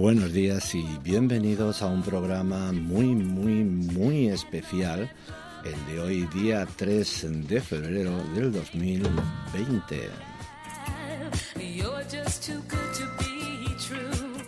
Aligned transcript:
Buenos 0.00 0.32
días 0.32 0.74
y 0.74 0.82
bienvenidos 1.02 1.82
a 1.82 1.86
un 1.86 2.02
programa 2.02 2.72
muy, 2.72 3.08
muy, 3.08 3.64
muy 3.64 4.28
especial, 4.28 5.12
el 5.62 5.86
de 5.94 6.00
hoy 6.00 6.22
día 6.32 6.66
3 6.74 7.46
de 7.46 7.60
febrero 7.60 8.16
del 8.34 8.50
2020. 8.50 10.08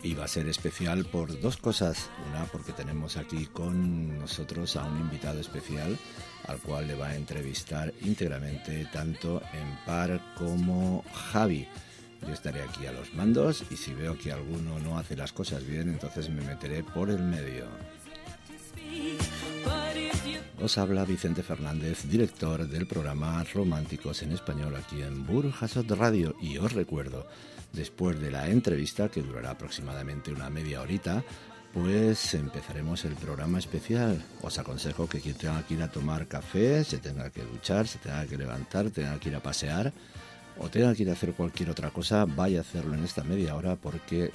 Y 0.02 0.14
va 0.14 0.24
a 0.24 0.28
ser 0.28 0.48
especial 0.48 1.04
por 1.04 1.38
dos 1.38 1.58
cosas. 1.58 2.08
Una, 2.30 2.46
porque 2.46 2.72
tenemos 2.72 3.18
aquí 3.18 3.44
con 3.44 4.20
nosotros 4.20 4.76
a 4.76 4.86
un 4.86 5.00
invitado 5.00 5.38
especial 5.38 5.98
al 6.48 6.60
cual 6.60 6.88
le 6.88 6.94
va 6.94 7.08
a 7.08 7.16
entrevistar 7.16 7.92
íntegramente 8.00 8.88
tanto 8.90 9.42
en 9.52 9.84
par 9.84 10.18
como 10.38 11.04
Javi. 11.12 11.68
Yo 12.26 12.32
estaré 12.32 12.62
aquí 12.62 12.86
a 12.86 12.92
los 12.92 13.12
mandos 13.14 13.64
y 13.70 13.76
si 13.76 13.94
veo 13.94 14.16
que 14.16 14.32
alguno 14.32 14.78
no 14.78 14.98
hace 14.98 15.16
las 15.16 15.32
cosas 15.32 15.66
bien, 15.66 15.88
entonces 15.88 16.30
me 16.30 16.42
meteré 16.42 16.82
por 16.82 17.10
el 17.10 17.18
medio. 17.18 17.66
Os 20.62 20.78
habla 20.78 21.04
Vicente 21.04 21.42
Fernández, 21.42 22.04
director 22.04 22.68
del 22.68 22.86
programa 22.86 23.44
Románticos 23.52 24.22
en 24.22 24.32
Español 24.32 24.76
aquí 24.76 25.02
en 25.02 25.26
Burjasot 25.26 25.90
Radio 25.90 26.36
y 26.40 26.56
os 26.58 26.72
recuerdo, 26.72 27.26
después 27.72 28.20
de 28.20 28.30
la 28.30 28.48
entrevista 28.48 29.08
que 29.08 29.22
durará 29.22 29.50
aproximadamente 29.50 30.30
una 30.30 30.50
media 30.50 30.80
horita, 30.80 31.24
pues 31.72 32.34
empezaremos 32.34 33.04
el 33.04 33.14
programa 33.14 33.58
especial. 33.58 34.22
Os 34.42 34.58
aconsejo 34.58 35.08
que 35.08 35.20
quien 35.20 35.34
tenga 35.34 35.66
que 35.66 35.74
ir 35.74 35.82
a 35.82 35.90
tomar 35.90 36.28
café, 36.28 36.84
se 36.84 36.98
tenga 36.98 37.30
que 37.30 37.42
duchar, 37.42 37.88
se 37.88 37.98
tenga 37.98 38.26
que 38.26 38.36
levantar, 38.36 38.90
tenga 38.90 39.18
que 39.18 39.30
ir 39.30 39.36
a 39.36 39.42
pasear, 39.42 39.92
o 40.58 40.68
tenga 40.68 40.94
que 40.94 41.02
ir 41.02 41.10
a 41.10 41.12
hacer 41.12 41.32
cualquier 41.32 41.70
otra 41.70 41.90
cosa, 41.90 42.24
vaya 42.24 42.58
a 42.58 42.60
hacerlo 42.62 42.94
en 42.94 43.04
esta 43.04 43.24
media 43.24 43.54
hora 43.54 43.76
porque 43.76 44.30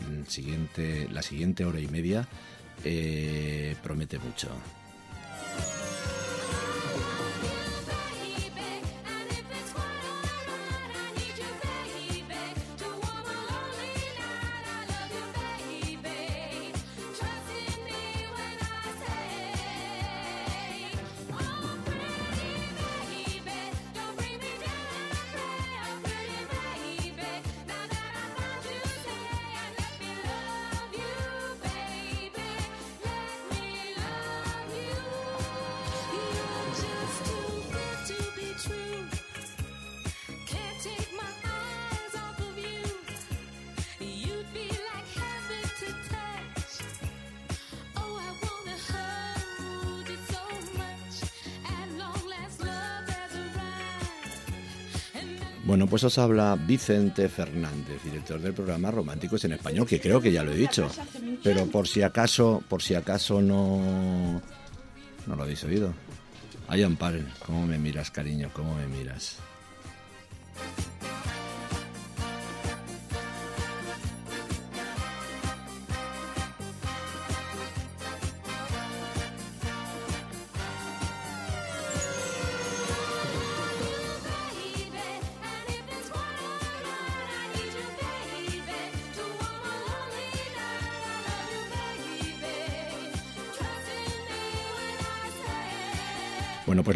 la 1.11 1.21
siguiente 1.21 1.65
hora 1.65 1.79
y 1.79 1.87
media 1.87 2.27
eh, 2.83 3.75
promete 3.83 4.19
mucho. 4.19 4.49
Bueno, 55.67 55.85
pues 55.85 56.01
os 56.05 56.17
habla 56.17 56.55
Vicente 56.55 57.27
Fernández, 57.27 58.01
director 58.01 58.39
del 58.39 58.53
programa 58.53 58.89
Románticos 58.89 59.43
en 59.43 59.51
Español, 59.51 59.85
que 59.85 59.99
creo 59.99 60.21
que 60.21 60.31
ya 60.31 60.41
lo 60.41 60.53
he 60.53 60.55
dicho, 60.55 60.89
pero 61.43 61.65
por 61.65 61.89
si 61.89 62.01
acaso, 62.01 62.63
por 62.69 62.81
si 62.81 62.95
acaso 62.95 63.41
no, 63.41 64.41
no 65.25 65.35
lo 65.35 65.43
habéis 65.43 65.65
oído. 65.65 65.93
Ay, 66.69 66.83
Amparo, 66.83 67.19
¿cómo 67.45 67.67
me 67.67 67.77
miras, 67.77 68.09
cariño? 68.11 68.49
¿Cómo 68.53 68.75
me 68.75 68.87
miras? 68.87 69.39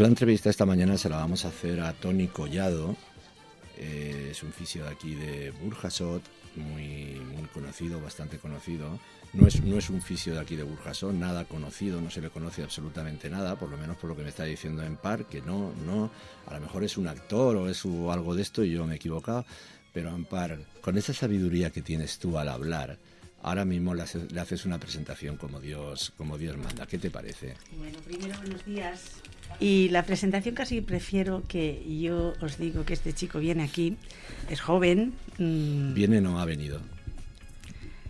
La 0.01 0.07
entrevista 0.07 0.49
esta 0.49 0.65
mañana 0.65 0.97
se 0.97 1.09
la 1.09 1.17
vamos 1.17 1.45
a 1.45 1.49
hacer 1.49 1.79
a 1.79 1.93
Tony 1.93 2.27
Collado. 2.27 2.95
Eh, 3.77 4.29
es 4.31 4.41
un 4.41 4.51
fisio 4.51 4.85
de 4.85 4.89
aquí 4.89 5.13
de 5.13 5.51
Burjasot, 5.51 6.23
muy, 6.55 7.21
muy 7.35 7.47
conocido, 7.53 8.01
bastante 8.01 8.39
conocido. 8.39 8.99
No 9.33 9.45
es, 9.45 9.63
no 9.63 9.77
es 9.77 9.91
un 9.91 10.01
fisio 10.01 10.33
de 10.33 10.39
aquí 10.39 10.55
de 10.55 10.63
Burjasot, 10.63 11.13
nada 11.13 11.45
conocido, 11.45 12.01
no 12.01 12.09
se 12.09 12.19
le 12.19 12.31
conoce 12.31 12.63
absolutamente 12.63 13.29
nada, 13.29 13.57
por 13.57 13.69
lo 13.69 13.77
menos 13.77 13.95
por 13.97 14.09
lo 14.09 14.15
que 14.15 14.23
me 14.23 14.29
está 14.29 14.43
diciendo 14.43 14.83
en 14.83 14.97
par, 14.97 15.25
que 15.25 15.43
no, 15.43 15.71
no, 15.85 16.09
a 16.47 16.55
lo 16.55 16.61
mejor 16.61 16.83
es 16.83 16.97
un 16.97 17.07
actor 17.07 17.55
o 17.55 17.69
es 17.69 17.85
algo 17.85 18.33
de 18.33 18.41
esto 18.41 18.63
y 18.63 18.71
yo 18.71 18.87
me 18.87 18.93
he 18.93 18.95
equivocado, 18.95 19.45
pero 19.93 20.09
Ampar, 20.09 20.57
con 20.81 20.97
esa 20.97 21.13
sabiduría 21.13 21.69
que 21.69 21.83
tienes 21.83 22.17
tú 22.17 22.39
al 22.39 22.49
hablar, 22.49 22.97
ahora 23.43 23.65
mismo 23.65 23.93
le 23.93 24.03
haces, 24.03 24.31
le 24.31 24.39
haces, 24.39 24.65
una 24.65 24.79
presentación 24.79 25.37
como 25.37 25.59
Dios, 25.59 26.13
como 26.17 26.37
Dios 26.37 26.57
manda. 26.57 26.85
¿Qué 26.85 26.97
te 26.97 27.09
parece? 27.09 27.55
Bueno, 27.77 27.97
primero 27.99 28.37
buenos 28.37 28.65
días. 28.65 29.21
Y 29.59 29.89
la 29.89 30.03
presentación 30.03 30.55
casi 30.55 30.81
prefiero 30.81 31.43
que 31.47 31.83
yo 31.99 32.33
os 32.41 32.57
digo 32.57 32.85
que 32.85 32.93
este 32.93 33.13
chico 33.13 33.39
viene 33.39 33.63
aquí, 33.63 33.97
es 34.49 34.61
joven. 34.61 35.13
Mmm, 35.37 35.93
viene 35.93 36.21
no 36.21 36.39
ha 36.39 36.45
venido. 36.45 36.79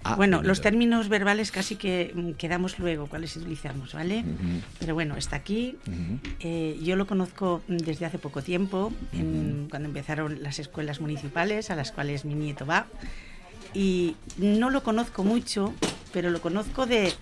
Ha 0.03 0.15
bueno, 0.15 0.37
venido. 0.37 0.49
los 0.49 0.61
términos 0.61 1.09
verbales 1.09 1.51
casi 1.51 1.75
que 1.75 2.11
mm, 2.13 2.31
quedamos 2.31 2.79
luego, 2.79 3.07
cuáles 3.07 3.35
utilizamos, 3.37 3.93
¿vale? 3.93 4.19
Uh 4.19 4.23
-huh. 4.23 4.61
Pero 4.79 4.93
bueno, 4.95 5.15
está 5.15 5.35
aquí. 5.35 5.77
Uh 5.87 5.91
-huh. 5.91 6.19
eh, 6.39 6.79
yo 6.81 6.95
lo 6.95 7.05
conozco 7.05 7.61
desde 7.67 8.05
hace 8.05 8.17
poco 8.17 8.41
tiempo, 8.41 8.91
en, 9.13 9.27
uh 9.27 9.65
-huh. 9.65 9.69
cuando 9.69 9.87
empezaron 9.89 10.41
las 10.41 10.57
escuelas 10.59 11.01
municipales 11.01 11.69
a 11.69 11.75
las 11.75 11.91
cuales 11.91 12.25
mi 12.25 12.33
nieto 12.33 12.65
va. 12.65 12.87
Y 13.73 14.15
no 14.37 14.69
lo 14.69 14.83
conozco 14.83 15.23
mucho, 15.23 15.73
pero 16.11 16.29
lo 16.29 16.41
conozco 16.41 16.85
de, 16.85 17.13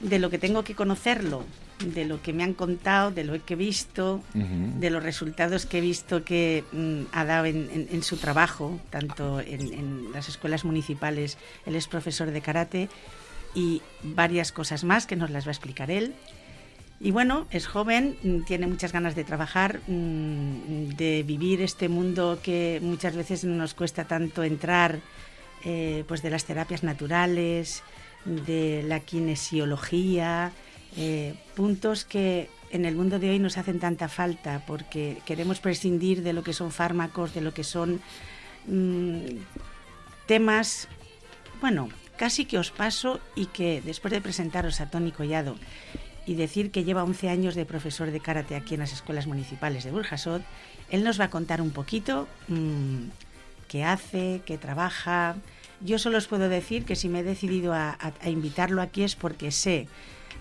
de 0.00 0.18
lo 0.18 0.30
que 0.30 0.38
tengo 0.38 0.64
que 0.64 0.74
conocerlo, 0.74 1.44
de 1.84 2.04
lo 2.04 2.22
que 2.22 2.32
me 2.32 2.42
han 2.42 2.54
contado, 2.54 3.10
de 3.10 3.24
lo 3.24 3.44
que 3.44 3.54
he 3.54 3.56
visto, 3.56 4.20
uh 4.34 4.38
-huh. 4.38 4.78
de 4.78 4.90
los 4.90 5.02
resultados 5.02 5.66
que 5.66 5.78
he 5.78 5.80
visto 5.80 6.24
que 6.24 6.64
mm, 6.72 7.02
ha 7.12 7.24
dado 7.24 7.46
en, 7.46 7.68
en, 7.72 7.88
en, 7.90 8.02
su 8.02 8.16
trabajo, 8.16 8.80
tanto 8.90 9.40
en, 9.40 9.72
en, 9.72 10.12
las 10.12 10.28
escuelas 10.28 10.64
municipales. 10.64 11.38
Él 11.66 11.76
es 11.76 11.88
profesor 11.88 12.30
de 12.30 12.40
karate 12.40 12.88
y 13.54 13.82
varias 14.02 14.52
cosas 14.52 14.84
más 14.84 15.06
que 15.06 15.16
nos 15.16 15.30
las 15.30 15.44
va 15.46 15.50
a 15.50 15.52
explicar 15.52 15.90
él. 15.90 16.14
Y 17.00 17.10
bueno, 17.10 17.46
es 17.50 17.66
joven, 17.66 18.16
mm, 18.22 18.44
tiene 18.44 18.68
muchas 18.68 18.92
ganas 18.92 19.16
de 19.16 19.24
trabajar, 19.24 19.80
mm, 19.88 20.90
de 20.96 21.24
vivir 21.26 21.60
este 21.60 21.88
mundo 21.88 22.38
que 22.42 22.78
muchas 22.80 23.16
veces 23.16 23.44
nos 23.44 23.74
cuesta 23.74 24.04
tanto 24.04 24.44
entrar, 24.44 25.00
eh, 25.64 26.04
pues 26.06 26.22
de 26.22 26.30
las 26.30 26.44
terapias 26.44 26.82
naturales, 26.82 27.82
de 28.24 28.82
la 28.86 29.00
kinesiología, 29.00 30.52
eh, 30.96 31.34
puntos 31.54 32.04
que 32.04 32.48
en 32.70 32.84
el 32.84 32.96
mundo 32.96 33.18
de 33.18 33.30
hoy 33.30 33.38
nos 33.38 33.58
hacen 33.58 33.80
tanta 33.80 34.08
falta 34.08 34.62
porque 34.66 35.18
queremos 35.26 35.60
prescindir 35.60 36.22
de 36.22 36.32
lo 36.32 36.42
que 36.42 36.52
son 36.52 36.70
fármacos, 36.70 37.34
de 37.34 37.40
lo 37.40 37.52
que 37.52 37.64
son 37.64 38.00
mmm, 38.66 39.20
temas, 40.26 40.88
bueno, 41.60 41.88
casi 42.16 42.44
que 42.44 42.58
os 42.58 42.70
paso 42.70 43.20
y 43.34 43.46
que 43.46 43.82
después 43.82 44.12
de 44.12 44.20
presentaros 44.20 44.80
a 44.80 44.90
Tony 44.90 45.12
Collado 45.12 45.56
y 46.24 46.34
decir 46.34 46.70
que 46.70 46.84
lleva 46.84 47.04
11 47.04 47.28
años 47.28 47.54
de 47.54 47.66
profesor 47.66 48.10
de 48.10 48.20
karate 48.20 48.54
aquí 48.54 48.74
en 48.74 48.80
las 48.80 48.92
escuelas 48.92 49.26
municipales 49.26 49.84
de 49.84 49.90
Burjasot, 49.90 50.42
él 50.90 51.04
nos 51.04 51.20
va 51.20 51.24
a 51.24 51.30
contar 51.30 51.60
un 51.60 51.70
poquito 51.70 52.28
mmm, 52.48 53.08
qué 53.72 53.84
hace, 53.84 54.42
qué 54.44 54.58
trabaja. 54.58 55.36
Yo 55.80 55.98
solo 55.98 56.18
os 56.18 56.28
puedo 56.28 56.50
decir 56.50 56.84
que 56.84 56.94
si 56.94 57.08
me 57.08 57.20
he 57.20 57.22
decidido 57.22 57.72
a, 57.72 57.96
invitarlo 58.26 58.82
aquí 58.82 59.02
es 59.02 59.16
porque 59.16 59.50
sé 59.50 59.88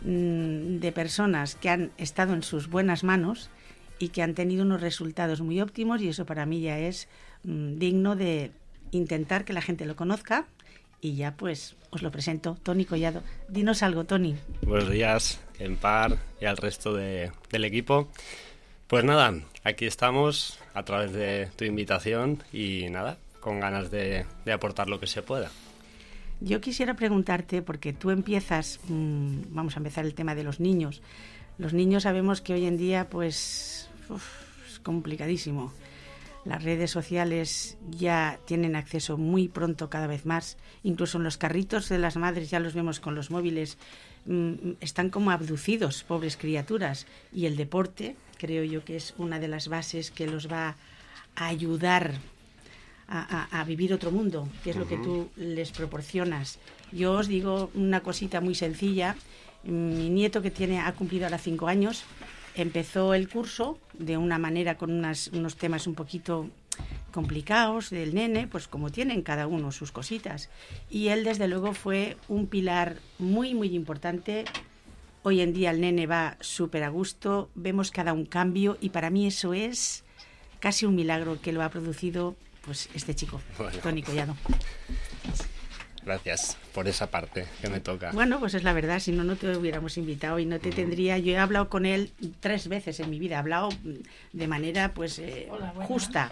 mmm, 0.04 0.80
de 0.80 0.92
personas 0.92 1.56
que 1.56 1.70
han 1.70 1.92
estado 1.98 2.34
en 2.34 2.44
sus 2.44 2.68
buenas 2.68 3.06
manos 3.06 3.50
y 4.00 4.10
que 4.10 4.22
han 4.22 4.34
tenido 4.34 4.64
unos 4.64 4.82
resultados 4.82 5.40
muy 5.40 5.62
óptimos 5.62 6.02
y 6.02 6.10
eso 6.10 6.26
para 6.26 6.46
mí 6.46 6.60
ya 6.60 6.78
es 6.78 7.08
mmm, 7.44 7.80
digno 7.80 8.18
de 8.18 8.52
intentar 8.92 9.46
que 9.46 9.54
la 9.54 9.62
gente 9.62 9.86
lo 9.86 9.96
conozca 9.96 10.46
y 11.00 11.16
ya 11.16 11.34
pues 11.38 11.78
os 11.90 12.02
lo 12.02 12.12
presento, 12.12 12.58
Tony 12.62 12.84
Collado. 12.84 13.24
Dinos 13.48 13.82
algo, 13.82 14.04
Tony. 14.04 14.36
Buenos 14.64 14.90
días, 14.90 15.40
en 15.58 15.78
par 15.78 16.18
y 16.42 16.46
al 16.46 16.58
resto 16.58 16.94
de, 16.94 17.32
del 17.50 17.64
equipo. 17.64 18.10
Pues 18.92 19.06
nada, 19.06 19.34
aquí 19.64 19.86
estamos 19.86 20.60
a 20.74 20.84
través 20.84 21.14
de 21.14 21.48
tu 21.56 21.64
invitación 21.64 22.44
y 22.52 22.88
nada, 22.90 23.18
con 23.40 23.62
ganas 23.62 23.90
de, 23.90 24.26
aportar 24.54 24.90
lo 24.90 25.00
que 25.00 25.08
se 25.08 25.22
pueda. 25.22 25.50
Yo 26.42 26.60
quisiera 26.60 26.94
preguntarte, 26.94 27.62
porque 27.62 27.94
tú 27.94 28.10
empiezas, 28.10 28.82
mm, 28.90 29.44
vamos 29.52 29.78
a 29.78 29.80
empezar 29.80 30.04
el 30.04 30.14
tema 30.14 30.36
de 30.36 30.44
los 30.44 30.60
niños. 30.60 31.02
Los 31.58 31.72
niños 31.72 32.04
sabemos 32.04 32.42
que 32.42 32.52
hoy 32.52 32.66
en 32.66 32.76
día, 32.76 33.08
pues, 33.10 33.90
es 34.68 34.80
complicadísimo. 34.80 35.72
Las 36.44 36.64
redes 36.64 36.90
sociales 36.90 37.78
ya 37.92 38.40
tienen 38.46 38.76
acceso 38.76 39.18
muy 39.18 39.48
pronto 39.48 39.90
cada 39.90 40.08
vez 40.08 40.26
más. 40.26 40.58
Incluso 40.84 41.18
en 41.18 41.24
los 41.24 41.38
carritos 41.38 41.88
de 41.90 42.00
las 42.00 42.18
madres 42.18 42.50
ya 42.50 42.60
los 42.60 42.74
vemos 42.74 43.00
con 43.00 43.14
los 43.14 43.30
móviles. 43.30 43.78
Mm, 44.26 44.72
están 44.80 45.10
como 45.10 45.30
abducidos, 45.30 46.04
pobres 46.04 46.38
criaturas. 46.38 47.06
Y 47.32 47.46
el 47.46 47.58
deporte, 47.58 48.16
creo 48.38 48.64
yo 48.64 48.84
que 48.84 48.96
es 48.96 49.14
una 49.18 49.40
de 49.40 49.48
las 49.50 49.68
bases 49.68 50.10
que 50.10 50.26
los 50.26 50.52
va 50.52 50.76
a 51.36 51.48
ayudar 51.48 52.14
a, 53.14 53.64
vivir 53.66 53.94
otro 53.94 54.10
mundo, 54.10 54.48
que 54.64 54.70
es 54.70 54.78
lo 54.78 54.88
que 54.88 54.96
tú 54.96 55.30
les 55.36 55.72
proporcionas. 55.72 56.60
Yo 56.94 57.12
os 57.12 57.28
digo 57.28 57.70
una 57.74 58.00
cosita 58.00 58.40
muy 58.40 58.56
sencilla. 58.56 59.18
Mi 59.64 60.10
nieto 60.10 60.42
que 60.42 60.50
tiene 60.50 60.80
ha 60.80 60.94
cumplido 60.94 61.26
ahora 61.26 61.38
cinco 61.38 61.68
años 61.68 62.06
empezó 62.56 63.14
el 63.14 63.30
curso 63.30 63.78
de 63.94 64.18
una 64.18 64.38
manera 64.38 64.78
con 64.78 64.92
unas, 64.92 65.28
unos 65.28 65.56
temas 65.56 65.88
un 65.88 65.96
poquito 65.96 66.50
complicados 67.12 67.90
del 67.90 68.16
nene, 68.16 68.48
pues 68.48 68.68
como 68.68 68.90
tienen 68.90 69.22
cada 69.22 69.48
uno 69.48 69.72
sus 69.72 69.92
cositas. 69.92 70.50
Y 70.90 71.10
él 71.10 71.24
desde 71.24 71.48
luego 71.48 71.74
fue 71.74 72.18
un 72.28 72.48
pilar 72.48 72.98
muy, 73.20 73.54
muy 73.54 73.76
importante. 73.76 74.46
Hoy 75.24 75.42
en 75.42 75.54
día 75.54 75.72
el 75.72 75.82
nene 75.82 76.08
va 76.08 76.38
súper 76.40 76.84
a 76.84 76.90
gusto, 76.90 77.50
vemos 77.54 77.92
cada 77.92 78.14
un 78.14 78.26
cambio 78.26 78.78
y 78.82 78.90
para 78.90 79.10
mí 79.10 79.28
eso 79.28 79.54
es 79.54 80.04
casi 80.60 80.86
un 80.86 80.96
milagro 80.96 81.42
que 81.42 81.52
lo 81.52 81.64
ha 81.64 81.70
producido 81.70 82.36
pues 82.66 82.90
este 82.94 83.16
chico, 83.16 83.42
Tony 83.84 84.02
Collado. 84.04 84.36
Gracias 86.04 86.58
por 86.74 86.88
esa 86.88 87.12
parte 87.12 87.46
que 87.62 87.70
me 87.70 87.80
toca. 87.80 88.12
Bueno, 88.12 88.40
pues 88.40 88.54
es 88.54 88.64
la 88.64 88.74
verdad, 88.74 89.00
si 89.00 89.12
no, 89.12 89.24
no 89.24 89.36
te 89.36 89.56
hubiéramos 89.56 89.98
invitado 89.98 90.40
y 90.40 90.46
no 90.46 90.60
te 90.60 90.72
tendría. 90.72 91.18
Yo 91.18 91.34
he 91.34 91.38
hablado 91.38 91.70
con 91.70 91.86
él 91.86 92.12
tres 92.40 92.68
veces 92.68 93.00
en 93.00 93.10
mi 93.10 93.20
vida, 93.20 93.36
he 93.36 93.40
hablado 93.40 93.70
de 94.34 94.48
manera 94.48 94.94
pues 94.94 95.20
eh, 95.20 95.48
justa, 95.88 96.32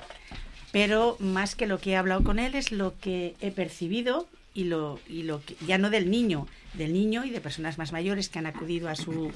pero 0.71 1.17
más 1.19 1.55
que 1.55 1.67
lo 1.67 1.79
que 1.79 1.91
he 1.91 1.97
hablado 1.97 2.23
con 2.23 2.39
él 2.39 2.55
es 2.55 2.71
lo 2.71 2.97
que 2.99 3.35
he 3.41 3.51
percibido 3.51 4.27
y 4.53 4.63
lo, 4.65 4.99
y 5.07 5.23
lo 5.23 5.43
que, 5.43 5.55
ya 5.65 5.77
no 5.77 5.89
del 5.89 6.09
niño, 6.09 6.47
del 6.73 6.93
niño 6.93 7.25
y 7.25 7.29
de 7.29 7.41
personas 7.41 7.77
más 7.77 7.91
mayores 7.91 8.29
que 8.29 8.39
han 8.39 8.47
acudido 8.47 8.89
a 8.89 8.95
su 8.95 9.31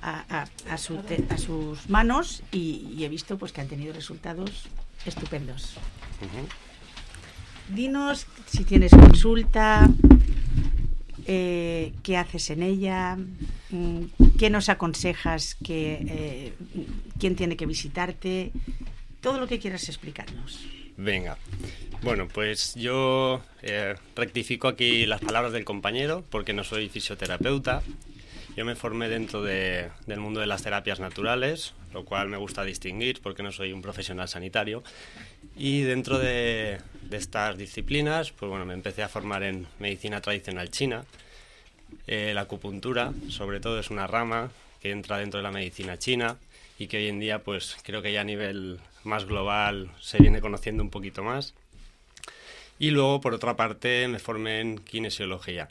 a, 0.00 0.46
a, 0.70 0.78
su 0.78 0.98
a 1.28 1.38
sus 1.38 1.88
manos 1.90 2.42
y, 2.50 3.04
he 3.04 3.08
visto 3.08 3.36
pues 3.38 3.52
que 3.52 3.60
han 3.60 3.68
tenido 3.68 3.92
resultados 3.92 4.68
estupendos. 5.04 5.76
Dinos 7.74 8.26
si 8.46 8.64
tienes 8.64 8.92
consulta, 8.92 9.88
eh, 11.26 11.92
qué 12.02 12.16
haces 12.16 12.50
en 12.50 12.62
ella, 12.62 13.16
mm, 13.70 14.02
qué 14.38 14.50
nos 14.50 14.68
aconsejas, 14.68 15.56
que, 15.64 16.04
eh, 16.06 16.52
quién 17.18 17.36
tiene 17.36 17.56
que 17.56 17.66
visitarte, 17.66 18.52
todo 19.20 19.38
lo 19.38 19.46
que 19.46 19.58
quieras 19.58 19.88
explicarnos. 19.88 20.60
Venga. 20.96 21.38
Bueno, 22.02 22.28
pues 22.28 22.74
yo 22.74 23.42
eh, 23.62 23.94
rectifico 24.16 24.68
aquí 24.68 25.06
las 25.06 25.20
palabras 25.20 25.52
del 25.52 25.64
compañero 25.64 26.24
porque 26.28 26.52
no 26.52 26.64
soy 26.64 26.88
fisioterapeuta. 26.88 27.82
Yo 28.54 28.66
me 28.66 28.74
formé 28.74 29.08
dentro 29.08 29.42
del 29.42 30.20
mundo 30.20 30.40
de 30.40 30.46
las 30.46 30.62
terapias 30.62 31.00
naturales, 31.00 31.72
lo 31.94 32.04
cual 32.04 32.28
me 32.28 32.36
gusta 32.36 32.64
distinguir 32.64 33.22
porque 33.22 33.42
no 33.42 33.50
soy 33.50 33.72
un 33.72 33.80
profesional 33.80 34.28
sanitario. 34.28 34.82
Y 35.56 35.80
dentro 35.82 36.18
de, 36.18 36.78
estas 37.10 37.56
disciplinas, 37.56 38.30
pues 38.32 38.50
bueno, 38.50 38.66
me 38.66 38.74
empecé 38.74 39.02
a 39.02 39.08
formar 39.08 39.42
en 39.42 39.66
medicina 39.78 40.20
tradicional 40.20 40.70
china. 40.70 41.04
Eh, 42.06 42.32
la 42.34 42.42
acupuntura, 42.42 43.12
sobre 43.28 43.58
todo, 43.58 43.78
es 43.78 43.88
una 43.88 44.06
rama 44.06 44.50
que 44.82 44.90
entra 44.90 45.16
dentro 45.16 45.38
de 45.38 45.44
la 45.44 45.50
medicina 45.50 45.98
china 45.98 46.36
y 46.78 46.88
que 46.88 46.98
hoy 46.98 47.08
en 47.08 47.20
día, 47.20 47.42
pues 47.42 47.76
creo 47.82 48.02
que 48.02 48.12
ya 48.12 48.20
a 48.20 48.24
nivel 48.24 48.80
más 49.02 49.24
global 49.24 49.90
se 49.98 50.18
viene 50.18 50.42
conociendo 50.42 50.82
un 50.82 50.90
poquito 50.90 51.22
más. 51.22 51.54
Y 52.78 52.90
luego, 52.90 53.22
por 53.22 53.32
otra 53.32 53.56
parte, 53.56 54.08
me 54.08 54.18
formé 54.18 54.60
en 54.60 54.78
kinesiología. 54.78 55.68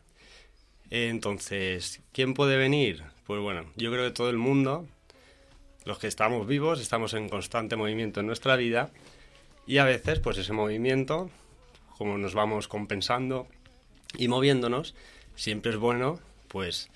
Entonces, 0.92 2.02
¿quién 2.12 2.34
puede 2.34 2.58
venir? 2.58 3.04
Pues 3.26 3.42
bueno, 3.42 3.66
yo 3.78 3.92
creo 3.92 4.06
que 4.06 4.14
todo 4.14 4.30
el 4.30 4.38
mundo, 4.38 4.86
los 5.86 5.98
que 5.98 6.08
estamos 6.08 6.46
vivos, 6.46 6.82
estamos 6.82 7.14
en 7.14 7.30
constante 7.30 7.78
movimiento 7.78 8.20
en 8.20 8.28
nuestra 8.28 8.58
vida 8.58 8.92
y 9.66 9.78
a 9.78 9.86
veces, 9.86 10.20
pues 10.20 10.38
ese 10.38 10.54
movimiento, 10.54 11.30
como 11.98 12.18
nos 12.18 12.34
vamos 12.34 12.68
compensando 12.68 13.48
y 14.18 14.28
moviéndonos, 14.28 14.94
siempre 15.36 15.72
es 15.72 15.78
bueno, 15.78 16.20
pues 16.50 16.90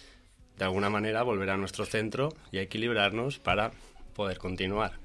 de 0.58 0.66
alguna 0.66 0.90
manera 0.90 1.24
volver 1.24 1.50
a 1.50 1.58
nuestro 1.58 1.86
centro 1.86 2.34
y 2.52 2.58
equilibrarnos 2.58 3.40
para 3.40 3.72
poder 4.14 4.38
continuar. 4.38 5.00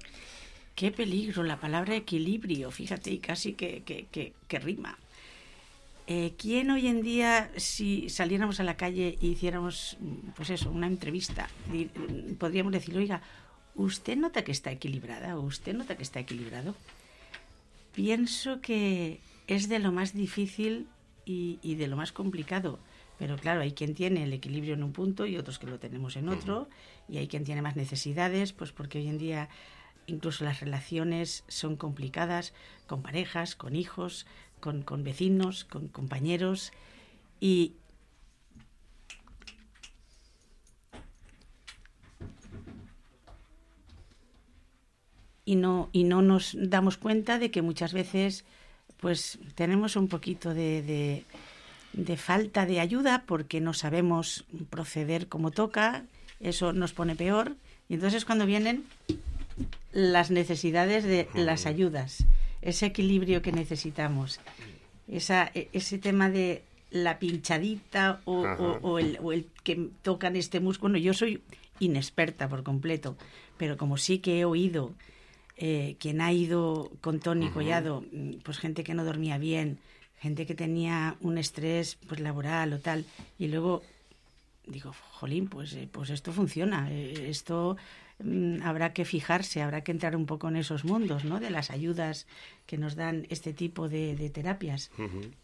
Qué 0.75 0.91
peligro 0.91 1.43
la 1.43 1.61
palabra 1.61 1.95
equilibrio, 1.95 2.71
fíjate, 2.71 3.11
y 3.11 3.19
casi 3.19 3.53
que, 3.53 3.83
que, 3.83 4.59
rima. 4.59 4.99
Eh, 6.13 6.35
¿Quién 6.37 6.73
hoy 6.73 6.89
en 6.89 7.03
día, 7.03 7.53
si 7.55 8.11
saliéramos 8.11 8.59
a 8.59 8.65
la 8.65 8.77
calle 8.77 9.17
y 9.21 9.29
hiciéramos, 9.29 9.97
pues 10.35 10.51
eso, 10.51 10.69
una 10.69 10.89
entrevista, 10.89 11.49
podríamos 12.37 12.73
decir, 12.73 12.99
oiga, 12.99 13.23
¿usted 13.77 14.17
nota 14.17 14.43
que 14.43 14.51
está 14.51 14.73
equilibrada? 14.73 15.39
¿O 15.39 15.43
usted 15.43 15.73
nota 15.73 15.97
que 15.97 16.03
está 16.03 16.19
equilibrado? 16.19 16.75
Pienso 17.95 18.61
que 18.61 19.21
es 19.47 19.69
de 19.69 19.79
lo 19.79 19.93
más 19.93 20.13
difícil 20.13 20.89
y, 21.25 21.77
de 21.77 21.87
lo 21.87 21.95
más 21.95 22.11
complicado. 22.11 22.81
Pero 23.17 23.37
claro, 23.37 23.61
hay 23.61 23.71
quien 23.71 23.95
tiene 23.95 24.25
el 24.25 24.33
equilibrio 24.33 24.75
en 24.75 24.83
un 24.83 24.93
punto 24.93 25.27
y 25.27 25.37
otros 25.37 25.61
que 25.61 25.69
lo 25.69 25.79
tenemos 25.79 26.17
en 26.17 26.29
otro. 26.29 26.69
Y 27.09 27.19
hay 27.19 27.29
quien 27.29 27.45
tiene 27.45 27.63
más 27.63 27.77
necesidades, 27.77 28.53
pues 28.53 28.73
porque 28.73 28.99
hoy 28.99 29.07
en 29.07 29.19
día 29.19 29.49
incluso 30.07 30.45
las 30.45 30.59
relaciones 30.59 31.45
son 31.47 31.77
complicadas 31.77 32.53
con 32.89 33.01
parejas, 33.01 33.55
con 33.55 33.77
hijos, 33.77 34.27
con, 34.61 34.83
con 34.83 35.03
vecinos, 35.05 35.65
con 35.65 35.89
compañeros. 35.89 36.73
Y, 37.41 37.75
y 45.45 45.57
no, 45.57 45.89
y 45.93 46.05
no 46.05 46.23
nos 46.23 46.57
damos 46.57 46.97
cuenta 46.97 47.39
de 47.39 47.51
que 47.51 47.63
muchas 47.63 47.93
veces 47.93 48.45
pues 49.01 49.39
tenemos 49.55 49.97
un 49.97 50.09
poquito 50.09 50.55
de, 50.55 51.25
de, 51.93 52.17
falta 52.17 52.67
de 52.67 52.81
ayuda 52.81 53.25
porque 53.27 53.61
no 53.61 53.73
sabemos 53.73 54.45
proceder 54.69 55.27
como 55.27 55.51
toca, 55.51 56.05
eso 56.39 56.73
nos 56.73 56.93
pone 56.93 57.17
peor 57.17 57.57
y 57.89 57.95
entonces 57.95 58.25
cuando 58.25 58.47
vienen 58.47 58.85
las 59.93 60.31
necesidades 60.31 61.05
de 61.05 61.29
las 61.35 61.67
ayudas, 61.67 62.25
ese 62.63 62.87
equilibrio 62.87 63.43
que 63.43 63.53
necesitamos, 63.53 64.41
esa, 65.09 65.51
e, 65.55 65.69
ese 65.73 65.99
tema 65.99 66.31
de 66.31 66.63
la 66.91 67.19
pinchadita 67.19 68.21
o, 68.25 68.43
o, 68.83 68.99
el, 68.99 69.19
o, 69.23 69.33
el, 69.33 69.47
que 69.63 69.91
tocan 70.03 70.37
este 70.37 70.61
músculo. 70.61 70.99
yo 70.99 71.15
soy 71.15 71.43
inexperta 71.79 72.49
por 72.49 72.63
completo, 72.63 73.17
pero 73.57 73.77
como 73.77 73.97
sí 73.97 74.19
que 74.19 74.41
he 74.41 74.45
oído 74.45 74.93
eh, 75.57 75.97
quien 75.99 76.21
ha 76.21 76.33
ido 76.33 76.91
con 77.01 77.21
Tony 77.21 77.51
Collado, 77.51 78.05
mm, 78.13 78.41
pues 78.43 78.59
gente 78.59 78.83
que 78.83 78.95
no 78.95 79.05
dormía 79.05 79.39
bien, 79.39 79.79
gente 80.19 80.47
que 80.47 80.55
tenía 80.55 81.17
un 81.21 81.39
estrés 81.39 81.97
pues 82.09 82.21
laboral 82.21 82.73
o 82.73 82.79
tal, 82.79 83.05
y 83.39 83.49
luego 83.49 83.83
digo, 84.67 84.93
jolín, 85.13 85.49
pues, 85.49 85.73
eh, 85.75 85.89
pues 85.91 86.11
esto 86.11 86.33
funciona, 86.33 86.89
eh, 86.91 87.29
esto 87.29 87.77
habrá 88.63 88.93
que 88.93 89.05
fijarse, 89.05 89.63
habrá 89.63 89.83
que 89.83 89.93
entrar 89.93 90.17
un 90.17 90.27
poco 90.27 90.49
en 90.49 90.57
esos 90.57 90.85
mundos, 90.85 91.25
¿no? 91.25 91.41
De 91.41 91.51
las 91.51 91.71
ayudas 91.71 92.27
que 92.67 92.79
nos 92.79 92.97
dan 92.97 93.27
este 93.31 93.53
tipo 93.53 93.89
de, 93.89 94.31
terapias. 94.31 94.91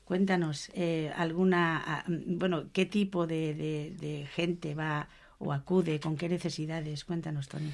Cuéntanos, 0.04 0.70
alguna, 1.16 2.04
mm, 2.06 2.38
bueno, 2.38 2.64
¿qué 2.72 2.86
tipo 2.86 3.26
de, 3.26 3.54
de 3.98 4.26
gente 4.34 4.74
va 4.74 5.08
o 5.38 5.52
acude, 5.52 6.00
con 6.00 6.16
qué 6.16 6.28
necesidades? 6.28 7.04
Cuéntanos, 7.04 7.48
Tony. 7.48 7.72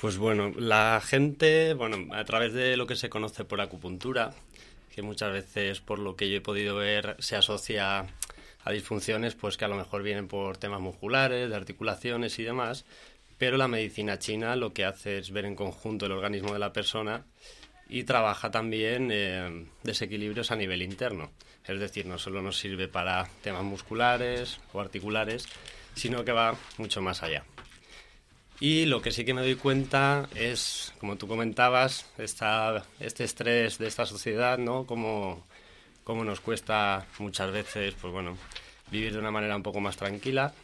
Pues 0.00 0.18
bueno, 0.18 0.52
la 0.56 1.00
gente, 1.02 1.72
bueno, 1.74 2.14
a 2.14 2.24
través 2.24 2.52
de 2.52 2.76
lo 2.76 2.86
que 2.86 2.96
se 2.96 3.08
conoce 3.08 3.44
por 3.44 3.60
acupuntura, 3.60 4.34
que 4.94 5.02
muchas 5.02 5.32
veces 5.32 5.80
por 5.80 5.98
lo 5.98 6.14
que 6.14 6.28
yo 6.28 6.36
he 6.36 6.40
podido 6.40 6.76
ver 6.76 7.16
se 7.18 7.36
asocia 7.36 8.06
a 8.64 8.70
disfunciones 8.70 9.34
pues 9.34 9.56
que 9.56 9.64
a 9.64 9.68
lo 9.68 9.76
mejor 9.76 10.02
vienen 10.02 10.28
por 10.28 10.56
temas 10.56 10.80
musculares, 10.80 11.50
de 11.50 11.56
articulaciones 11.56 12.38
y 12.38 12.44
demás, 12.44 12.84
pero 13.44 13.58
la 13.58 13.68
medicina 13.68 14.18
china 14.18 14.56
lo 14.56 14.72
que 14.72 14.86
hace 14.86 15.18
es 15.18 15.30
ver 15.30 15.44
en 15.44 15.54
conjunto 15.54 16.06
el 16.06 16.12
organismo 16.12 16.54
de 16.54 16.58
la 16.58 16.72
persona 16.72 17.26
y 17.90 18.04
trabaja 18.04 18.50
también 18.50 19.10
eh, 19.12 19.66
desequilibrios 19.82 20.50
a 20.50 20.56
nivel 20.56 20.80
interno. 20.80 21.30
Es 21.62 21.78
decir, 21.78 22.06
no 22.06 22.16
solo 22.16 22.40
nos 22.40 22.56
sirve 22.56 22.88
para 22.88 23.28
temas 23.42 23.62
musculares 23.62 24.60
o 24.72 24.80
articulares, 24.80 25.46
sino 25.94 26.24
que 26.24 26.32
va 26.32 26.56
mucho 26.78 27.02
más 27.02 27.22
allá. 27.22 27.44
Y 28.60 28.86
lo 28.86 29.02
que 29.02 29.10
sí 29.10 29.26
que 29.26 29.34
me 29.34 29.42
doy 29.42 29.56
cuenta 29.56 30.26
es, 30.34 30.94
como 30.98 31.16
tú 31.16 31.28
comentabas, 31.28 32.10
esta, 32.16 32.82
este 32.98 33.24
estrés 33.24 33.76
de 33.76 33.88
esta 33.88 34.06
sociedad, 34.06 34.56
¿no? 34.56 34.86
Cómo, 34.86 35.46
cómo 36.02 36.24
nos 36.24 36.40
cuesta 36.40 37.04
muchas 37.18 37.52
veces, 37.52 37.92
pues 38.00 38.10
bueno, 38.10 38.38
vivir 38.90 39.12
de 39.12 39.18
una 39.18 39.30
manera 39.30 39.54
un 39.54 39.62
poco 39.62 39.80
más 39.80 39.98
tranquila. 39.98 40.54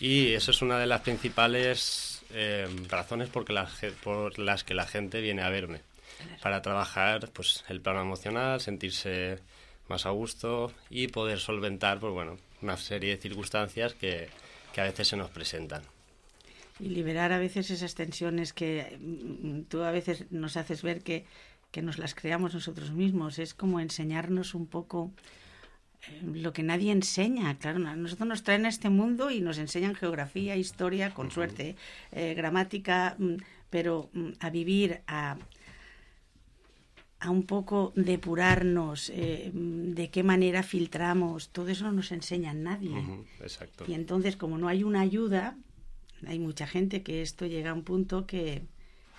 Y 0.00 0.32
eso 0.32 0.50
es 0.50 0.62
una 0.62 0.78
de 0.78 0.86
las 0.86 1.02
principales 1.02 2.22
eh, 2.30 2.66
razones 2.88 3.28
por, 3.28 3.44
por 4.02 4.38
las 4.38 4.64
que 4.64 4.74
la 4.74 4.86
gente 4.86 5.20
viene 5.20 5.42
a 5.42 5.50
verme. 5.50 5.80
Para 6.40 6.62
trabajar 6.62 7.30
pues, 7.32 7.64
el 7.68 7.80
plano 7.80 8.00
emocional, 8.00 8.60
sentirse 8.60 9.38
más 9.88 10.06
a 10.06 10.10
gusto 10.10 10.72
y 10.88 11.08
poder 11.08 11.40
solventar 11.40 11.98
pues, 11.98 12.12
bueno, 12.12 12.38
una 12.62 12.76
serie 12.76 13.16
de 13.16 13.22
circunstancias 13.22 13.94
que, 13.94 14.28
que 14.72 14.80
a 14.80 14.84
veces 14.84 15.08
se 15.08 15.16
nos 15.16 15.30
presentan. 15.30 15.82
Y 16.80 16.88
liberar 16.88 17.32
a 17.32 17.38
veces 17.38 17.70
esas 17.70 17.94
tensiones 17.94 18.52
que 18.52 18.98
mm, 19.00 19.62
tú 19.62 19.82
a 19.82 19.90
veces 19.90 20.30
nos 20.30 20.56
haces 20.56 20.82
ver 20.82 21.02
que, 21.02 21.26
que 21.70 21.82
nos 21.82 21.98
las 21.98 22.14
creamos 22.14 22.54
nosotros 22.54 22.92
mismos. 22.92 23.38
Es 23.38 23.54
como 23.54 23.80
enseñarnos 23.80 24.54
un 24.54 24.66
poco 24.66 25.12
lo 26.22 26.52
que 26.52 26.62
nadie 26.62 26.92
enseña. 26.92 27.56
Claro, 27.58 27.78
nosotros 27.78 28.28
nos 28.28 28.42
traen 28.42 28.66
a 28.66 28.68
este 28.68 28.90
mundo 28.90 29.30
y 29.30 29.40
nos 29.40 29.58
enseñan 29.58 29.94
geografía, 29.94 30.56
historia, 30.56 31.14
con 31.14 31.30
suerte, 31.30 31.76
eh, 32.10 32.34
gramática, 32.34 33.16
mm, 33.18 33.34
pero 33.70 34.10
mm, 34.12 34.30
a 34.40 34.50
vivir, 34.50 35.02
a, 35.06 35.36
a 37.20 37.30
un 37.30 37.44
poco 37.44 37.92
depurarnos, 37.94 39.10
eh, 39.10 39.50
de 39.54 40.10
qué 40.10 40.22
manera 40.22 40.62
filtramos, 40.62 41.50
todo 41.50 41.68
eso 41.68 41.84
no 41.84 41.92
nos 41.92 42.10
enseña 42.10 42.52
nadie. 42.52 42.92
exacto. 43.40 43.84
Y 43.86 43.94
entonces, 43.94 44.36
como 44.36 44.58
no 44.58 44.68
hay 44.68 44.82
una 44.82 45.00
ayuda, 45.00 45.56
hay 46.26 46.38
mucha 46.38 46.66
gente 46.66 47.02
que 47.02 47.22
esto 47.22 47.46
llega 47.46 47.70
a 47.70 47.74
un 47.74 47.84
punto 47.84 48.26
que 48.26 48.62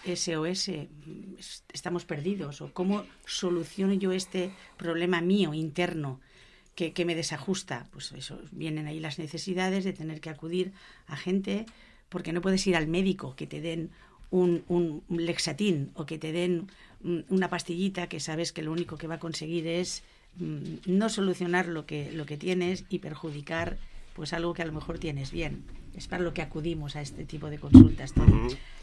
SOS, 0.05 0.69
estamos 1.71 2.03
perdidos, 2.03 2.61
o 2.61 2.73
cómo 2.73 3.05
soluciono 3.25 3.93
yo 3.93 4.11
este 4.11 4.51
problema 4.77 5.21
mío 5.21 5.53
interno 5.53 6.19
que, 6.75 6.93
que 6.93 7.05
me 7.05 7.15
desajusta. 7.15 7.87
Pues 7.91 8.11
eso, 8.13 8.39
vienen 8.51 8.87
ahí 8.87 8.99
las 8.99 9.19
necesidades 9.19 9.83
de 9.83 9.93
tener 9.93 10.21
que 10.21 10.29
acudir 10.29 10.73
a 11.07 11.15
gente, 11.15 11.65
porque 12.09 12.33
no 12.33 12.41
puedes 12.41 12.65
ir 12.67 12.75
al 12.75 12.87
médico 12.87 13.35
que 13.35 13.47
te 13.47 13.61
den 13.61 13.89
un, 14.31 14.63
un, 14.67 15.03
lexatín 15.09 15.91
o 15.93 16.05
que 16.05 16.17
te 16.17 16.31
den 16.31 16.67
una 17.29 17.49
pastillita 17.49 18.07
que 18.07 18.19
sabes 18.19 18.51
que 18.51 18.63
lo 18.63 18.71
único 18.71 18.97
que 18.97 19.07
va 19.07 19.15
a 19.15 19.19
conseguir 19.19 19.67
es 19.67 20.03
mm, 20.37 20.75
no 20.87 21.09
solucionar 21.09 21.67
lo 21.67 21.85
que, 21.85 22.11
lo 22.11 22.25
que 22.25 22.37
tienes 22.37 22.85
y 22.89 22.99
perjudicar 22.99 23.77
pues 24.15 24.33
algo 24.33 24.53
que 24.53 24.61
a 24.61 24.65
lo 24.65 24.73
mejor 24.73 24.99
tienes 24.99 25.31
bien. 25.31 25.63
Es 25.95 26.07
para 26.07 26.23
lo 26.23 26.33
que 26.33 26.41
acudimos 26.41 26.95
a 26.95 27.01
este 27.01 27.25
tipo 27.25 27.49
de 27.49 27.59
consultas. 27.59 28.13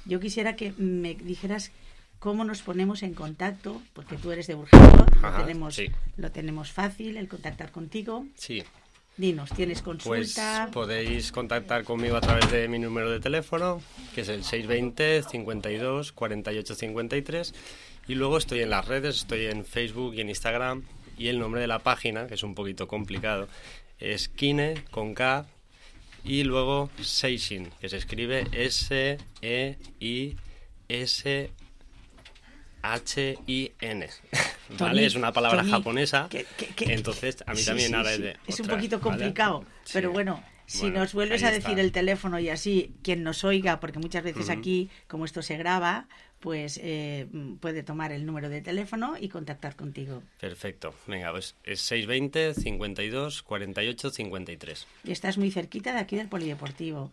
Yo 0.07 0.21
quisiera 0.21 0.55
que 0.57 0.73
me 0.77 1.15
dijeras 1.15 1.73
cómo 2.21 2.45
nos 2.45 2.62
ponemos 2.62 3.03
en 3.03 3.15
contacto, 3.15 3.83
porque 3.93 4.17
tú 4.17 4.31
eres 4.31 4.47
de 4.47 4.55
Urgento, 4.55 5.07
lo, 5.21 5.33
tenemos, 5.33 5.81
lo 6.17 6.31
tenemos 6.31 6.71
fácil, 6.71 7.17
el 7.17 7.27
contactar 7.27 7.73
contigo. 7.73 8.25
Sí, 8.37 8.62
Dinos, 9.17 9.50
¿tienes 9.50 9.83
pues 9.83 10.05
consulta? 10.05 10.69
Pues 10.73 10.87
podéis 10.87 11.33
contactar 11.33 11.85
conmigo 11.85 12.17
a 12.17 12.21
través 12.21 12.50
de 12.50 12.69
mi 12.69 12.79
número 12.79 13.11
de 13.11 13.21
teléfono, 13.21 13.83
que 14.15 14.21
es 14.21 14.29
el 14.29 14.45
620 14.45 15.25
52 15.25 16.12
48 16.12 16.75
53. 16.75 17.55
Y 18.09 18.15
luego 18.15 18.39
estoy 18.39 18.61
en 18.61 18.71
las 18.71 18.87
redes, 18.87 19.17
estoy 19.17 19.47
en 19.47 19.65
Facebook 19.65 20.15
y 20.15 20.21
en 20.21 20.29
Instagram. 20.29 20.85
Y 21.19 21.29
el 21.29 21.39
nombre 21.39 21.61
de 21.61 21.67
la 21.67 21.81
página, 21.81 22.27
que 22.29 22.35
es 22.35 22.43
un 22.43 22.55
poquito 22.55 22.89
complicado, 22.89 23.49
es 23.99 24.29
Kine 24.29 24.85
con 24.91 25.12
K. 25.15 25.47
Y 26.25 26.45
luego 26.45 26.89
Seishin, 27.03 27.71
que 27.81 27.91
se 27.91 27.99
escribe 27.99 28.47
S-E-I-S 28.53 29.11
H-I-N. 32.83 34.09
¿Vale? 34.79 35.07
es 35.07 35.15
una 35.15 35.33
palabra 35.33 35.65
japonesa. 35.65 36.29
entonces, 36.81 37.43
a 37.47 37.55
mí 37.55 37.63
también 37.65 37.95
ahora 37.95 38.13
es 38.13 38.21
de. 38.21 38.37
Es 38.47 38.61
un 38.61 38.67
poquito 38.69 39.01
complicado, 39.01 39.65
pero 39.93 40.13
bueno. 40.13 40.43
Si 40.67 40.89
nos 40.89 41.15
vuelves 41.15 41.43
a 41.43 41.51
decir 41.51 41.81
el 41.81 41.91
teléfono 41.91 42.39
y 42.39 42.49
así, 42.49 42.93
quien 43.03 43.25
nos 43.25 43.43
oiga, 43.43 43.81
porque 43.81 43.99
muchas 43.99 44.23
veces 44.23 44.51
aquí, 44.51 44.89
como 45.09 45.25
esto 45.25 45.43
se 45.43 45.57
graba, 45.57 46.07
pues 46.39 46.79
eh, 46.83 47.27
puede 47.61 47.83
tomar 47.83 48.13
el 48.13 48.25
número 48.25 48.49
de 48.49 48.63
teléfono 48.63 49.17
y 49.19 49.29
contactar 49.29 49.75
contigo. 49.75 50.23
Perfecto. 50.41 50.95
Venga, 51.09 51.33
pues 51.33 51.57
es 51.65 51.81
620 51.81 52.55
52 52.55 53.43
48 53.43 54.11
53. 54.11 54.87
Y 55.05 55.11
estás 55.11 55.39
muy 55.39 55.51
cerquita 55.51 55.93
de 55.93 55.99
aquí 55.99 56.15
del 56.15 56.29
Polideportivo. 56.29 57.11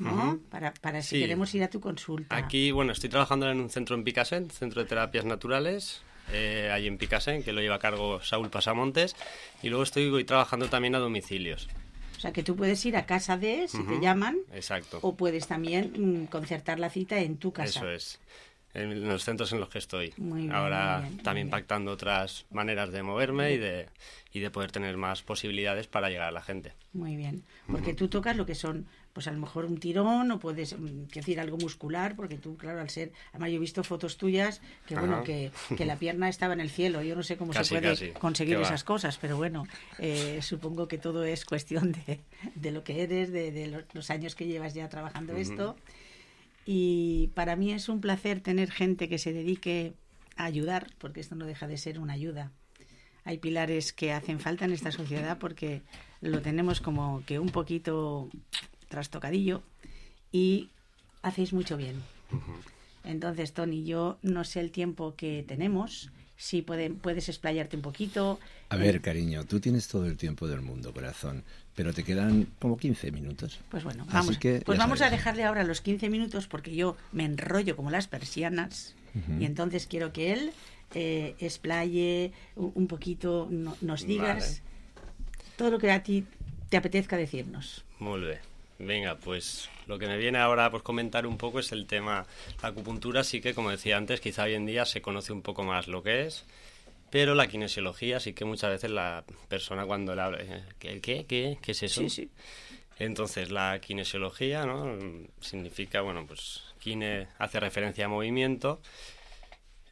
¿No? 0.00 0.38
Para, 0.50 0.72
para 0.74 1.02
si 1.02 1.20
queremos 1.20 1.54
ir 1.54 1.62
a 1.62 1.68
tu 1.68 1.80
consulta. 1.80 2.36
Aquí, 2.36 2.70
bueno, 2.70 2.92
estoy 2.92 3.10
trabajando 3.10 3.50
en 3.50 3.60
un 3.60 3.70
centro 3.70 3.96
en 3.96 4.04
Picasen, 4.04 4.50
Centro 4.50 4.82
de 4.82 4.88
Terapias 4.88 5.24
Naturales, 5.24 6.02
eh, 6.32 6.70
ahí 6.72 6.86
en 6.86 6.98
Picasen, 6.98 7.42
que 7.42 7.52
lo 7.52 7.60
lleva 7.60 7.76
a 7.76 7.80
cargo 7.80 8.22
Saúl 8.22 8.50
Pasamontes, 8.50 9.16
y 9.62 9.68
luego 9.68 9.82
estoy 9.82 10.24
trabajando 10.24 10.68
también 10.68 10.94
a 10.94 10.98
domicilios. 10.98 11.68
O 12.16 12.20
sea, 12.20 12.32
que 12.32 12.42
tú 12.42 12.54
puedes 12.54 12.84
ir 12.84 12.96
a 12.96 13.06
casa 13.06 13.38
de, 13.38 13.66
si 13.66 13.82
te 13.82 13.98
llaman, 14.00 14.38
Exacto. 14.52 14.98
o 15.00 15.16
puedes 15.16 15.46
también 15.46 15.92
mm, 15.96 16.26
concertar 16.26 16.78
la 16.78 16.90
cita 16.90 17.18
en 17.20 17.38
tu 17.38 17.52
casa. 17.52 17.80
Eso 17.80 17.90
es 17.90 18.20
en 18.74 19.08
los 19.08 19.24
centros 19.24 19.52
en 19.52 19.60
los 19.60 19.68
que 19.68 19.78
estoy. 19.78 20.14
Ahora 20.52 21.08
también 21.22 21.48
impactando 21.48 21.90
otras 21.90 22.46
maneras 22.50 22.92
de 22.92 23.02
moverme 23.02 23.52
y 23.52 23.58
de, 23.58 23.88
y 24.32 24.40
de 24.40 24.50
poder 24.50 24.70
tener 24.70 24.96
más 24.96 25.22
posibilidades 25.22 25.86
para 25.86 26.08
llegar 26.08 26.28
a 26.28 26.32
la 26.32 26.42
gente. 26.42 26.74
Muy 26.92 27.16
bien, 27.16 27.42
porque 27.66 27.94
tú 27.94 28.08
tocas 28.08 28.36
lo 28.36 28.46
que 28.46 28.54
son 28.54 28.86
pues 29.12 29.26
a 29.26 29.32
lo 29.32 29.38
mejor 29.38 29.64
un 29.64 29.78
tirón 29.78 30.30
o 30.30 30.38
puedes 30.38 30.78
mm, 30.78 31.08
decir 31.12 31.40
algo 31.40 31.56
muscular, 31.58 32.14
porque 32.14 32.36
tú, 32.36 32.56
claro, 32.56 32.80
al 32.80 32.90
ser, 32.90 33.12
además 33.30 33.50
yo 33.50 33.56
he 33.56 33.60
visto 33.60 33.82
fotos 33.82 34.16
tuyas 34.16 34.60
que 34.86 34.94
bueno, 34.94 35.24
que, 35.24 35.50
que, 35.76 35.84
la 35.84 35.96
pierna 35.96 36.28
estaba 36.28 36.54
en 36.54 36.60
el 36.60 36.70
cielo, 36.70 37.02
yo 37.02 37.16
no 37.16 37.22
sé 37.22 37.36
cómo 37.36 37.52
se 37.52 37.64
puede 37.64 38.12
conseguir 38.14 38.56
esas 38.58 38.84
cosas, 38.84 39.18
pero 39.18 39.36
bueno, 39.36 39.66
eh, 39.98 40.38
supongo 40.42 40.86
que 40.88 40.98
todo 40.98 41.24
es 41.24 41.44
cuestión 41.44 41.92
de, 41.92 42.20
de 42.54 42.70
lo 42.70 42.84
que 42.84 43.02
eres, 43.02 43.32
de, 43.32 43.50
de, 43.50 43.84
los 43.92 44.10
años 44.10 44.34
que 44.34 44.46
llevas 44.46 44.74
ya 44.74 44.88
trabajando 44.88 45.36
esto, 45.36 45.76
y 46.64 47.30
para 47.34 47.56
mí 47.56 47.72
es 47.72 47.88
un 47.88 48.00
placer 48.00 48.40
tener 48.40 48.70
gente 48.70 49.08
que 49.08 49.18
se 49.18 49.32
dedique 49.32 49.94
a 50.36 50.44
ayudar, 50.44 50.86
porque 50.98 51.20
esto 51.20 51.34
no 51.34 51.46
deja 51.46 51.66
de 51.66 51.76
ser 51.76 51.98
una 51.98 52.12
ayuda. 52.12 52.52
Hay 53.24 53.38
pilares 53.38 53.92
que 53.92 54.12
hacen 54.12 54.40
falta 54.40 54.64
en 54.64 54.72
esta 54.72 54.92
sociedad 54.92 55.38
porque 55.38 55.82
lo 56.20 56.40
tenemos 56.42 56.80
como 56.80 57.22
que 57.26 57.38
un 57.38 57.50
poquito 57.50 58.30
trastocadillo 58.90 59.62
y 60.32 60.68
hacéis 61.22 61.54
mucho 61.54 61.78
bien. 61.78 62.02
Entonces, 63.04 63.52
Tony, 63.52 63.84
yo 63.84 64.18
no 64.22 64.44
sé 64.44 64.60
el 64.60 64.70
tiempo 64.70 65.14
que 65.16 65.44
tenemos, 65.48 66.10
si 66.36 66.62
puedes 66.62 67.28
explayarte 67.28 67.76
un 67.76 67.82
poquito. 67.82 68.38
A 68.68 68.76
ver, 68.76 69.00
cariño, 69.00 69.44
tú 69.44 69.60
tienes 69.60 69.88
todo 69.88 70.06
el 70.06 70.16
tiempo 70.16 70.46
del 70.48 70.60
mundo, 70.60 70.92
corazón, 70.92 71.42
pero 71.74 71.94
te 71.94 72.04
quedan 72.04 72.46
como 72.58 72.76
15 72.76 73.10
minutos. 73.12 73.60
Pues 73.70 73.84
bueno, 73.84 74.06
vamos, 74.12 74.38
pues 74.64 74.78
vamos 74.78 75.00
a 75.00 75.08
dejarle 75.08 75.44
ahora 75.44 75.64
los 75.64 75.80
15 75.80 76.10
minutos 76.10 76.46
porque 76.46 76.74
yo 76.74 76.96
me 77.12 77.24
enrollo 77.24 77.76
como 77.76 77.90
las 77.90 78.06
persianas 78.06 78.94
y 79.40 79.44
entonces 79.44 79.86
quiero 79.86 80.12
que 80.12 80.32
él 80.32 80.52
eh, 80.94 81.34
explaye 81.40 82.32
un, 82.54 82.86
poquito, 82.86 83.48
nos 83.50 84.06
digas 84.06 84.62
todo 85.56 85.70
lo 85.70 85.78
que 85.78 85.90
a 85.90 86.02
ti 86.02 86.26
te 86.68 86.76
apetezca 86.76 87.16
decirnos. 87.16 87.84
Muy 87.98 88.20
bien. 88.20 88.49
Venga, 88.82 89.16
pues 89.16 89.68
lo 89.86 89.98
que 89.98 90.06
me 90.06 90.16
viene 90.16 90.38
ahora 90.38 90.70
por 90.70 90.82
comentar 90.82 91.26
un 91.26 91.36
poco 91.36 91.60
es 91.60 91.70
el 91.70 91.86
tema. 91.86 92.26
La 92.62 92.70
acupuntura 92.70 93.22
sí 93.24 93.42
que, 93.42 93.52
como 93.52 93.70
decía 93.70 93.98
antes, 93.98 94.20
quizá 94.20 94.44
hoy 94.44 94.54
en 94.54 94.64
día 94.64 94.86
se 94.86 95.02
conoce 95.02 95.34
un 95.34 95.42
poco 95.42 95.64
más 95.64 95.86
lo 95.86 96.02
que 96.02 96.22
es, 96.26 96.46
pero 97.10 97.34
la 97.34 97.46
kinesiología 97.46 98.20
sí 98.20 98.32
que 98.32 98.46
muchas 98.46 98.70
veces 98.70 98.90
la 98.90 99.22
persona 99.48 99.84
cuando 99.84 100.14
le 100.14 100.22
habla, 100.22 100.38
¿qué, 100.78 100.98
qué, 101.02 101.26
qué, 101.26 101.58
qué 101.60 101.72
es 101.72 101.82
eso? 101.82 102.00
Sí, 102.00 102.08
sí. 102.08 102.30
Entonces, 102.98 103.50
la 103.50 103.78
kinesiología, 103.80 104.64
¿no? 104.64 104.96
Significa, 105.40 106.00
bueno, 106.00 106.24
pues 106.26 106.62
kine 106.78 107.28
hace 107.38 107.60
referencia 107.60 108.06
a 108.06 108.08
movimiento 108.08 108.80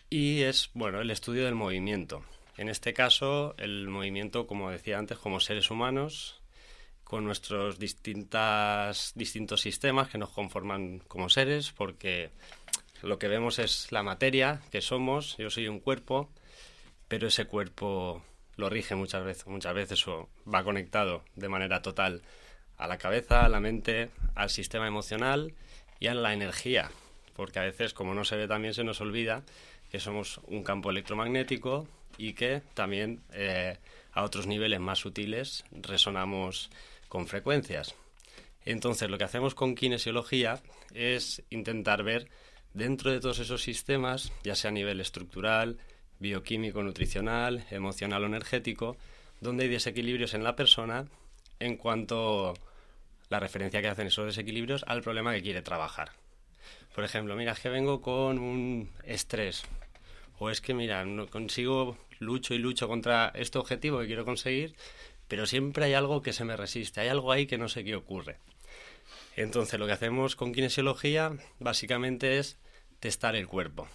y 0.08 0.42
es, 0.42 0.70
bueno, 0.72 1.02
el 1.02 1.10
estudio 1.10 1.44
del 1.44 1.54
movimiento. 1.54 2.24
En 2.56 2.70
este 2.70 2.94
caso, 2.94 3.54
el 3.58 3.88
movimiento, 3.88 4.46
como 4.46 4.70
decía 4.70 4.98
antes, 4.98 5.18
como 5.18 5.40
seres 5.40 5.70
humanos, 5.70 6.37
con 7.08 7.24
nuestros 7.24 7.78
distintas, 7.78 9.12
distintos 9.14 9.62
sistemas 9.62 10.08
que 10.10 10.18
nos 10.18 10.28
conforman 10.28 10.98
como 11.08 11.30
seres, 11.30 11.72
porque 11.72 12.30
lo 13.02 13.18
que 13.18 13.28
vemos 13.28 13.58
es 13.58 13.90
la 13.92 14.02
materia 14.02 14.60
que 14.70 14.82
somos, 14.82 15.36
yo 15.38 15.48
soy 15.48 15.68
un 15.68 15.80
cuerpo, 15.80 16.28
pero 17.08 17.28
ese 17.28 17.46
cuerpo 17.46 18.22
lo 18.56 18.68
rige 18.68 18.94
muchas 18.94 19.24
veces, 19.24 19.46
muchas 19.46 19.72
veces 19.72 20.06
o 20.06 20.28
va 20.52 20.62
conectado 20.62 21.24
de 21.34 21.48
manera 21.48 21.80
total 21.80 22.20
a 22.76 22.86
la 22.86 22.98
cabeza, 22.98 23.46
a 23.46 23.48
la 23.48 23.60
mente, 23.60 24.10
al 24.34 24.50
sistema 24.50 24.86
emocional 24.86 25.54
y 26.00 26.08
a 26.08 26.14
la 26.14 26.34
energía, 26.34 26.90
porque 27.34 27.58
a 27.58 27.62
veces, 27.62 27.94
como 27.94 28.12
no 28.12 28.24
se 28.24 28.36
ve, 28.36 28.46
también 28.46 28.74
se 28.74 28.84
nos 28.84 29.00
olvida 29.00 29.44
que 29.90 29.98
somos 29.98 30.42
un 30.46 30.62
campo 30.62 30.90
electromagnético 30.90 31.88
y 32.18 32.34
que 32.34 32.60
también 32.74 33.22
eh, 33.32 33.78
a 34.12 34.24
otros 34.24 34.46
niveles 34.46 34.80
más 34.80 34.98
sutiles 34.98 35.64
resonamos 35.70 36.70
con 37.08 37.26
frecuencias. 37.26 37.94
Entonces, 38.64 39.08
lo 39.08 39.18
que 39.18 39.24
hacemos 39.24 39.54
con 39.54 39.74
kinesiología 39.74 40.60
es 40.94 41.42
intentar 41.50 42.02
ver 42.02 42.28
dentro 42.74 43.10
de 43.10 43.20
todos 43.20 43.38
esos 43.38 43.62
sistemas, 43.62 44.32
ya 44.44 44.54
sea 44.54 44.68
a 44.70 44.72
nivel 44.72 45.00
estructural, 45.00 45.78
bioquímico, 46.18 46.82
nutricional, 46.82 47.64
emocional 47.70 48.24
o 48.24 48.26
energético, 48.26 48.96
donde 49.40 49.64
hay 49.64 49.70
desequilibrios 49.70 50.34
en 50.34 50.44
la 50.44 50.56
persona 50.56 51.06
en 51.60 51.76
cuanto 51.76 52.54
la 53.28 53.40
referencia 53.40 53.80
que 53.80 53.88
hacen 53.88 54.06
esos 54.06 54.26
desequilibrios 54.26 54.84
al 54.86 55.02
problema 55.02 55.32
que 55.32 55.42
quiere 55.42 55.62
trabajar. 55.62 56.10
Por 56.94 57.04
ejemplo, 57.04 57.36
mira, 57.36 57.52
es 57.52 57.60
que 57.60 57.68
vengo 57.68 58.00
con 58.00 58.38
un 58.38 58.90
estrés. 59.04 59.62
O 60.38 60.50
es 60.50 60.60
que, 60.60 60.74
mira, 60.74 61.04
no 61.04 61.26
consigo, 61.26 61.96
lucho 62.18 62.54
y 62.54 62.58
lucho 62.58 62.88
contra 62.88 63.32
este 63.34 63.58
objetivo 63.58 64.00
que 64.00 64.06
quiero 64.06 64.24
conseguir, 64.24 64.74
pero 65.28 65.46
siempre 65.46 65.84
hay 65.84 65.94
algo 65.94 66.22
que 66.22 66.32
se 66.32 66.44
me 66.44 66.56
resiste, 66.56 67.00
hay 67.00 67.08
algo 67.08 67.30
ahí 67.30 67.46
que 67.46 67.58
no 67.58 67.68
sé 67.68 67.84
qué 67.84 67.94
ocurre. 67.94 68.38
Entonces, 69.36 69.78
lo 69.78 69.86
que 69.86 69.92
hacemos 69.92 70.34
con 70.34 70.52
kinesiología 70.52 71.32
básicamente 71.60 72.38
es 72.38 72.58
testar 72.98 73.36
el 73.36 73.46
cuerpo. 73.46 73.88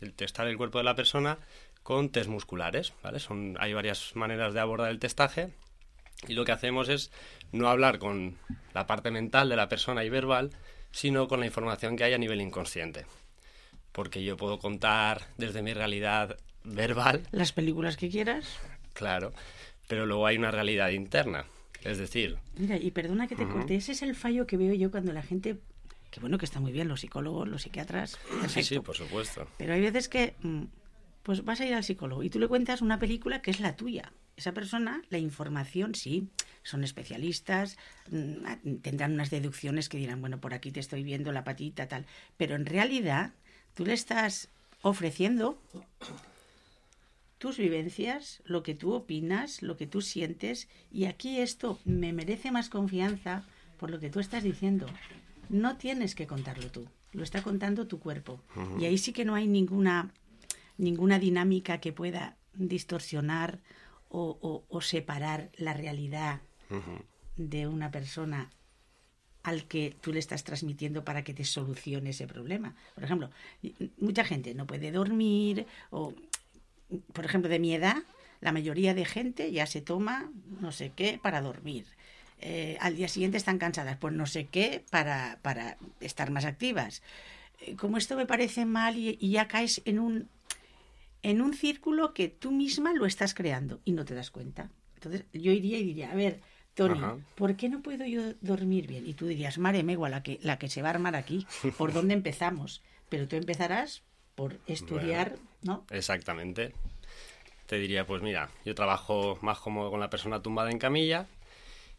El 0.00 0.12
testar 0.12 0.46
el 0.46 0.56
cuerpo 0.56 0.78
de 0.78 0.84
la 0.84 0.94
persona 0.94 1.38
con 1.82 2.10
test 2.10 2.28
musculares, 2.28 2.92
¿vale? 3.02 3.18
Son, 3.18 3.56
hay 3.60 3.72
varias 3.72 4.14
maneras 4.14 4.52
de 4.52 4.60
abordar 4.60 4.90
el 4.90 4.98
testaje 4.98 5.50
y 6.28 6.34
lo 6.34 6.44
que 6.44 6.52
hacemos 6.52 6.88
es 6.88 7.10
no 7.52 7.68
hablar 7.68 7.98
con 7.98 8.36
la 8.74 8.86
parte 8.86 9.10
mental 9.10 9.48
de 9.48 9.56
la 9.56 9.68
persona 9.68 10.04
y 10.04 10.10
verbal, 10.10 10.50
sino 10.92 11.28
con 11.28 11.40
la 11.40 11.46
información 11.46 11.96
que 11.96 12.04
hay 12.04 12.12
a 12.12 12.18
nivel 12.18 12.40
inconsciente. 12.40 13.06
Porque 13.92 14.22
yo 14.22 14.36
puedo 14.36 14.58
contar 14.58 15.22
desde 15.36 15.62
mi 15.62 15.72
realidad 15.72 16.36
verbal. 16.62 17.26
Las 17.32 17.52
películas 17.52 17.96
que 17.96 18.10
quieras. 18.10 18.58
Claro, 18.92 19.32
pero 19.90 20.06
luego 20.06 20.24
hay 20.24 20.38
una 20.38 20.52
realidad 20.52 20.90
interna. 20.90 21.46
Es 21.82 21.98
decir. 21.98 22.38
Mira, 22.56 22.76
y 22.76 22.92
perdona 22.92 23.26
que 23.26 23.34
te 23.34 23.46
corte, 23.46 23.74
ese 23.74 23.90
es 23.90 24.02
el 24.02 24.14
fallo 24.14 24.46
que 24.46 24.56
veo 24.56 24.72
yo 24.72 24.92
cuando 24.92 25.12
la 25.12 25.22
gente. 25.22 25.58
Que 26.12 26.20
bueno, 26.20 26.38
que 26.38 26.44
está 26.44 26.60
muy 26.60 26.70
bien, 26.70 26.86
los 26.86 27.00
psicólogos, 27.00 27.48
los 27.48 27.62
psiquiatras. 27.62 28.16
Sí, 28.48 28.62
sí, 28.62 28.78
por 28.78 28.96
supuesto. 28.96 29.48
Pero 29.58 29.74
hay 29.74 29.80
veces 29.80 30.08
que. 30.08 30.34
Mm, 30.42 30.64
pues 31.24 31.44
vas 31.44 31.60
a 31.60 31.66
ir 31.66 31.74
al 31.74 31.82
psicólogo 31.82 32.22
y 32.22 32.30
tú 32.30 32.38
le 32.38 32.48
cuentas 32.48 32.82
una 32.82 32.98
película 33.00 33.42
que 33.42 33.50
es 33.50 33.58
la 33.58 33.74
tuya. 33.74 34.12
Esa 34.36 34.52
persona, 34.52 35.02
la 35.10 35.18
información, 35.18 35.94
sí, 35.94 36.28
son 36.62 36.84
especialistas, 36.84 37.76
mm, 38.10 38.76
tendrán 38.82 39.12
unas 39.12 39.30
deducciones 39.30 39.88
que 39.88 39.98
dirán, 39.98 40.20
bueno, 40.20 40.40
por 40.40 40.54
aquí 40.54 40.70
te 40.70 40.80
estoy 40.80 41.02
viendo 41.02 41.32
la 41.32 41.42
patita, 41.42 41.88
tal. 41.88 42.06
Pero 42.36 42.54
en 42.54 42.64
realidad, 42.64 43.32
tú 43.74 43.84
le 43.84 43.94
estás 43.94 44.50
ofreciendo 44.82 45.60
tus 47.40 47.56
vivencias, 47.56 48.42
lo 48.44 48.62
que 48.62 48.74
tú 48.74 48.92
opinas, 48.92 49.62
lo 49.62 49.78
que 49.78 49.86
tú 49.86 50.02
sientes, 50.02 50.68
y 50.92 51.06
aquí 51.06 51.38
esto 51.38 51.78
me 51.86 52.12
merece 52.12 52.52
más 52.52 52.68
confianza 52.68 53.44
por 53.78 53.90
lo 53.90 53.98
que 53.98 54.10
tú 54.10 54.20
estás 54.20 54.42
diciendo. 54.42 54.86
No 55.48 55.78
tienes 55.78 56.14
que 56.14 56.26
contarlo 56.26 56.70
tú, 56.70 56.86
lo 57.12 57.22
está 57.22 57.42
contando 57.42 57.86
tu 57.86 57.98
cuerpo. 57.98 58.42
Y 58.78 58.84
ahí 58.84 58.98
sí 58.98 59.14
que 59.14 59.24
no 59.24 59.34
hay 59.34 59.46
ninguna, 59.48 60.12
ninguna 60.76 61.18
dinámica 61.18 61.80
que 61.80 61.94
pueda 61.94 62.36
distorsionar 62.52 63.60
o, 64.10 64.80
separar 64.82 65.50
la 65.56 65.72
realidad 65.72 66.42
de 67.36 67.66
una 67.66 67.90
persona 67.90 68.50
al 69.42 69.64
que 69.64 69.96
tú 70.02 70.12
le 70.12 70.18
estás 70.18 70.44
transmitiendo 70.44 71.06
para 71.06 71.24
que 71.24 71.32
te 71.32 71.44
solucione 71.46 72.10
ese 72.10 72.26
problema. 72.26 72.76
Por 72.94 73.04
ejemplo, 73.04 73.30
mucha 73.96 74.24
gente 74.24 74.54
no 74.54 74.66
puede 74.66 74.92
dormir 74.92 75.66
o, 75.88 76.12
por 77.12 77.24
ejemplo, 77.24 77.50
de 77.50 77.58
mi 77.58 77.74
edad, 77.74 77.96
la 78.40 78.52
mayoría 78.52 78.94
de 78.94 79.04
gente 79.04 79.52
ya 79.52 79.66
se 79.66 79.80
toma 79.80 80.30
no 80.60 80.72
sé 80.72 80.92
qué 80.94 81.18
para 81.22 81.40
dormir. 81.40 81.86
Eh, 82.40 82.78
al 82.80 82.96
día 82.96 83.08
siguiente 83.08 83.36
están 83.36 83.58
cansadas, 83.58 83.98
pues 83.98 84.14
no 84.14 84.26
sé 84.26 84.46
qué 84.46 84.82
para, 84.90 85.38
para 85.42 85.76
estar 86.00 86.30
más 86.30 86.44
activas. 86.44 87.02
Eh, 87.60 87.76
como 87.76 87.98
esto 87.98 88.16
me 88.16 88.26
parece 88.26 88.64
mal 88.64 88.96
y 88.96 89.30
ya 89.30 89.46
caes 89.46 89.82
en 89.84 89.98
un 89.98 90.28
en 91.22 91.42
un 91.42 91.54
círculo 91.54 92.14
que 92.14 92.28
tú 92.28 92.52
misma 92.52 92.92
lo 92.94 93.06
estás 93.06 93.34
creando 93.34 93.80
y 93.84 93.92
no 93.92 94.04
te 94.04 94.14
das 94.14 94.30
cuenta. 94.30 94.70
Entonces 94.94 95.24
yo 95.32 95.52
iría 95.52 95.78
y 95.78 95.84
diría, 95.84 96.10
a 96.10 96.14
ver, 96.14 96.40
Tony, 96.74 97.00
¿por 97.34 97.56
qué 97.56 97.68
no 97.68 97.82
puedo 97.82 98.04
yo 98.06 98.34
dormir 98.40 98.86
bien? 98.86 99.06
Y 99.06 99.14
tú 99.14 99.26
dirías, 99.26 99.58
Mare 99.58 99.82
Megua, 99.82 100.08
la 100.08 100.22
que, 100.22 100.38
la 100.42 100.58
que 100.58 100.68
se 100.68 100.82
va 100.82 100.88
a 100.88 100.92
armar 100.92 101.16
aquí, 101.16 101.46
¿por 101.76 101.92
dónde 101.92 102.14
empezamos? 102.14 102.82
Pero 103.08 103.28
tú 103.28 103.36
empezarás 103.36 104.02
por 104.34 104.58
estudiar, 104.66 105.36
¿no? 105.62 105.84
Exactamente. 105.90 106.74
Te 107.66 107.78
diría, 107.78 108.06
pues 108.06 108.22
mira, 108.22 108.50
yo 108.64 108.74
trabajo 108.74 109.38
más 109.42 109.58
cómodo 109.58 109.90
con 109.90 110.00
la 110.00 110.10
persona 110.10 110.42
tumbada 110.42 110.70
en 110.70 110.78
camilla 110.78 111.26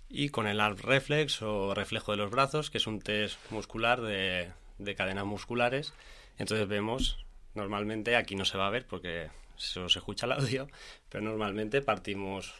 y 0.09 0.29
con 0.29 0.47
el 0.47 0.59
arm 0.59 0.77
reflex 0.77 1.41
o 1.41 1.73
reflejo 1.73 2.11
de 2.11 2.17
los 2.17 2.31
brazos, 2.31 2.69
que 2.69 2.77
es 2.77 2.87
un 2.87 2.99
test 2.99 3.37
muscular 3.51 4.01
de, 4.01 4.51
de 4.77 4.95
cadenas 4.95 5.25
musculares. 5.25 5.93
Entonces 6.37 6.67
vemos 6.67 7.25
Normalmente 7.53 8.15
aquí 8.15 8.35
no 8.35 8.45
se 8.45 8.57
va 8.57 8.67
a 8.67 8.71
ver 8.71 8.85
porque 8.85 9.29
se 9.57 9.85
escucha 9.85 10.25
el 10.25 10.31
audio, 10.33 10.67
pero 11.09 11.23
normalmente 11.23 11.81
partimos, 11.81 12.53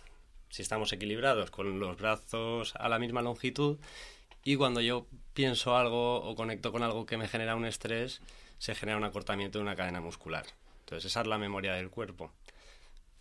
si 0.50 0.62
estamos 0.62 0.92
equilibrados, 0.92 1.50
con 1.50 1.80
los 1.80 1.98
brazos 1.98 2.74
a 2.76 2.90
la 2.90 3.00
misma 3.00 3.22
longitud 3.22 3.78
y 4.44 4.56
cuando 4.56 4.82
yo 4.82 5.08
pienso 5.34 5.78
algo 5.78 6.18
o 6.18 6.36
conecto 6.36 6.72
con 6.72 6.84
algo 6.84 7.06
que 7.06 7.18
me 7.18 7.28
genera 7.28 7.56
un 7.56 7.66
estrés, 7.66 8.22
se 8.58 8.76
genera 8.76 8.98
un 8.98 9.04
acortamiento 9.04 9.60
de 9.60 9.64
una 9.64 9.76
cadena 9.76 10.02
muscular. 10.02 10.46
Entonces 10.82 11.12
esa 11.12 11.22
es 11.22 11.28
la 11.28 11.38
memoria 11.38 11.74
del 11.74 11.90
cuerpo. 11.90 12.32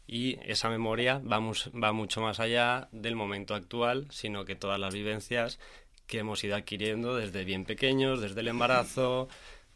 Y 0.07 0.39
esa 0.43 0.69
memoria 0.69 1.19
va, 1.19 1.39
va 1.39 1.93
mucho 1.93 2.21
más 2.21 2.41
allá 2.41 2.89
del 2.91 3.15
momento 3.15 3.55
actual, 3.55 4.09
sino 4.11 4.45
que 4.45 4.57
todas 4.57 4.81
las 4.81 4.93
vivencias 4.93 5.61
que 6.09 6.19
hemos 6.19 6.43
ido 6.43 6.57
adquiriendo 6.57 7.15
desde 7.15 7.45
bien 7.45 7.65
pequeños, 7.65 8.21
desde 8.21 8.41
el 8.41 8.49
embarazo, 8.49 9.29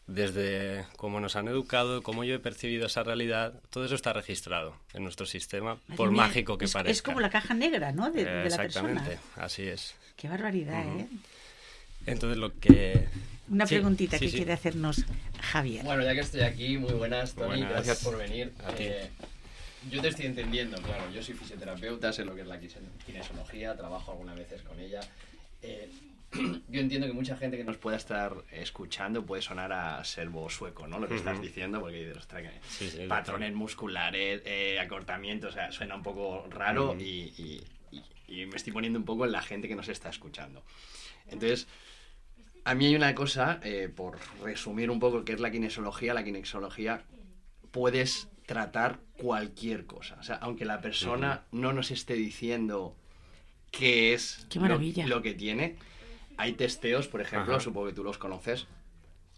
desde 0.07 0.85
cómo 0.97 1.21
nos 1.21 1.37
han 1.37 1.49
educado, 1.49 2.03
cómo 2.03 2.25
yo 2.25 2.35
he 2.35 2.39
percibido 2.39 2.87
esa 2.87 3.05
realidad, 3.05 3.55
todo 3.71 3.85
eso 3.85 3.95
está 3.95 4.13
registrado 4.13 4.77
en 4.93 5.05
nuestro 5.05 5.27
sistema, 5.27 5.79
por 5.97 6.11
mágico 6.11 6.59
que 6.59 6.67
parezca. 6.69 6.91
Es 6.91 7.03
como 7.03 7.21
la 7.21 7.31
caja 7.31 7.55
negra, 7.55 7.93
¿no? 7.93 8.11
De, 8.11 8.25
la 8.25 8.43
persona. 8.43 8.65
Exactamente, 8.65 9.19
así 9.37 9.63
es. 9.63 9.95
Qué 10.17 10.29
barbaridad, 10.29 10.85
¿eh? 10.85 11.07
Entonces 12.07 12.39
lo 12.39 12.59
que... 12.59 13.09
Una 13.49 13.67
preguntita 13.67 14.19
que 14.19 14.31
quiere 14.31 14.53
hacernos 14.53 15.05
Javier. 15.41 15.85
Bueno, 15.85 16.03
ya 16.03 16.15
que 16.15 16.21
estoy 16.21 16.41
aquí, 16.41 16.79
muy 16.79 16.93
buenas, 16.93 17.35
Tony, 17.35 17.61
gracias 17.61 18.03
por 18.03 18.17
venir. 18.17 18.53
Eh, 18.79 19.11
yo 19.91 20.01
te 20.01 20.09
estoy 20.09 20.27
entendiendo, 20.27 20.81
claro, 20.81 21.11
yo 21.13 21.23
soy 21.23 21.35
fisioterapeuta, 21.35 22.13
sé 22.13 22.25
lo 22.25 22.35
que 22.35 22.41
es 22.41 22.47
la 22.47 22.59
kinesiología, 22.59 23.77
trabajo 23.77 24.13
algunas 24.13 24.37
veces 24.37 24.63
con 24.63 24.81
ella. 24.81 25.01
Eh, 25.63 25.91
yo 26.69 26.81
entiendo 26.81 27.07
que 27.07 27.13
mucha 27.13 27.37
gente 27.37 27.57
que 27.57 27.65
nos 27.65 27.77
pueda 27.77 27.97
estar 27.97 28.35
escuchando 28.51 29.25
puede 29.25 29.43
sonar 29.43 29.73
a 29.73 30.03
servo 30.05 30.49
sueco, 30.51 30.87
¿no? 30.87 30.99
Lo 30.99 31.09
que 31.09 31.17
estás 31.17 31.41
diciendo, 31.41 31.81
porque 31.81 32.13
patrones 33.09 33.55
musculares, 33.55 34.43
eh, 34.45 34.79
acortamientos, 34.81 35.51
o 35.51 35.55
sea, 35.55 35.73
suena 35.73 35.95
un 35.95 36.03
poco 36.03 36.47
raro 36.51 36.97
y, 36.99 37.63
me 38.29 38.57
estoy 38.57 38.73
poniendo 38.73 38.99
un 38.99 39.05
poco 39.05 39.27
en 39.27 39.33
la 39.33 39.43
gente 39.43 39.69
que 39.69 39.77
nos 39.77 39.89
está 39.89 40.09
escuchando. 40.09 40.65
Entonces, 41.29 41.69
a 42.65 42.75
mí 42.75 42.87
hay 42.87 42.97
una 42.97 43.15
cosa, 43.15 43.61
eh, 43.63 43.93
por 43.95 44.19
resumir 44.43 44.91
un 44.91 44.99
poco 44.99 45.25
qué 45.25 45.35
es 45.35 45.41
la 45.41 45.51
kinesiología, 45.51 46.15
la 46.15 46.25
kinesiología 46.25 47.03
puedes 47.71 48.29
tratar 48.47 49.01
cualquier 49.19 49.87
cosa. 49.87 50.17
O 50.19 50.23
sea, 50.23 50.37
aunque 50.37 50.65
la 50.65 50.81
persona 50.81 51.45
no 51.53 51.73
nos 51.73 51.91
esté 51.91 52.15
diciendo 52.15 52.97
qué 53.71 54.15
es 54.15 54.47
lo 55.09 55.23
que 55.23 55.35
tiene, 55.35 55.77
hay 56.37 56.55
testeos, 56.55 57.07
por 57.09 57.21
ejemplo, 57.21 57.61
supongo 57.61 57.89
que 57.89 57.95
tú 57.95 58.05
los 58.05 58.19
conoces, 58.19 58.67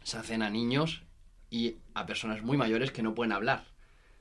se 0.03 0.19
hacen 0.19 0.43
a 0.43 0.51
niños 0.51 1.03
y 1.51 1.77
a 1.95 2.07
personas 2.07 2.43
muy 2.43 2.57
mayores 2.57 2.91
que 2.91 3.03
no 3.03 3.15
pueden 3.15 3.33
hablar. 3.33 3.65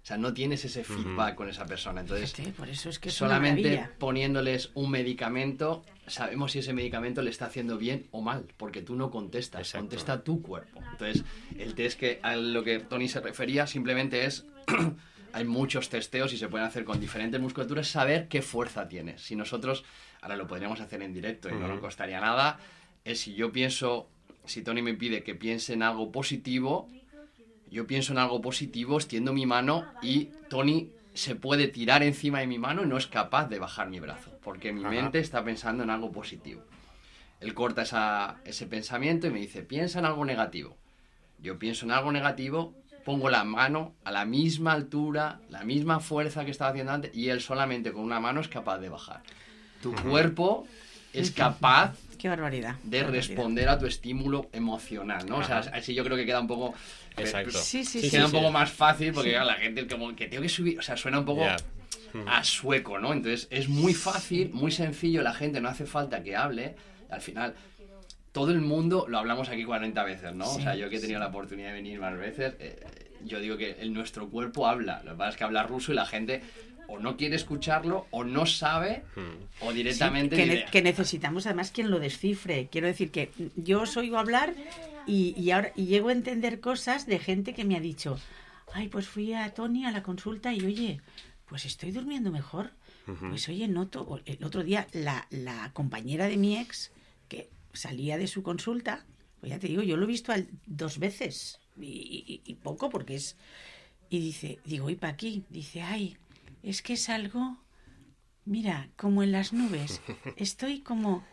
O 0.06 0.08
sea, 0.08 0.18
no 0.18 0.36
tienes 0.36 0.64
ese 0.64 0.84
feedback 0.84 1.34
con 1.34 1.50
esa 1.50 1.66
persona. 1.66 2.02
Entonces, 2.02 2.32
por 2.56 2.70
eso 2.70 2.90
es 2.90 3.00
que 3.00 3.10
solamente 3.10 3.90
poniéndoles 3.98 4.70
un 4.76 4.92
medicamento, 4.92 5.84
sabemos 6.06 6.52
si 6.52 6.60
ese 6.60 6.74
medicamento 6.74 7.24
le 7.24 7.32
está 7.32 7.48
haciendo 7.48 7.80
bien 7.80 8.06
o 8.12 8.22
mal, 8.22 8.46
porque 8.56 8.84
tú 8.84 8.96
no 8.96 9.10
contestas, 9.10 9.72
contesta 9.72 10.24
tu 10.24 10.44
cuerpo. 10.44 10.80
Entonces, 10.92 11.24
el 11.58 11.74
test 11.74 12.00
que 12.00 12.20
a 12.22 12.36
lo 12.36 12.64
que 12.64 12.82
Tony 12.82 13.08
se 13.08 13.20
refería 13.20 13.66
simplemente 13.66 14.26
es 14.26 14.46
hay 15.34 15.44
muchos 15.44 15.90
testeos 15.90 16.32
y 16.34 16.38
se 16.38 16.50
pueden 16.50 16.68
hacer 16.68 16.86
con 16.86 17.00
diferentes 17.00 17.42
musculaturas, 17.42 17.88
saber 17.88 18.28
qué 18.28 18.44
fuerza 18.44 18.88
tienes. 18.88 19.24
Si 19.24 19.36
nosotros 19.36 19.86
ahora 20.22 20.36
lo 20.36 20.46
podríamos 20.46 20.82
hacer 20.82 21.02
en 21.02 21.14
directo 21.14 21.50
y 21.50 21.54
no 21.54 21.68
nos 21.68 21.80
costaría 21.80 22.22
nada, 22.22 22.60
es 23.04 23.22
si 23.22 23.34
yo 23.34 23.52
pienso, 23.52 24.08
si 24.46 24.62
Tony 24.62 24.84
me 24.84 24.94
pide 24.94 25.24
que 25.24 25.34
piense 25.34 25.74
en 25.74 25.82
algo 25.82 26.12
positivo, 26.12 26.88
yo 27.76 27.86
pienso 27.86 28.14
en 28.14 28.20
algo 28.20 28.42
positivo, 28.42 28.96
extiendo 28.96 29.34
mi 29.34 29.46
mano 29.46 29.86
y 30.02 30.30
Tony 30.50 30.92
se 31.14 31.36
puede 31.36 31.68
tirar 31.68 32.04
encima 32.04 32.40
de 32.40 32.48
mi 32.48 32.58
mano 32.58 32.84
y 32.84 32.88
no 32.88 32.98
es 32.98 33.06
capaz 33.06 33.50
de 33.50 33.60
bajar 33.60 33.90
mi 33.90 34.00
brazo, 34.00 34.32
porque 34.42 34.72
mi 34.72 34.86
mente 34.86 35.20
está 35.20 35.44
pensando 35.44 35.84
en 35.84 35.90
algo 35.90 36.10
positivo. 36.10 36.62
Él 37.42 37.54
corta 37.54 38.40
ese 38.46 38.66
pensamiento 38.68 39.28
y 39.28 39.32
me 39.32 39.42
dice, 39.42 39.62
piensa 39.62 40.00
en 40.00 40.06
algo 40.06 40.24
negativo. 40.24 40.78
Yo 41.40 41.60
pienso 41.60 41.86
en 41.86 41.92
algo 41.92 42.14
negativo, 42.14 42.74
pongo 43.04 43.30
la 43.30 43.44
mano 43.44 43.94
a 44.06 44.12
la 44.12 44.24
misma 44.24 44.72
altura, 44.72 45.42
la 45.50 45.66
misma 45.66 46.00
fuerza 46.00 46.46
que 46.46 46.52
estaba 46.52 46.72
haciendo 46.72 46.94
antes, 46.94 47.14
y 47.14 47.28
él 47.28 47.42
solamente 47.42 47.92
con 47.92 48.04
una 48.04 48.22
mano 48.22 48.40
es 48.40 48.48
capaz 48.48 48.78
de 48.78 48.88
bajar 48.88 49.22
tu 49.86 49.94
cuerpo 50.02 50.66
es 51.14 51.32
capaz 51.32 51.96
Qué 52.18 52.30
barbaridad. 52.30 52.76
De 52.84 53.04
responder 53.04 53.70
a 53.70 53.78
tu 53.78 53.86
estímulo 53.86 54.50
emocional, 54.52 55.26
¿no? 55.28 55.38
O 55.38 55.44
sea, 55.44 55.60
así 55.60 55.94
yo 55.94 56.04
creo 56.04 56.18
que 56.18 56.26
queda 56.26 56.40
un 56.40 56.48
poco... 56.48 56.74
Exacto. 57.18 57.58
Sí, 57.58 57.86
sí, 57.86 58.02
sí. 58.02 58.10
Queda 58.10 58.26
un 58.26 58.32
poco 58.32 58.52
más 58.52 58.72
fácil 58.72 59.14
porque 59.14 59.32
la 59.32 59.56
gente 59.56 59.88
como 59.88 60.16
que 60.16 60.28
tengo 60.28 60.44
que 60.44 60.50
subir... 60.50 60.80
O 60.80 60.82
sea, 60.82 60.98
suena 60.98 61.20
un 61.20 61.26
poco... 61.26 61.46
a 62.28 62.44
sueco, 62.44 62.98
¿no? 62.98 63.14
Entonces 63.14 63.48
es 63.50 63.68
muy 63.68 63.94
fácil, 63.94 64.52
muy 64.54 64.72
sencillo, 64.72 65.22
la 65.22 65.34
gente 65.34 65.60
no 65.60 65.68
hace 65.68 65.86
falta 65.86 66.24
que 66.24 66.36
hable, 66.36 66.76
al 67.10 67.20
final 67.20 67.56
todo 68.36 68.52
el 68.52 68.60
mundo, 68.60 69.06
lo 69.08 69.18
hablamos 69.18 69.48
aquí 69.48 69.64
40 69.64 70.04
veces, 70.04 70.34
¿no? 70.36 70.50
O 70.50 70.60
sea, 70.60 70.76
yo 70.76 70.90
que 70.90 70.98
he 70.98 71.00
tenido 71.00 71.22
la 71.22 71.28
oportunidad 71.28 71.70
de 71.70 71.76
venir 71.76 72.02
más 72.02 72.18
veces, 72.18 72.54
eh, 72.60 72.86
yo 73.24 73.40
digo 73.40 73.56
que 73.56 73.78
el, 73.80 73.94
nuestro 73.94 74.30
cuerpo 74.30 74.68
habla, 74.68 75.02
lo 75.06 75.12
que 75.12 75.18
pasa 75.18 75.30
es 75.32 75.38
que 75.38 75.44
habla 75.46 75.64
ruso 75.64 75.94
y 75.94 75.96
la 75.96 76.06
gente 76.06 76.42
o 76.88 77.00
no 77.00 77.18
quiere 77.18 77.36
escucharlo 77.36 78.08
o 78.12 78.24
no 78.24 78.46
sabe 78.46 79.04
o 79.62 79.74
directamente... 79.74 80.66
que, 80.72 80.82
necesitamos 80.82 81.46
además 81.46 81.72
quien 81.72 81.92
lo 81.92 82.00
descifre. 82.00 82.68
Quiero 82.72 82.88
decir 82.88 83.12
que 83.12 83.32
yo 83.56 83.82
os 83.82 83.98
oigo 83.98 84.18
hablar 84.18 84.54
y, 85.08 85.50
ahora 85.52 85.72
y 85.76 85.86
llego 85.86 86.10
a 86.10 86.14
entender 86.14 86.60
cosas 86.60 87.06
de 87.06 87.20
gente 87.20 87.54
que 87.54 87.66
me 87.66 87.76
ha 87.76 87.80
dicho, 87.80 88.20
ay, 88.74 88.88
pues 88.88 89.08
fui 89.08 89.34
a 89.34 89.54
Tony 89.54 89.86
a 89.86 89.92
la 89.92 90.04
consulta 90.04 90.54
y 90.54 90.66
oye, 90.66 91.02
pues 91.48 91.66
estoy 91.66 91.92
durmiendo 91.92 92.32
mejor. 92.32 92.72
Pues 93.30 93.48
oye, 93.50 93.68
noto, 93.68 94.20
el 94.26 94.44
otro 94.44 94.64
día 94.64 94.88
la, 94.92 95.28
la, 95.30 95.72
compañera 95.74 96.28
de 96.28 96.38
mi 96.38 96.58
ex, 96.58 96.92
que 97.28 97.52
salía 97.72 98.18
de 98.18 98.26
su 98.26 98.42
consulta, 98.42 99.06
pues 99.40 99.52
ya 99.52 99.60
te 99.60 99.68
digo, 99.68 99.84
yo 99.84 99.96
lo 99.96 100.06
he 100.06 100.08
visto 100.08 100.34
dos 100.66 100.98
veces 100.98 101.60
y, 101.80 102.42
y, 102.44 102.56
poco 102.56 102.90
porque 102.90 103.16
es... 103.16 103.38
Y 104.10 104.20
dice, 104.20 104.60
digo, 104.66 104.90
¿y 104.90 104.96
para 104.96 105.14
aquí? 105.14 105.44
Dice, 105.50 105.82
ay, 105.82 106.18
es 106.66 106.82
que 106.82 106.94
es 106.94 107.10
algo, 107.10 107.58
mira, 108.44 108.90
como 108.98 109.24
en 109.24 109.32
las 109.32 109.54
nubes, 109.54 110.02
estoy 110.36 110.82
como... 110.82 111.24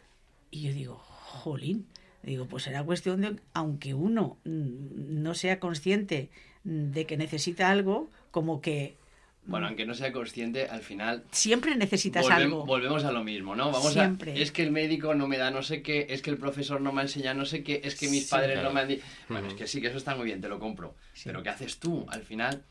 Y 0.50 0.62
yo 0.62 0.72
digo, 0.72 0.96
jolín, 0.96 1.86
digo, 2.22 2.46
pues 2.46 2.64
será 2.64 2.84
cuestión 2.84 3.22
de, 3.22 3.36
aunque 3.54 3.94
uno 3.94 4.36
no 4.44 5.34
sea 5.34 5.58
consciente 5.58 6.30
de 6.64 7.06
que 7.06 7.16
necesita 7.16 7.70
algo, 7.70 8.10
como 8.30 8.60
que 8.60 8.96
bueno, 9.44 9.66
aunque 9.66 9.84
no 9.84 9.94
sea 9.94 10.12
consciente, 10.12 10.68
al 10.68 10.82
final... 10.82 11.24
Siempre 11.32 11.74
necesitas 11.74 12.30
algo. 12.30 12.64
Volvemos 12.64 13.04
a 13.04 13.10
lo 13.10 13.24
mismo, 13.24 13.56
¿no? 13.56 13.72
Vamos 13.72 13.92
Siempre. 13.92 14.32
A, 14.32 14.34
es 14.36 14.52
que 14.52 14.62
el 14.62 14.70
médico 14.70 15.16
no 15.16 15.26
me 15.26 15.36
da 15.36 15.50
no 15.50 15.62
sé 15.62 15.82
qué, 15.82 16.06
es 16.10 16.22
que 16.22 16.30
el 16.30 16.38
profesor 16.38 16.80
no 16.80 16.92
me 16.92 17.00
ha 17.00 17.02
enseñado 17.02 17.38
no 17.38 17.44
sé 17.44 17.64
qué, 17.64 17.80
es 17.82 17.96
que 17.96 18.08
mis 18.08 18.28
padres 18.28 18.62
no 18.62 18.72
me 18.72 18.82
han 18.82 18.88
dicho... 18.88 19.02
Bueno, 19.28 19.48
es 19.48 19.54
que 19.54 19.66
sí, 19.66 19.80
que 19.80 19.88
eso 19.88 19.96
está 19.96 20.14
muy 20.14 20.26
bien, 20.26 20.40
te 20.40 20.48
lo 20.48 20.60
compro. 20.60 20.94
Pero 21.24 21.42
¿qué 21.42 21.48
haces 21.48 21.80
tú? 21.80 22.06
Al 22.08 22.22
final, 22.22 22.62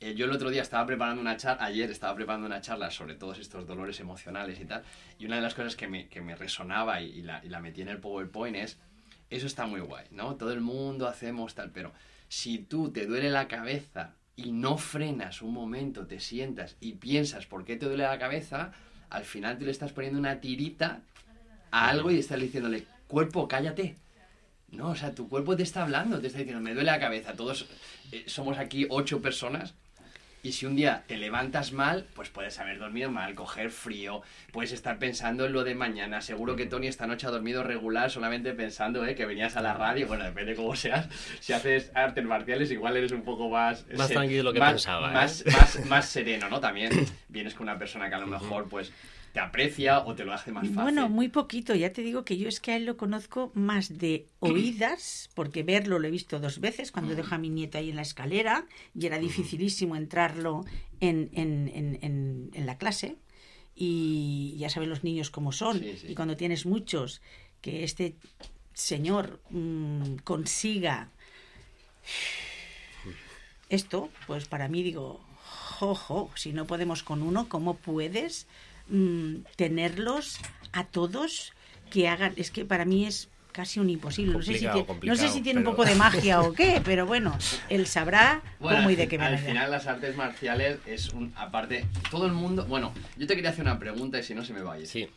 eh, 0.00 0.14
yo 0.14 0.26
el 0.26 0.32
otro 0.32 0.50
día 0.50 0.62
estaba 0.62 0.86
preparando 0.86 1.20
una 1.20 1.36
charla, 1.36 1.64
ayer 1.64 1.90
estaba 1.90 2.14
preparando 2.14 2.46
una 2.46 2.60
charla 2.60 2.90
sobre 2.90 3.14
todos 3.14 3.38
estos 3.38 3.66
dolores 3.66 4.00
emocionales 4.00 4.60
y 4.60 4.64
tal, 4.64 4.82
y 5.18 5.26
una 5.26 5.36
de 5.36 5.42
las 5.42 5.54
cosas 5.54 5.76
que 5.76 5.88
me, 5.88 6.08
que 6.08 6.20
me 6.20 6.36
resonaba 6.36 7.00
y, 7.00 7.22
la, 7.22 7.44
y 7.44 7.48
la 7.48 7.60
metí 7.60 7.82
en 7.82 7.88
el 7.88 7.98
PowerPoint 7.98 8.56
es, 8.56 8.78
eso 9.30 9.46
está 9.46 9.66
muy 9.66 9.80
guay, 9.80 10.06
¿no? 10.10 10.36
Todo 10.36 10.52
el 10.52 10.60
mundo 10.60 11.08
hacemos 11.08 11.54
tal, 11.54 11.70
pero 11.70 11.92
si 12.28 12.58
tú 12.58 12.90
te 12.90 13.06
duele 13.06 13.30
la 13.30 13.48
cabeza 13.48 14.14
y 14.36 14.52
no 14.52 14.76
frenas 14.76 15.42
un 15.42 15.54
momento, 15.54 16.06
te 16.06 16.20
sientas 16.20 16.76
y 16.80 16.94
piensas 16.94 17.46
por 17.46 17.64
qué 17.64 17.76
te 17.76 17.86
duele 17.86 18.04
la 18.04 18.18
cabeza, 18.18 18.72
al 19.10 19.24
final 19.24 19.58
tú 19.58 19.64
le 19.64 19.70
estás 19.70 19.92
poniendo 19.92 20.18
una 20.18 20.40
tirita 20.40 21.02
a 21.70 21.88
algo 21.88 22.10
y 22.10 22.18
estás 22.18 22.40
diciéndole, 22.40 22.86
cuerpo, 23.06 23.46
cállate. 23.48 23.96
No, 24.70 24.90
o 24.90 24.94
sea, 24.94 25.14
tu 25.14 25.28
cuerpo 25.28 25.56
te 25.56 25.62
está 25.62 25.82
hablando, 25.82 26.20
te 26.20 26.26
está 26.26 26.38
diciendo, 26.40 26.62
me 26.62 26.74
duele 26.74 26.90
la 26.90 26.98
cabeza. 26.98 27.34
Todos 27.34 27.66
eh, 28.12 28.24
somos 28.26 28.58
aquí 28.58 28.86
ocho 28.90 29.22
personas 29.22 29.74
y 30.44 30.52
si 30.52 30.66
un 30.66 30.76
día 30.76 31.04
te 31.06 31.16
levantas 31.16 31.72
mal, 31.72 32.06
pues 32.14 32.28
puedes 32.28 32.58
haber 32.58 32.78
dormido 32.78 33.10
mal, 33.10 33.34
coger 33.34 33.70
frío, 33.70 34.20
puedes 34.52 34.72
estar 34.72 34.98
pensando 34.98 35.46
en 35.46 35.54
lo 35.54 35.64
de 35.64 35.74
mañana. 35.74 36.20
Seguro 36.20 36.54
que 36.54 36.66
Tony 36.66 36.86
esta 36.86 37.06
noche 37.06 37.26
ha 37.26 37.30
dormido 37.30 37.62
regular 37.62 38.10
solamente 38.10 38.52
pensando 38.52 39.06
eh, 39.06 39.14
que 39.14 39.24
venías 39.24 39.56
a 39.56 39.62
la 39.62 39.72
radio. 39.72 40.06
Bueno, 40.06 40.22
depende 40.24 40.54
cómo 40.54 40.76
seas. 40.76 41.08
Si 41.40 41.54
haces 41.54 41.90
artes 41.94 42.26
marciales, 42.26 42.70
igual 42.70 42.94
eres 42.98 43.12
un 43.12 43.22
poco 43.22 43.48
más... 43.48 43.86
Más 43.96 44.10
tranquilo 44.10 44.42
lo 44.42 44.52
que 44.52 44.60
pensaba. 44.60 45.08
¿eh? 45.08 45.14
Más, 45.14 45.44
más, 45.46 45.86
más 45.86 46.08
sereno, 46.10 46.50
¿no? 46.50 46.60
También 46.60 46.90
vienes 47.28 47.54
con 47.54 47.62
una 47.66 47.78
persona 47.78 48.10
que 48.10 48.14
a 48.16 48.18
lo 48.18 48.26
mejor, 48.26 48.68
pues 48.68 48.92
te 49.34 49.40
aprecia 49.40 49.98
o 49.98 50.14
te 50.14 50.24
lo 50.24 50.32
hace 50.32 50.52
más 50.52 50.62
fácil. 50.62 50.80
Bueno, 50.80 51.08
muy 51.08 51.28
poquito. 51.28 51.74
Ya 51.74 51.92
te 51.92 52.02
digo 52.02 52.24
que 52.24 52.38
yo 52.38 52.48
es 52.48 52.60
que 52.60 52.70
a 52.70 52.76
él 52.76 52.86
lo 52.86 52.96
conozco 52.96 53.50
más 53.54 53.98
de 53.98 54.28
oídas, 54.38 55.28
porque 55.34 55.64
verlo 55.64 55.98
lo 55.98 56.06
he 56.06 56.10
visto 56.12 56.38
dos 56.38 56.60
veces 56.60 56.92
cuando 56.92 57.16
dejo 57.16 57.34
a 57.34 57.38
mi 57.38 57.50
nieto 57.50 57.76
ahí 57.76 57.90
en 57.90 57.96
la 57.96 58.02
escalera 58.02 58.64
y 58.94 59.06
era 59.06 59.18
dificilísimo 59.18 59.96
entrarlo 59.96 60.64
en, 61.00 61.30
en, 61.32 61.68
en, 61.74 62.50
en 62.54 62.64
la 62.64 62.78
clase. 62.78 63.16
Y 63.74 64.54
ya 64.56 64.70
saben 64.70 64.88
los 64.88 65.02
niños 65.02 65.30
cómo 65.30 65.50
son. 65.50 65.82
Y 65.84 66.14
cuando 66.14 66.36
tienes 66.36 66.64
muchos, 66.64 67.20
que 67.60 67.82
este 67.82 68.14
señor 68.72 69.40
mm, 69.50 70.18
consiga 70.22 71.08
esto, 73.68 74.10
pues 74.28 74.46
para 74.46 74.68
mí 74.68 74.84
digo, 74.84 75.20
jojo, 75.42 76.30
si 76.36 76.52
no 76.52 76.68
podemos 76.68 77.02
con 77.02 77.20
uno, 77.20 77.48
¿cómo 77.48 77.74
puedes 77.74 78.46
Mm, 78.88 79.44
tenerlos 79.56 80.38
a 80.72 80.84
todos 80.84 81.52
que 81.90 82.08
hagan. 82.08 82.32
Es 82.36 82.50
que 82.50 82.64
para 82.64 82.84
mí 82.84 83.06
es 83.06 83.28
casi 83.52 83.80
un 83.80 83.88
imposible. 83.88 84.34
No 84.34 84.42
sé 84.42 84.54
si 84.54 84.66
tiene, 84.66 84.86
no 85.02 85.16
sé 85.16 85.28
si 85.28 85.40
tiene 85.40 85.60
un 85.60 85.64
poco 85.64 85.84
de 85.84 85.94
magia 85.94 86.42
o 86.42 86.52
qué, 86.58 86.82
pero 86.84 87.06
bueno, 87.06 87.38
él 87.70 87.86
sabrá 87.86 88.42
cómo 88.58 88.90
y 88.90 88.96
de 88.96 89.08
qué 89.08 89.16
manera. 89.16 89.38
Al 89.38 89.46
final 89.46 89.70
las 89.70 89.86
artes 89.86 90.16
marciales 90.16 90.78
es 90.86 91.10
un... 91.10 91.32
Aparte, 91.36 91.86
todo 92.10 92.26
el 92.26 92.32
mundo... 92.32 92.66
Bueno, 92.66 92.92
yo 93.16 93.26
te 93.26 93.36
quería 93.36 93.50
hacer 93.50 93.64
una 93.64 93.78
pregunta 93.78 94.18
y 94.18 94.22
si 94.24 94.34
no 94.34 94.44
se 94.44 94.52
me 94.52 94.62
vaya. 94.62 94.84
Sí. 94.84 95.08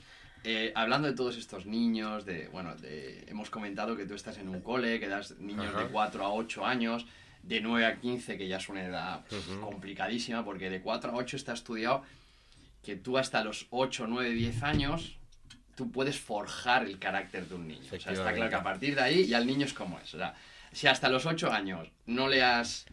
Eh, 0.44 0.72
hablando 0.76 1.08
de 1.08 1.16
todos 1.16 1.36
estos 1.36 1.66
niños, 1.66 2.26
de, 2.26 2.48
bueno, 2.50 2.76
de, 2.76 3.26
hemos 3.28 3.50
comentado 3.50 3.98
que 3.98 4.06
tú 4.06 4.14
estás 4.14 4.38
en 4.38 4.48
un 4.48 4.62
cole, 4.62 5.00
que 5.00 5.08
das 5.08 5.38
niños 5.40 5.76
de 5.76 5.86
4 5.88 6.24
a 6.24 6.32
8 6.32 6.66
años, 6.66 7.06
de 7.42 7.60
9 7.60 7.86
a 7.86 8.00
15, 8.00 8.38
que 8.38 8.48
ya 8.48 8.58
es 8.58 8.70
una 8.70 8.86
edad 8.86 9.26
complicadísima, 9.60 10.46
porque 10.46 10.70
de 10.70 10.80
4 10.82 11.12
a 11.12 11.16
8 11.16 11.36
está 11.36 11.54
estudiado 11.54 12.04
que 12.84 12.96
tú 12.96 13.18
hasta 13.18 13.44
los 13.44 13.68
8, 13.70 14.08
9, 14.08 14.30
10 14.32 14.64
años, 14.64 15.18
tú 15.76 15.92
puedes 15.92 16.20
forjar 16.20 16.86
el 16.86 17.00
carácter 17.00 17.48
de 17.48 17.56
un 17.56 17.68
niño. 17.68 17.86
O 17.94 18.00
sea, 18.00 18.14
está 18.14 18.34
claro 18.34 18.50
que 18.50 18.56
a 18.56 18.64
partir 18.64 18.96
de 18.96 19.02
ahí 19.02 19.28
ya 19.28 19.38
el 19.38 19.48
niño 19.48 19.66
es 19.66 19.74
como 19.74 20.00
es. 20.00 20.14
O 20.14 20.18
sea, 20.18 20.34
si 20.72 20.88
hasta 20.88 21.10
los 21.10 21.26
8 21.26 21.52
años 21.52 21.92
no 22.06 22.28
le 22.28 22.44
has 22.44 22.86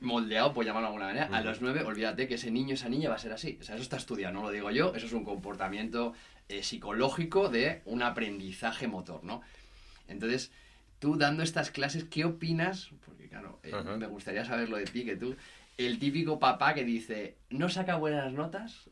moldeado, 0.00 0.52
por 0.52 0.64
llamarlo 0.64 0.88
de 0.88 0.94
alguna 0.94 1.06
manera, 1.06 1.36
a 1.36 1.40
los 1.42 1.60
9, 1.60 1.82
olvídate 1.84 2.26
que 2.26 2.34
ese 2.34 2.50
niño, 2.50 2.74
esa 2.74 2.88
niña 2.88 3.10
va 3.10 3.16
a 3.16 3.18
ser 3.18 3.32
así. 3.32 3.58
O 3.60 3.64
sea, 3.64 3.74
eso 3.74 3.82
está 3.82 3.96
estudiado, 3.96 4.32
no 4.32 4.42
lo 4.42 4.50
digo 4.50 4.70
yo, 4.70 4.94
eso 4.94 5.06
es 5.06 5.12
un 5.12 5.24
comportamiento 5.24 6.14
eh, 6.48 6.62
psicológico 6.62 7.48
de 7.48 7.82
un 7.84 8.02
aprendizaje 8.02 8.88
motor, 8.88 9.22
¿no? 9.24 9.42
Entonces, 10.08 10.50
tú 10.98 11.16
dando 11.16 11.42
estas 11.42 11.70
clases, 11.70 12.04
¿qué 12.04 12.24
opinas? 12.24 12.90
Porque 13.04 13.28
claro, 13.28 13.60
eh, 13.62 13.72
me 13.98 14.06
gustaría 14.06 14.44
saberlo 14.44 14.76
de 14.76 14.84
ti, 14.84 15.04
que 15.04 15.16
tú, 15.16 15.36
el 15.76 15.98
típico 15.98 16.38
papá 16.38 16.74
que 16.74 16.84
dice, 16.84 17.36
no 17.50 17.68
saca 17.68 17.96
buenas 17.96 18.32
notas, 18.32 18.88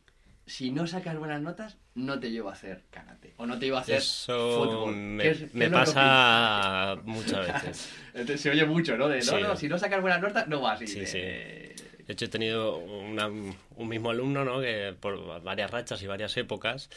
si 0.48 0.70
no 0.70 0.86
sacas 0.86 1.16
buenas 1.18 1.40
notas, 1.40 1.78
no 1.94 2.18
te 2.18 2.30
llevo 2.30 2.48
a 2.48 2.52
hacer 2.52 2.84
karate. 2.90 3.34
O 3.36 3.46
no 3.46 3.58
te 3.58 3.66
llevo 3.66 3.76
a 3.78 3.80
hacer 3.80 4.00
fútbol. 4.00 4.96
Me, 4.96 5.70
pasa 5.70 6.96
muchas 7.04 7.46
veces. 7.46 8.40
Se 8.40 8.50
oye 8.50 8.64
mucho, 8.64 8.96
¿no? 8.96 9.08
De, 9.08 9.20
no, 9.20 9.40
no, 9.40 9.56
si 9.56 9.68
no 9.68 9.78
sacas 9.78 10.00
buenas 10.00 10.20
notas, 10.20 10.48
no 10.48 10.60
vas. 10.60 10.80
Sí, 10.80 11.06
sí. 11.06 11.18
De 11.18 12.14
hecho, 12.14 12.24
he 12.24 12.28
tenido 12.28 12.78
un 12.78 13.88
mismo 13.88 14.10
alumno, 14.10 14.44
¿no? 14.44 14.60
Que 14.60 14.94
por 14.98 15.42
varias 15.42 15.70
rachas 15.70 16.02
y 16.02 16.06
varias 16.06 16.36
épocas. 16.36 16.88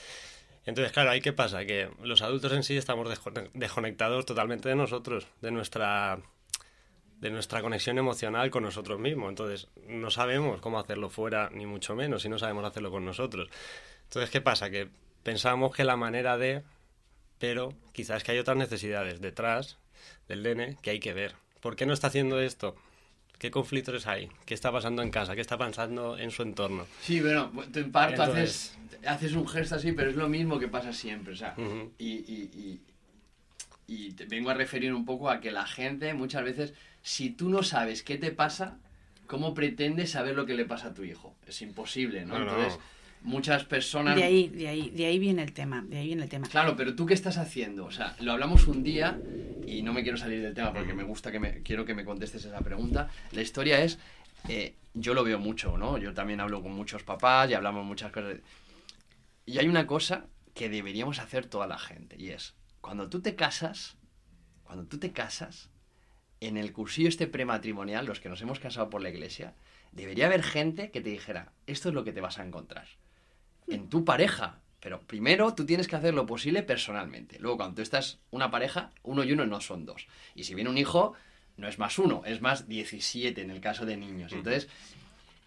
Entonces, 0.65 0.93
claro, 0.93 1.09
ahí 1.09 1.21
qué 1.21 1.33
pasa? 1.33 1.65
Que 1.65 1.89
los 2.03 2.21
adultos 2.21 2.53
en 2.53 2.63
sí 2.63 2.77
estamos 2.77 3.09
desconectados 3.53 4.25
totalmente 4.25 4.69
de 4.69 4.75
nosotros, 4.75 5.27
de 5.41 5.51
nuestra 5.51 6.19
de 7.21 7.29
nuestra 7.29 7.61
conexión 7.61 7.99
emocional 7.99 8.49
con 8.49 8.63
nosotros 8.63 8.99
mismos. 8.99 9.29
Entonces, 9.29 9.67
no 9.87 10.09
sabemos 10.09 10.59
cómo 10.59 10.79
hacerlo 10.79 11.09
fuera, 11.09 11.49
ni 11.53 11.67
mucho 11.67 11.95
menos, 11.95 12.25
y 12.25 12.29
no 12.29 12.39
sabemos 12.39 12.65
hacerlo 12.65 12.89
con 12.89 13.05
nosotros. 13.05 13.47
Entonces, 14.05 14.31
¿qué 14.31 14.41
pasa? 14.41 14.71
Que 14.71 14.89
pensamos 15.21 15.73
que 15.73 15.83
la 15.83 15.95
manera 15.95 16.37
de, 16.37 16.63
pero 17.37 17.73
quizás 17.93 18.23
que 18.23 18.31
hay 18.31 18.39
otras 18.39 18.57
necesidades 18.57 19.21
detrás 19.21 19.77
del 20.27 20.41
nene 20.41 20.77
que 20.81 20.89
hay 20.89 20.99
que 20.99 21.13
ver. 21.13 21.35
¿Por 21.61 21.75
qué 21.75 21.85
no 21.85 21.93
está 21.93 22.07
haciendo 22.07 22.41
esto? 22.41 22.75
¿Qué 23.37 23.51
conflictos 23.51 24.07
hay? 24.07 24.29
¿Qué 24.45 24.55
está 24.55 24.71
pasando 24.71 25.03
en 25.03 25.11
casa? 25.11 25.35
¿Qué 25.35 25.41
está 25.41 25.59
pasando 25.59 26.17
en 26.17 26.31
su 26.31 26.41
entorno? 26.41 26.87
Sí, 27.01 27.21
bueno, 27.21 27.51
en 27.75 27.91
parte 27.91 28.19
haces, 28.19 28.77
haces 29.05 29.33
un 29.33 29.47
gesto 29.47 29.75
así, 29.75 29.91
pero 29.91 30.09
es 30.09 30.15
lo 30.15 30.27
mismo 30.27 30.57
que 30.57 30.67
pasa 30.67 30.91
siempre. 30.91 31.33
O 31.33 31.35
sea, 31.35 31.55
y, 31.99 32.07
y, 32.07 32.81
y 33.85 34.13
te 34.13 34.25
vengo 34.25 34.49
a 34.49 34.53
referir 34.55 34.91
un 34.93 35.05
poco 35.05 35.29
a 35.29 35.39
que 35.39 35.51
la 35.51 35.67
gente 35.67 36.13
muchas 36.13 36.43
veces 36.43 36.73
si 37.01 37.29
tú 37.29 37.49
no 37.49 37.63
sabes 37.63 38.03
qué 38.03 38.17
te 38.17 38.31
pasa, 38.31 38.77
¿cómo 39.27 39.53
pretendes 39.53 40.11
saber 40.11 40.35
lo 40.35 40.45
que 40.45 40.53
le 40.53 40.65
pasa 40.65 40.87
a 40.87 40.93
tu 40.93 41.03
hijo? 41.03 41.35
Es 41.47 41.61
imposible, 41.61 42.25
¿no? 42.25 42.37
Entonces, 42.37 42.79
muchas 43.21 43.65
personas... 43.65 44.15
De 44.15 44.23
ahí, 44.23 44.49
de 44.49 44.67
ahí, 44.67 44.89
de 44.89 45.05
ahí 45.05 45.19
viene 45.19 45.43
el 45.43 45.53
tema, 45.53 45.83
de 45.87 45.97
ahí 45.97 46.07
viene 46.07 46.23
el 46.23 46.29
tema. 46.29 46.47
Claro, 46.47 46.75
pero 46.75 46.95
tú 46.95 47.05
qué 47.05 47.13
estás 47.13 47.37
haciendo? 47.37 47.85
O 47.85 47.91
sea, 47.91 48.15
lo 48.19 48.31
hablamos 48.31 48.67
un 48.67 48.83
día 48.83 49.19
y 49.65 49.81
no 49.81 49.93
me 49.93 50.03
quiero 50.03 50.17
salir 50.17 50.41
del 50.41 50.53
tema 50.53 50.73
porque 50.73 50.93
me 50.93 51.03
gusta 51.03 51.31
que 51.31 51.39
me... 51.39 51.61
Quiero 51.63 51.85
que 51.85 51.93
me 51.93 52.05
contestes 52.05 52.45
esa 52.45 52.59
pregunta. 52.59 53.09
La 53.31 53.41
historia 53.41 53.83
es... 53.83 53.99
Eh, 54.47 54.75
yo 54.93 55.13
lo 55.13 55.23
veo 55.23 55.39
mucho, 55.39 55.77
¿no? 55.77 55.97
Yo 55.97 56.13
también 56.13 56.41
hablo 56.41 56.61
con 56.61 56.73
muchos 56.73 57.03
papás 57.03 57.49
y 57.49 57.53
hablamos 57.53 57.85
muchas 57.85 58.11
cosas. 58.11 58.37
Y 59.45 59.57
hay 59.57 59.67
una 59.67 59.87
cosa 59.87 60.25
que 60.53 60.69
deberíamos 60.69 61.19
hacer 61.19 61.45
toda 61.45 61.67
la 61.67 61.79
gente 61.79 62.15
y 62.19 62.29
es 62.29 62.55
cuando 62.81 63.09
tú 63.09 63.21
te 63.21 63.35
casas, 63.35 63.95
cuando 64.63 64.85
tú 64.85 64.97
te 64.97 65.11
casas, 65.11 65.69
en 66.41 66.57
el 66.57 66.73
cursillo 66.73 67.07
este 67.07 67.27
prematrimonial, 67.27 68.05
los 68.05 68.19
que 68.19 68.27
nos 68.27 68.41
hemos 68.41 68.59
casado 68.59 68.89
por 68.89 69.01
la 69.01 69.09
iglesia, 69.09 69.53
debería 69.91 70.25
haber 70.25 70.43
gente 70.43 70.89
que 70.91 70.99
te 70.99 71.11
dijera, 71.11 71.53
esto 71.67 71.89
es 71.89 71.95
lo 71.95 72.03
que 72.03 72.11
te 72.11 72.19
vas 72.19 72.39
a 72.39 72.45
encontrar. 72.45 72.87
En 73.67 73.87
tu 73.87 74.03
pareja. 74.03 74.59
Pero 74.81 74.99
primero 74.99 75.53
tú 75.53 75.63
tienes 75.63 75.87
que 75.87 75.95
hacer 75.95 76.15
lo 76.15 76.25
posible 76.25 76.63
personalmente. 76.63 77.37
Luego, 77.37 77.57
cuando 77.57 77.75
tú 77.75 77.81
estás 77.83 78.17
una 78.31 78.49
pareja, 78.49 78.89
uno 79.03 79.23
y 79.23 79.31
uno 79.31 79.45
no 79.45 79.61
son 79.61 79.85
dos. 79.85 80.07
Y 80.33 80.43
si 80.43 80.55
viene 80.55 80.71
un 80.71 80.79
hijo, 80.79 81.13
no 81.55 81.67
es 81.67 81.77
más 81.77 81.99
uno, 81.99 82.23
es 82.25 82.41
más 82.41 82.67
17 82.67 83.39
en 83.39 83.51
el 83.51 83.61
caso 83.61 83.85
de 83.85 83.95
niños. 83.95 84.33
Entonces, 84.33 84.67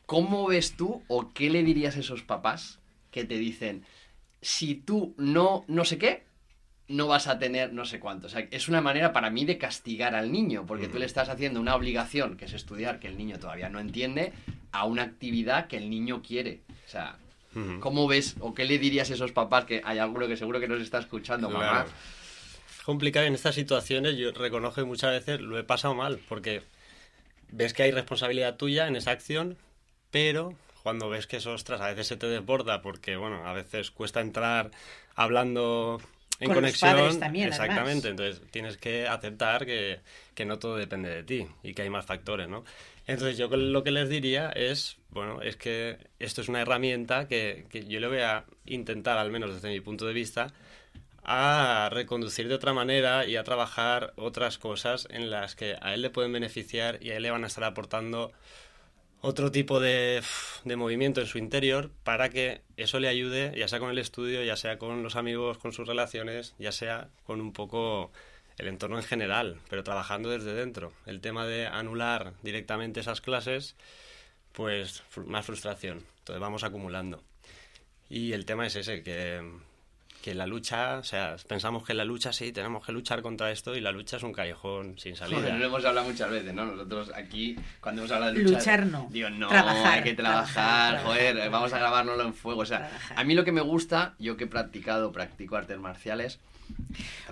¿cómo 0.07 0.47
ves 0.47 0.77
tú 0.77 1.03
o 1.09 1.33
qué 1.33 1.51
le 1.51 1.65
dirías 1.65 1.97
a 1.97 2.01
esos 2.01 2.23
papás 2.23 2.79
que 3.11 3.25
te 3.25 3.37
dicen, 3.37 3.85
si 4.41 4.77
tú 4.77 5.15
no, 5.19 5.65
no 5.67 5.85
sé 5.85 5.99
qué, 5.99 6.27
no 6.89 7.07
vas 7.07 7.27
a 7.27 7.39
tener 7.39 7.73
no 7.73 7.85
sé 7.85 7.99
cuánto. 7.99 8.27
O 8.27 8.31
sea, 8.31 8.47
es 8.51 8.69
una 8.69 8.81
manera 8.81 9.13
para 9.13 9.31
mí 9.31 9.45
de 9.45 9.59
castigar 9.59 10.15
al 10.15 10.31
niño, 10.31 10.65
porque 10.67 10.89
tú 10.89 10.99
le 10.99 11.07
estás 11.07 11.29
haciendo 11.29 11.61
una 11.61 11.75
obligación, 11.75 12.37
que 12.37 12.45
es 12.45 12.53
estudiar, 12.53 13.01
que 13.01 13.09
el 13.09 13.17
niño 13.17 13.39
todavía 13.39 13.69
no 13.69 13.81
entiende, 13.81 14.33
a 14.73 14.85
una 14.85 15.03
actividad 15.03 15.67
que 15.67 15.77
el 15.77 15.89
niño 15.89 16.23
quiere. 16.23 16.61
O 16.87 16.91
sea, 16.91 17.17
¿cómo 17.81 18.07
ves 18.07 18.37
o 18.41 18.53
qué 18.53 18.65
le 18.65 18.79
dirías 18.79 19.11
a 19.11 19.15
esos 19.15 19.33
papás 19.33 19.65
que 19.65 19.81
hay 19.85 19.99
alguno 19.99 20.27
que 20.27 20.37
seguro 20.37 20.61
que 20.61 20.69
nos 20.69 20.83
está 20.83 20.99
escuchando, 20.99 21.49
mamá? 21.49 21.87
complicado 22.85 23.25
en 23.25 23.35
estas 23.35 23.55
situaciones, 23.55 24.17
yo 24.17 24.31
reconozco 24.33 24.83
que 24.83 24.87
muchas 24.87 25.11
veces 25.11 25.41
lo 25.41 25.59
he 25.59 25.65
pasado 25.65 25.95
mal, 25.95 26.21
porque 26.29 26.63
ves 27.51 27.73
que 27.73 27.83
hay 27.83 27.91
responsabilidad 27.91 28.57
tuya 28.57 28.87
en 28.87 28.97
esa 28.97 29.11
acción, 29.11 29.57
pero 30.11 30.55
cuando 30.83 31.09
ves 31.09 31.27
que 31.27 31.39
eso, 31.39 31.53
ostras, 31.53 31.81
a 31.81 31.89
veces 31.89 32.09
se 32.09 32.19
te 32.19 32.27
desborda, 32.27 32.83
porque, 32.83 33.17
bueno, 33.17 33.47
a 33.47 33.55
veces 33.55 33.91
cuesta 33.91 34.21
entrar 34.21 34.71
hablando 35.15 35.99
en 36.41 36.53
conexión. 36.53 37.21
también, 37.21 37.49
exactamente, 37.49 38.09
entonces 38.09 38.43
tienes 38.51 38.77
que 38.77 39.07
aceptar 39.07 39.67
que, 39.67 40.01
que, 40.35 40.45
no 40.45 40.59
todo 40.59 40.77
depende 40.77 41.09
de 41.09 41.23
ti 41.23 41.47
y 41.63 41.75
que 41.75 41.83
hay 41.83 41.91
más 41.91 42.05
factores, 42.05 42.49
¿no? 42.49 42.65
Entonces 43.07 43.37
yo 43.37 43.49
lo 43.49 43.85
que 43.85 43.91
les 43.91 44.09
diría 44.09 44.51
es, 44.51 44.97
bueno, 45.11 45.43
es 45.43 45.57
que 45.57 45.99
esto 46.19 46.41
es 46.41 46.49
una 46.49 46.63
herramienta 46.63 47.29
que, 47.29 47.67
que 47.71 47.85
yo 47.87 48.01
le 48.01 48.09
voy 48.09 48.21
a 48.21 48.45
intentar, 48.67 49.19
al 49.19 49.31
menos 49.31 49.55
desde 49.55 49.69
mi 49.69 49.81
punto 49.81 50.07
de 50.07 50.13
vista, 50.13 50.53
a 51.25 51.89
reconducir 51.91 52.49
de 52.49 52.55
otra 52.55 52.75
manera 52.75 53.27
y 53.27 53.37
a 53.37 53.45
trabajar 53.45 54.13
otras 54.17 54.59
cosas 54.59 55.09
en 55.11 55.31
las 55.31 55.57
que 55.57 55.77
a 55.81 55.95
él 55.95 56.03
le 56.03 56.11
pueden 56.11 56.33
beneficiar 56.33 56.99
y 57.01 57.11
a 57.11 57.17
él 57.17 57.23
le 57.23 57.31
van 57.31 57.45
a 57.45 57.47
estar 57.47 57.65
aportando 57.65 58.33
otro 59.25 59.51
tipo 59.51 59.81
de, 59.81 60.23
de, 60.65 60.77
movimiento 60.77 61.23
en 61.23 61.27
su 61.27 61.39
interior 61.39 61.91
para 62.03 62.29
que 62.29 62.61
eso 62.77 63.01
le 63.01 63.09
ayude, 63.09 63.55
ya 63.57 63.69
sea 63.69 63.79
con 63.79 63.89
el 63.89 63.99
estudio, 63.99 64.45
ya 64.45 64.55
sea 64.55 64.79
con 64.79 65.03
los 65.03 65.17
amigos, 65.17 65.57
con 65.57 65.73
sus 65.73 65.89
relaciones, 65.89 66.55
ya 66.59 66.73
sea 66.73 67.09
con 67.25 67.41
un 67.41 67.55
poco 67.55 68.13
el 68.59 68.69
entorno 68.69 68.99
en 68.99 69.03
general, 69.03 69.59
pero 69.71 69.83
trabajando 69.83 70.29
desde 70.29 70.53
dentro. 70.53 70.93
El 71.07 71.23
tema 71.23 71.47
de 71.47 71.67
anular 71.67 72.35
directamente 72.43 73.01
esas 73.01 73.23
clases, 73.23 73.77
pues 74.53 75.03
más 75.25 75.47
frustración. 75.47 76.05
Entonces 76.19 76.41
vamos 76.41 76.63
acumulando. 76.63 77.23
Y 78.11 78.35
el 78.35 78.45
tema 78.45 78.67
es 78.67 78.77
ese, 78.77 79.03
que 79.03 79.41
que 80.25 80.35
la 80.35 80.47
lucha, 80.47 80.97
o 80.97 81.05
sea, 81.05 81.37
pensamos 81.47 81.85
que 81.85 81.93
la 81.93 82.03
lucha 82.03 82.33
sí, 82.33 82.51
tenemos 82.51 82.87
que 82.87 82.93
luchar 82.93 83.21
contra 83.21 83.51
esto 83.51 83.77
y 83.77 83.83
la 83.83 83.93
lucha 83.93 84.17
es 84.17 84.23
un 84.23 84.33
callejón 84.33 84.99
sin 84.99 85.17
salida. 85.17 85.37
Joder, 85.37 85.53
no 85.53 85.59
lo 85.59 85.67
hemos 85.67 85.85
hablado 85.85 86.09
muchas 86.09 86.31
veces, 86.31 86.55
¿no? 86.55 86.65
Nosotros 86.65 87.13
aquí, 87.15 87.55
cuando 87.79 88.01
hemos 88.01 88.11
hablado 88.11 88.33
de 88.33 88.39
luchar, 88.39 88.59
luchar 88.59 88.87
no. 88.87 89.07
Digo, 89.11 89.29
no, 89.29 89.51
hay 89.51 90.03
que 90.03 90.15
trabajar, 90.15 91.03
joder, 91.05 91.51
vamos 91.51 91.75
a 91.75 91.79
grabárnoslo 91.79 92.25
en 92.25 92.33
fuego. 92.33 92.63
O 92.63 92.65
sea, 92.65 92.91
a 93.15 93.23
mí 93.23 93.35
lo 93.35 93.45
que 93.45 93.53
me 93.53 93.61
gusta, 93.61 94.15
yo 94.19 94.39
que 94.39 94.45
he 94.45 94.47
practicado, 94.47 95.13
practico 95.13 95.57
artes 95.57 95.79
marciales. 95.79 96.41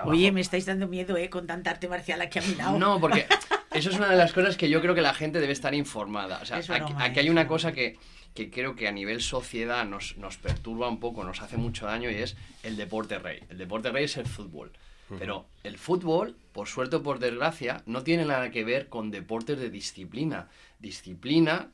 Oye, 0.04 0.30
me 0.30 0.42
estáis 0.42 0.66
dando 0.66 0.86
miedo, 0.86 1.16
¿eh? 1.16 1.30
Con 1.30 1.46
tanta 1.46 1.70
arte 1.70 1.88
marcial 1.88 2.20
aquí 2.20 2.40
a 2.40 2.42
mi 2.42 2.54
lado. 2.56 2.78
No, 2.78 3.00
porque 3.00 3.26
eso 3.72 3.88
es 3.88 3.96
una 3.96 4.10
de 4.10 4.16
las 4.16 4.34
cosas 4.34 4.58
que 4.58 4.68
yo 4.68 4.82
creo 4.82 4.94
que 4.94 5.00
la 5.00 5.14
gente 5.14 5.40
debe 5.40 5.54
estar 5.54 5.72
informada. 5.72 6.40
O 6.42 6.44
sea, 6.44 6.58
aquí 6.58 7.20
hay 7.20 7.30
una 7.30 7.48
cosa 7.48 7.72
que 7.72 7.96
que 8.34 8.50
creo 8.50 8.74
que 8.74 8.88
a 8.88 8.92
nivel 8.92 9.20
sociedad 9.20 9.84
nos, 9.84 10.16
nos 10.16 10.38
perturba 10.38 10.88
un 10.88 11.00
poco, 11.00 11.24
nos 11.24 11.42
hace 11.42 11.56
mucho 11.56 11.86
daño 11.86 12.10
y 12.10 12.14
es 12.14 12.36
el 12.62 12.76
deporte 12.76 13.18
rey. 13.18 13.40
El 13.50 13.58
deporte 13.58 13.90
rey 13.90 14.04
es 14.04 14.16
el 14.16 14.26
fútbol. 14.26 14.72
Pero 15.18 15.46
el 15.62 15.76
fútbol, 15.76 16.36
por 16.52 16.68
suerte 16.68 16.96
o 16.96 17.02
por 17.02 17.18
desgracia, 17.18 17.82
no 17.84 18.02
tiene 18.02 18.24
nada 18.24 18.50
que 18.50 18.64
ver 18.64 18.88
con 18.88 19.10
deportes 19.10 19.58
de 19.58 19.68
disciplina. 19.68 20.48
Disciplina 20.78 21.70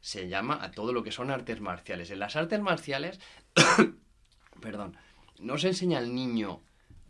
se 0.00 0.28
llama 0.28 0.62
a 0.62 0.70
todo 0.70 0.92
lo 0.92 1.02
que 1.02 1.10
son 1.10 1.32
artes 1.32 1.60
marciales. 1.60 2.12
En 2.12 2.20
las 2.20 2.36
artes 2.36 2.60
marciales, 2.60 3.18
perdón, 4.60 4.96
no 5.40 5.58
se 5.58 5.68
enseña 5.68 5.98
al 5.98 6.14
niño 6.14 6.60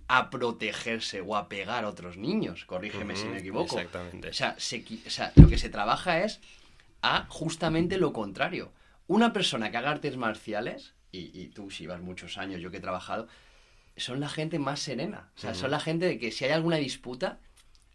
a 0.08 0.30
protegerse 0.30 1.20
o 1.20 1.36
a 1.36 1.48
pegar 1.50 1.84
a 1.84 1.88
otros 1.88 2.16
niños. 2.16 2.64
Corrígeme 2.64 3.14
si 3.14 3.26
me 3.26 3.40
equivoco. 3.40 3.76
Exactamente. 3.76 4.30
O 4.30 4.32
sea, 4.32 4.56
o 4.56 5.10
sea, 5.10 5.32
lo 5.34 5.48
que 5.48 5.58
se 5.58 5.68
trabaja 5.68 6.22
es 6.24 6.40
a 7.02 7.26
justamente 7.28 7.98
lo 7.98 8.14
contrario 8.14 8.72
una 9.06 9.32
persona 9.32 9.70
que 9.70 9.76
haga 9.76 9.90
artes 9.90 10.16
marciales, 10.16 10.94
y, 11.12 11.48
tú 11.48 11.70
si 11.70 11.86
vas 11.86 12.00
muchos 12.00 12.36
años, 12.36 12.60
yo 12.60 12.70
que 12.70 12.76
he 12.76 12.80
trabajado, 12.80 13.28
son 13.96 14.20
la 14.20 14.28
gente 14.28 14.58
más 14.58 14.80
serena. 14.80 15.30
O 15.36 15.38
sea, 15.38 15.54
son 15.54 15.70
la 15.70 15.80
gente 15.80 16.06
de 16.06 16.18
que 16.18 16.30
si 16.30 16.44
hay 16.44 16.50
alguna 16.50 16.76
disputa, 16.76 17.38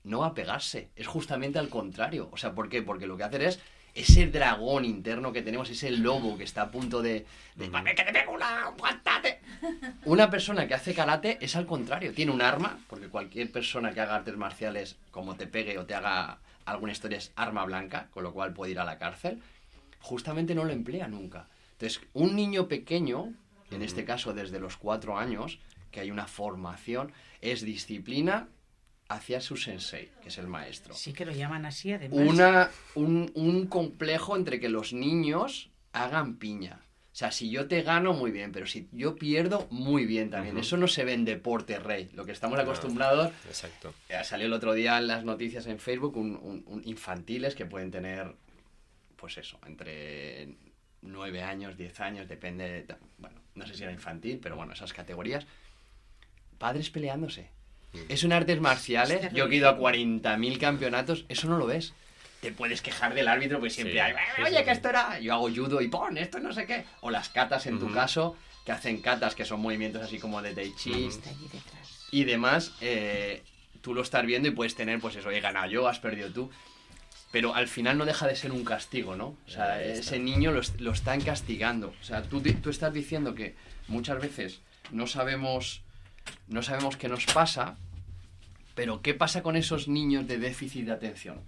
no 0.04 0.20
va 0.20 0.28
a 0.28 0.34
pegarse. 0.34 0.90
Es 0.96 1.06
justamente 1.06 1.60
al 1.60 1.70
contrario. 1.70 2.30
O 2.32 2.38
sea, 2.38 2.56
¿por 2.56 2.70
qué? 2.70 2.82
Porque 2.82 3.06
lo 3.06 3.18
que 3.18 3.24
hacen 3.24 3.44
es 3.44 3.60
ese 3.94 4.26
dragón 4.28 4.86
interno 4.86 5.32
que 5.34 5.44
tenemos, 5.44 5.70
ese 5.70 5.92
lobo 5.92 6.38
que 6.38 6.46
está 6.46 6.64
a 6.64 6.72
punto 6.72 7.02
de... 7.02 7.26
de 7.56 7.70
que 7.70 8.04
te 8.04 8.14
pego 8.14 8.32
una, 8.32 8.74
Una 10.06 10.30
persona 10.32 10.68
que 10.68 10.74
hace 10.74 10.96
karate 10.96 11.38
es 11.42 11.56
al 11.56 11.68
contrario. 11.68 12.14
Tiene 12.14 12.32
un 12.32 12.42
arma, 12.42 12.80
porque 12.88 13.10
cualquier 13.10 13.52
persona 13.52 13.94
que 13.94 14.02
haga 14.02 14.16
artes 14.16 14.38
marciales, 14.38 14.98
como 15.12 15.36
te 15.36 15.46
pegue 15.46 15.78
o 15.78 15.86
te 15.86 15.94
haga 15.94 16.40
alguna 16.66 16.94
historia, 16.94 17.20
es 17.20 17.32
arma 17.36 17.64
blanca, 17.66 18.08
con 18.12 18.24
lo 18.24 18.34
cual 18.34 18.54
puede 18.54 18.72
ir 18.72 18.80
a 18.80 18.86
la 18.86 18.98
cárcel 18.98 19.42
justamente 20.02 20.56
no 20.56 20.66
lo 20.66 20.74
emplea 20.74 21.08
nunca. 21.08 21.48
Entonces, 21.74 22.02
un 22.14 22.36
niño 22.36 22.68
pequeño, 22.68 23.34
en 23.72 23.82
este 23.82 24.06
caso 24.06 24.34
desde 24.34 24.60
los 24.60 24.78
cuatro 24.78 25.18
años, 25.18 25.60
que 25.92 26.00
hay 26.00 26.12
una 26.12 26.28
formación, 26.28 27.12
es 27.42 27.62
disciplina 27.62 28.48
hacia 29.10 29.42
su 29.42 29.58
sensei, 29.58 30.10
que 30.22 30.30
es 30.30 30.38
el 30.38 30.48
maestro. 30.48 30.94
Sí 30.94 31.14
que 31.14 31.26
lo 31.26 31.32
llaman 31.32 31.66
así, 31.66 31.92
además. 31.92 32.20
Una, 32.20 32.72
un, 32.96 33.68
complejo 33.68 34.36
entre 34.36 34.60
que 34.60 34.70
los 34.70 34.94
niños 34.94 35.70
hagan 35.92 36.38
piña. 36.38 36.80
O 37.12 37.16
sea, 37.16 37.32
si 37.32 37.50
yo 37.50 37.68
te 37.68 37.82
gano, 37.82 38.14
muy 38.14 38.32
bien, 38.32 38.54
pero 38.54 38.66
si 38.66 38.88
yo 38.94 39.16
pierdo, 39.16 39.68
muy 39.70 40.06
bien 40.06 40.30
también. 40.30 40.58
Eso 40.58 40.78
no 40.78 40.88
se 40.88 41.04
ve 41.04 41.14
en 41.14 41.26
deporte 41.26 41.78
rey. 41.78 42.10
Lo 42.14 42.26
que 42.26 42.32
estamos 42.32 42.58
acostumbrados. 42.58 43.34
Exacto. 43.48 43.94
salió 44.24 44.46
el 44.46 44.54
otro 44.54 44.74
día 44.74 44.98
en 44.98 45.08
las 45.08 45.26
noticias 45.26 45.68
en 45.68 45.78
Facebook 45.80 46.16
un, 46.16 46.82
infantiles 46.86 47.54
que 47.54 47.66
pueden 47.66 47.92
tener 47.92 48.34
pues 49.22 49.38
eso, 49.38 49.60
entre 49.68 50.50
9 51.02 51.44
años, 51.44 51.78
10 51.78 52.00
años, 52.02 52.28
depende, 52.28 52.86
bueno, 53.20 53.40
no 53.54 53.68
sé 53.68 53.76
si 53.76 53.84
era 53.84 53.92
infantil, 53.92 54.40
pero 54.42 54.56
bueno, 54.56 54.74
esas 54.74 54.92
categorías. 54.94 55.46
Padres 56.58 56.90
peleándose. 56.90 57.50
Mm. 57.94 58.00
Es 58.10 58.24
un 58.24 58.34
artes 58.34 58.60
marciales, 58.60 59.32
yo 59.32 59.46
he 59.46 59.56
ido 59.56 59.70
a 59.70 59.78
40.000 59.78 60.58
campeonatos, 60.58 61.26
eso 61.30 61.48
no 61.48 61.58
lo 61.58 61.68
ves. 61.68 61.94
Te 62.42 62.52
puedes 62.52 62.82
quejar 62.82 63.14
del 63.14 63.28
árbitro, 63.28 63.60
pues 63.60 63.74
siempre 63.74 64.02
hay, 64.02 64.16
oye, 64.44 64.64
que 64.64 64.72
esto 64.72 64.90
era, 64.90 65.20
yo 65.20 65.34
hago 65.34 65.48
judo 65.50 65.80
y 65.80 65.88
pon, 65.88 66.18
esto 66.18 66.40
no 66.40 66.52
sé 66.52 66.66
qué. 66.66 66.86
O 67.02 67.12
las 67.12 67.30
catas 67.30 67.68
en 67.68 67.80
tu 67.80 67.94
caso, 67.94 68.36
que 68.66 68.72
hacen 68.72 69.02
catas, 69.04 69.36
que 69.36 69.46
son 69.46 69.62
movimientos 69.62 70.02
así 70.02 70.18
como 70.18 70.42
de 70.42 70.56
tai 70.56 70.74
chi. 70.76 71.10
Y 72.10 72.24
demás, 72.24 72.74
eh, 72.82 73.44
tú 73.82 73.94
lo 73.94 74.02
estás 74.02 74.26
viendo 74.26 74.48
y 74.48 74.52
puedes 74.52 74.74
tener, 74.74 75.00
pues 75.00 75.16
eso, 75.16 75.30
he 75.30 75.40
ganado 75.40 75.70
yo, 75.70 75.88
has 75.88 76.00
perdido 76.00 76.32
tú 76.32 76.50
pero 77.32 77.56
al 77.56 77.68
final 77.68 77.98
no 77.98 78.06
deja 78.06 78.28
de 78.28 78.36
ser 78.36 78.52
un 78.52 78.64
castigo, 78.66 79.16
¿no? 79.16 79.38
O 79.48 79.50
sea, 79.50 79.82
ese 79.82 80.20
niño 80.20 80.52
lo, 80.52 80.62
lo, 80.80 80.92
están 80.92 81.22
castigando. 81.22 81.94
O 82.02 82.04
sea, 82.04 82.24
tú, 82.24 82.42
tú 82.42 82.70
estás 82.70 82.94
diciendo 82.94 83.34
que 83.34 83.56
muchas 83.88 84.22
veces 84.22 84.62
no 84.92 85.08
sabemos, 85.08 85.82
no 86.48 86.62
sabemos 86.62 86.98
qué 86.98 87.08
nos 87.08 87.26
pasa, 87.26 87.78
pero 88.76 89.02
¿qué 89.02 89.14
pasa 89.14 89.42
con 89.42 89.56
esos 89.56 89.88
niños 89.88 90.28
de 90.28 90.38
déficit 90.38 90.86
de 90.86 90.92
atención? 90.92 91.40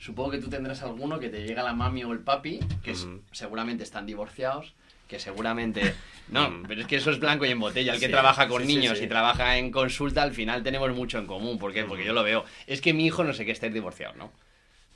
Supongo 0.00 0.30
que 0.30 0.38
tú 0.38 0.48
tendrás 0.48 0.82
alguno 0.82 1.20
que 1.20 1.28
te 1.28 1.44
llega 1.44 1.62
la 1.62 1.74
mami 1.74 2.02
o 2.04 2.12
el 2.12 2.20
papi, 2.20 2.58
que 2.82 2.94
seguramente 3.32 3.84
están 3.84 4.06
divorciados, 4.06 4.74
que 5.06 5.18
seguramente... 5.18 5.94
No, 6.30 6.62
pero 6.68 6.82
es 6.82 6.86
que 6.86 6.94
eso 6.94 7.10
es 7.10 7.18
blanco 7.18 7.44
y 7.44 7.50
en 7.50 7.58
botella. 7.58 7.92
El 7.92 7.98
que 7.98 8.08
trabaja 8.08 8.46
con 8.46 8.64
niños 8.64 9.02
y 9.02 9.08
trabaja 9.08 9.58
en 9.58 9.72
consulta, 9.72 10.22
al 10.22 10.32
final 10.32 10.62
tenemos 10.62 10.94
mucho 10.94 11.18
en 11.18 11.26
común. 11.26 11.58
¿Por 11.58 11.72
qué? 11.72 11.82
Porque 11.82 12.04
yo 12.04 12.12
lo 12.12 12.22
veo. 12.22 12.44
Es 12.68 12.80
que 12.80 12.92
mi 12.92 13.04
hijo 13.04 13.24
no 13.24 13.32
sé 13.32 13.44
qué, 13.44 13.50
está 13.50 13.68
divorciado, 13.68 14.14
¿no? 14.14 14.30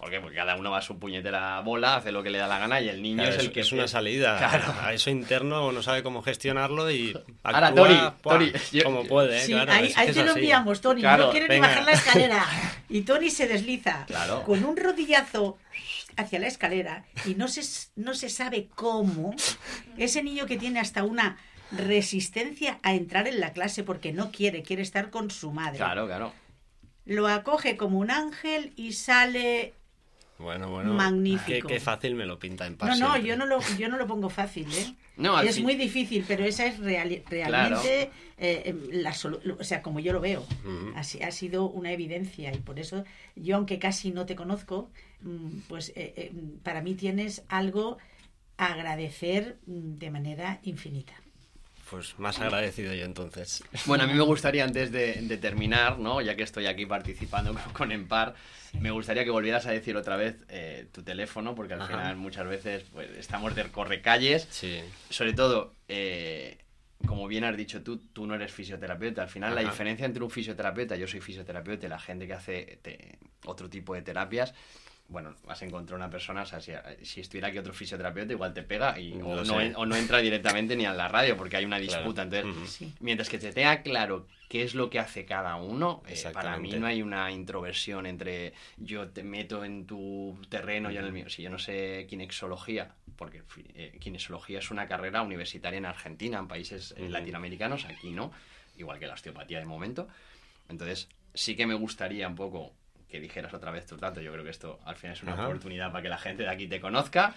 ¿Por 0.04 0.10
qué? 0.10 0.20
Porque 0.20 0.36
cada 0.36 0.54
uno 0.56 0.70
va 0.70 0.78
a 0.80 0.82
su 0.82 0.98
puñetera 0.98 1.58
bola, 1.60 1.96
hace 1.96 2.12
lo 2.12 2.22
que 2.22 2.28
le 2.28 2.36
da 2.36 2.46
la 2.46 2.58
gana 2.58 2.78
y 2.78 2.90
el 2.90 3.00
niño 3.00 3.22
es 3.22 3.38
el 3.38 3.52
que... 3.52 3.60
Es 3.60 3.72
una 3.72 3.88
salida. 3.88 4.38
A 4.86 4.92
eso 4.92 5.08
interno 5.08 5.72
no 5.72 5.82
sabe 5.82 6.02
cómo 6.02 6.20
gestionarlo 6.20 6.90
y 6.90 7.14
actúa 7.42 7.68
Ahora, 7.70 8.12
Tori, 8.22 8.52
como 8.82 9.06
puede. 9.06 9.40
Sí, 9.40 9.54
ahí, 9.54 9.94
te 10.12 10.22
lo 10.22 10.32
enviamos, 10.32 10.82
Tony. 10.82 11.00
no 11.00 11.30
quiere 11.30 11.48
ni 11.48 11.58
bajar 11.58 11.84
la 11.84 11.92
escalera. 11.92 12.46
Y 12.90 13.00
Tony 13.00 13.30
se 13.30 13.48
desliza 13.48 14.06
con 14.44 14.62
un 14.62 14.76
rodillazo 14.76 15.56
hacia 16.18 16.38
la 16.38 16.48
escalera 16.48 17.06
y 17.24 17.34
no 17.34 17.48
se, 17.48 17.62
no 17.96 18.12
se 18.12 18.28
sabe 18.28 18.68
cómo 18.74 19.34
ese 19.96 20.22
niño 20.22 20.44
que 20.44 20.58
tiene 20.58 20.80
hasta 20.80 21.02
una 21.02 21.38
resistencia 21.72 22.78
a 22.82 22.92
entrar 22.92 23.26
en 23.26 23.40
la 23.40 23.54
clase 23.54 23.84
porque 23.84 24.12
no 24.12 24.30
quiere, 24.30 24.62
quiere 24.62 24.82
estar 24.82 25.08
con 25.08 25.30
su 25.30 25.50
madre. 25.50 25.78
Claro, 25.78 26.06
claro. 26.06 26.34
Lo 27.06 27.26
acoge 27.26 27.78
como 27.78 27.98
un 27.98 28.10
ángel 28.10 28.74
y 28.76 28.92
sale 28.92 29.72
bueno, 30.38 30.68
bueno. 30.68 30.94
Magnífico. 30.94 31.68
Qué, 31.68 31.80
fácil 31.80 32.14
me 32.14 32.26
lo 32.26 32.38
pinta 32.38 32.66
en 32.66 32.76
paz. 32.76 32.98
No, 32.98 33.08
no, 33.08 33.18
yo 33.18 33.36
no 33.36 33.46
lo, 33.46 33.60
yo 33.78 33.88
no 33.88 33.96
lo 33.96 34.06
pongo 34.06 34.28
fácil, 34.28 34.66
¿eh? 34.72 34.94
No, 35.16 35.40
es 35.40 35.60
muy 35.60 35.76
difícil, 35.76 36.24
pero 36.26 36.44
esa 36.44 36.66
es 36.66 36.78
realmente 36.78 38.10
eh, 38.36 38.62
em, 38.66 38.80
la 38.90 39.14
o 39.58 39.64
sea, 39.64 39.82
como 39.82 40.00
yo 40.00 40.12
lo 40.12 40.20
veo. 40.20 40.44
así, 40.96 41.22
ha 41.22 41.30
sido 41.30 41.68
una 41.68 41.92
evidencia 41.92 42.52
y 42.52 42.58
por 42.58 42.78
eso 42.78 43.04
yo, 43.36 43.56
aunque 43.56 43.78
casi 43.78 44.10
no 44.10 44.26
te 44.26 44.34
conozco, 44.34 44.90
mm, 45.20 45.60
pues 45.68 45.90
eh, 45.90 46.14
eh, 46.16 46.32
para 46.62 46.82
mí 46.82 46.94
tienes 46.94 47.44
algo 47.48 47.98
a 48.56 48.66
agradecer 48.72 49.58
mm, 49.66 49.98
de 49.98 50.10
manera 50.10 50.60
infinita. 50.64 51.14
Pues 51.90 52.18
más 52.18 52.40
agradecido 52.40 52.94
yo 52.94 53.04
entonces. 53.04 53.62
Bueno, 53.86 54.04
a 54.04 54.06
mí 54.06 54.14
me 54.14 54.22
gustaría 54.22 54.64
antes 54.64 54.90
de, 54.90 55.20
de 55.22 55.36
terminar, 55.36 55.98
¿no? 55.98 56.20
ya 56.20 56.34
que 56.34 56.42
estoy 56.42 56.66
aquí 56.66 56.86
participando 56.86 57.54
con 57.72 57.92
Empar, 57.92 58.34
me 58.80 58.90
gustaría 58.90 59.24
que 59.24 59.30
volvieras 59.30 59.66
a 59.66 59.70
decir 59.70 59.96
otra 59.96 60.16
vez 60.16 60.36
eh, 60.48 60.86
tu 60.92 61.02
teléfono, 61.02 61.54
porque 61.54 61.74
al 61.74 61.86
final 61.86 62.16
muchas 62.16 62.46
veces 62.46 62.84
pues, 62.92 63.10
estamos 63.16 63.54
de 63.54 63.64
correcalles. 63.70 64.48
Sí. 64.50 64.80
Sobre 65.10 65.32
todo, 65.32 65.74
eh, 65.88 66.58
como 67.06 67.28
bien 67.28 67.44
has 67.44 67.56
dicho 67.56 67.82
tú, 67.82 67.98
tú 67.98 68.26
no 68.26 68.34
eres 68.34 68.52
fisioterapeuta. 68.52 69.22
Al 69.22 69.28
final, 69.28 69.54
la 69.54 69.62
diferencia 69.62 70.06
entre 70.06 70.24
un 70.24 70.30
fisioterapeuta, 70.30 70.96
yo 70.96 71.06
soy 71.06 71.20
fisioterapeuta 71.20 71.86
y 71.86 71.88
la 71.88 71.98
gente 71.98 72.26
que 72.26 72.32
hace 72.32 72.78
otro 73.44 73.68
tipo 73.68 73.94
de 73.94 74.02
terapias, 74.02 74.54
bueno, 75.08 75.34
vas 75.46 75.60
a 75.60 75.66
encontrar 75.66 75.98
una 75.98 76.08
persona, 76.08 76.42
o 76.42 76.46
sea, 76.46 76.60
si, 76.60 77.20
estuviera 77.20 77.48
aquí 77.48 77.58
otro 77.58 77.74
fisioterapeuta, 77.74 78.32
igual 78.32 78.54
te 78.54 78.62
pega 78.62 78.98
y, 78.98 79.12
o, 79.22 79.44
no, 79.44 79.96
entra 79.96 80.18
directamente 80.18 80.76
ni 80.76 80.86
a 80.86 80.94
la 80.94 81.08
radio 81.08 81.36
porque 81.36 81.56
hay 81.56 81.64
una 81.64 81.78
disputa. 81.78 82.22
Entonces, 82.22 82.88
mientras 83.00 83.28
que 83.28 83.38
te 83.38 83.52
tenga 83.52 83.82
claro 83.82 84.26
qué 84.48 84.62
es 84.62 84.74
lo 84.74 84.88
que 84.88 84.98
hace 84.98 85.26
cada 85.26 85.56
uno, 85.56 86.02
eh, 86.08 86.30
para 86.32 86.56
mí 86.56 86.72
no 86.72 86.86
hay 86.86 87.02
una 87.02 87.30
introversión 87.30 88.06
entre 88.06 88.54
yo 88.78 89.08
te 89.08 89.22
meto 89.22 89.64
en 89.64 89.86
tu 89.86 90.38
terreno 90.48 90.90
y 90.90 90.96
en 90.96 91.04
el 91.04 91.12
mío. 91.12 91.28
Si 91.28 91.42
yo 91.42 91.50
no 91.50 91.58
sé 91.58 92.06
kinexología, 92.08 92.94
porque 93.16 93.42
eh, 93.74 93.96
kinesiología 94.00 94.58
es 94.58 94.70
una 94.70 94.88
carrera 94.88 95.22
universitaria 95.22 95.78
en 95.78 95.86
Argentina, 95.86 96.38
en 96.38 96.48
países 96.48 96.94
eh, 96.96 97.08
latinoamericanos, 97.08 97.84
aquí 97.84 98.10
no, 98.10 98.32
igual 98.78 98.98
que 98.98 99.06
la 99.06 99.14
osteopatía 99.14 99.58
de 99.58 99.66
momento. 99.66 100.08
Entonces, 100.68 101.08
sí 101.34 101.56
que 101.56 101.66
me 101.66 101.74
gustaría 101.74 102.26
un 102.26 102.36
poco 102.36 102.72
que 103.14 103.20
dijeras 103.20 103.54
otra 103.54 103.70
vez 103.70 103.86
tu 103.86 103.96
tanto. 103.96 104.20
Yo 104.20 104.32
creo 104.32 104.42
que 104.42 104.50
esto 104.50 104.80
al 104.84 104.96
final 104.96 105.16
es 105.16 105.22
una 105.22 105.34
oportunidad 105.34 105.92
para 105.92 106.02
que 106.02 106.08
la 106.08 106.18
gente 106.18 106.42
de 106.42 106.48
aquí 106.48 106.66
te 106.66 106.80
conozca 106.80 107.32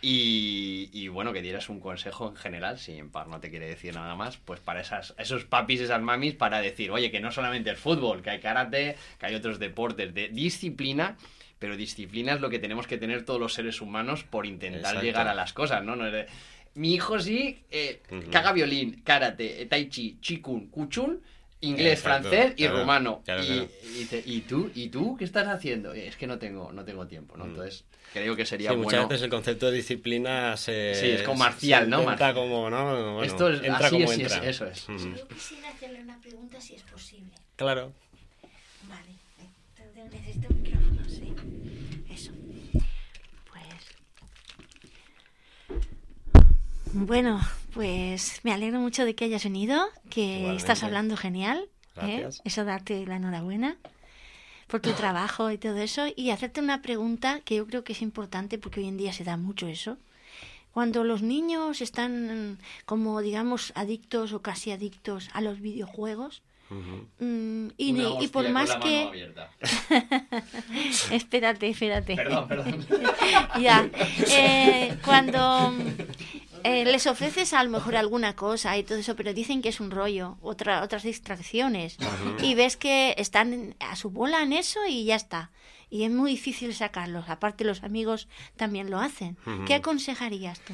y, 0.00 1.06
bueno, 1.08 1.32
que 1.32 1.42
dieras 1.42 1.68
un 1.68 1.78
consejo 1.78 2.30
en 2.30 2.34
general, 2.34 2.80
si 2.80 2.98
en 2.98 3.08
par 3.08 3.28
no 3.28 3.38
te 3.38 3.48
quiere 3.48 3.68
decir 3.68 3.94
nada 3.94 4.16
más, 4.16 4.38
pues 4.38 4.58
para 4.58 4.80
esas, 4.80 5.14
esos 5.18 5.44
papis, 5.44 5.80
esas 5.80 6.02
mamis, 6.02 6.34
para 6.34 6.60
decir, 6.60 6.90
oye, 6.90 7.12
que 7.12 7.20
no 7.20 7.30
solamente 7.30 7.70
el 7.70 7.76
fútbol, 7.76 8.20
que 8.20 8.30
hay 8.30 8.40
karate, 8.40 8.96
que 9.20 9.26
hay 9.26 9.36
otros 9.36 9.60
deportes 9.60 10.12
de 10.12 10.28
disciplina 10.28 11.16
pero 11.60 11.76
disciplina 11.76 12.32
es 12.32 12.40
lo 12.40 12.50
que 12.50 12.58
tenemos 12.58 12.88
que 12.88 12.98
tener 12.98 13.24
todos 13.24 13.38
los 13.38 13.54
seres 13.54 13.80
humanos 13.80 14.24
por 14.24 14.46
intentar 14.46 15.00
llegar 15.00 15.28
a 15.28 15.34
las 15.34 15.52
cosas, 15.52 15.84
¿no? 15.84 15.94
no 15.94 16.10
mi 16.74 16.94
hijo 16.94 17.20
sí, 17.20 17.62
eh, 17.70 18.02
caga 18.32 18.52
violín, 18.52 19.02
karate, 19.04 19.66
tai 19.66 19.88
chi, 19.88 20.18
chikun, 20.20 20.70
kuchun, 20.70 21.20
inglés, 21.62 22.02
francés 22.02 22.52
y 22.56 22.66
rumano. 22.68 23.22
y, 23.26 23.68
y, 24.26 24.40
tú, 24.42 24.70
¿y 24.74 24.88
tú 24.88 25.16
qué 25.16 25.24
estás 25.24 25.48
haciendo? 25.48 25.92
Es 25.92 26.16
que 26.16 26.26
no 26.26 26.38
tengo, 26.38 26.72
no 26.72 26.84
tengo 26.84 27.06
tiempo, 27.06 27.36
¿no? 27.36 27.46
Mm. 27.46 27.48
Entonces, 27.50 27.84
creo 28.12 28.36
que 28.36 28.44
sería 28.44 28.70
sí, 28.70 28.76
muchas 28.76 29.08
veces 29.08 29.24
el 29.24 29.30
concepto 29.30 29.70
de 29.70 29.76
disciplina 29.76 30.56
se... 30.56 30.94
Sí, 30.94 31.06
es 31.06 31.22
como 31.22 31.38
marcial, 31.38 31.88
¿no? 31.88 32.10
Entra 32.10 32.34
como, 32.34 32.68
¿no? 32.68 33.22
Esto 33.22 33.48
es, 33.48 33.62
entra 33.62 33.86
así 33.86 34.00
como 34.00 34.12
entra. 34.12 34.44
eso 34.48 34.66
es. 34.66 34.86
Yo 34.86 35.28
quisiera 35.28 35.70
hacerle 35.70 36.00
una 36.02 36.20
pregunta 36.20 36.60
si 36.60 36.74
es 36.74 36.82
posible. 36.82 37.32
Claro. 37.56 37.92
Vale, 38.88 40.10
necesito 40.10 40.48
un 40.50 40.62
micrófono, 40.62 41.08
sí. 41.08 41.34
Eso. 42.10 42.32
Pues... 43.48 43.96
Bueno, 46.92 47.40
pues 47.72 48.40
me 48.42 48.52
alegro 48.52 48.80
mucho 48.80 49.04
de 49.04 49.14
que 49.14 49.24
hayas 49.24 49.44
venido, 49.44 49.84
que 50.10 50.54
estás 50.54 50.82
hablando 50.82 51.16
genial. 51.16 51.68
¿eh? 52.02 52.28
Eso 52.44 52.64
darte 52.64 53.06
la 53.06 53.16
enhorabuena 53.16 53.76
por 54.66 54.80
tu 54.80 54.92
trabajo 54.92 55.50
y 55.50 55.58
todo 55.58 55.76
eso. 55.78 56.06
Y 56.16 56.30
hacerte 56.30 56.60
una 56.60 56.82
pregunta 56.82 57.40
que 57.44 57.56
yo 57.56 57.66
creo 57.66 57.84
que 57.84 57.92
es 57.92 58.02
importante 58.02 58.58
porque 58.58 58.80
hoy 58.80 58.88
en 58.88 58.96
día 58.96 59.12
se 59.12 59.24
da 59.24 59.36
mucho 59.36 59.66
eso. 59.66 59.98
Cuando 60.72 61.04
los 61.04 61.22
niños 61.22 61.82
están 61.82 62.58
como, 62.86 63.20
digamos, 63.20 63.72
adictos 63.74 64.32
o 64.32 64.40
casi 64.40 64.70
adictos 64.70 65.28
a 65.34 65.42
los 65.42 65.60
videojuegos, 65.60 66.42
mm, 67.18 67.68
y, 67.76 68.28
por 68.28 68.48
más 68.48 68.74
que... 68.76 69.34
espérate, 71.10 71.68
espérate. 71.68 72.16
Perdón, 72.16 72.48
perdón. 72.48 72.86
ya. 73.60 73.90
Eh, 74.34 74.96
cuando 75.04 75.74
eh, 76.64 76.84
les 76.84 77.06
ofreces 77.06 77.52
a 77.52 77.62
lo 77.64 77.70
mejor 77.70 77.96
alguna 77.96 78.34
cosa 78.34 78.76
y 78.76 78.82
todo 78.82 78.98
eso, 78.98 79.16
pero 79.16 79.32
dicen 79.32 79.62
que 79.62 79.68
es 79.68 79.80
un 79.80 79.90
rollo, 79.90 80.38
otra, 80.42 80.82
otras 80.82 81.02
distracciones. 81.02 81.96
Y 82.42 82.54
ves 82.54 82.76
que 82.76 83.14
están 83.18 83.74
a 83.80 83.96
su 83.96 84.10
bola 84.10 84.42
en 84.42 84.52
eso 84.52 84.80
y 84.88 85.04
ya 85.04 85.16
está. 85.16 85.50
Y 85.90 86.04
es 86.04 86.10
muy 86.10 86.32
difícil 86.32 86.74
sacarlos. 86.74 87.28
Aparte, 87.28 87.64
los 87.64 87.82
amigos 87.82 88.28
también 88.56 88.90
lo 88.90 88.98
hacen. 88.98 89.36
¿Qué 89.66 89.74
aconsejarías 89.74 90.60
tú? 90.60 90.72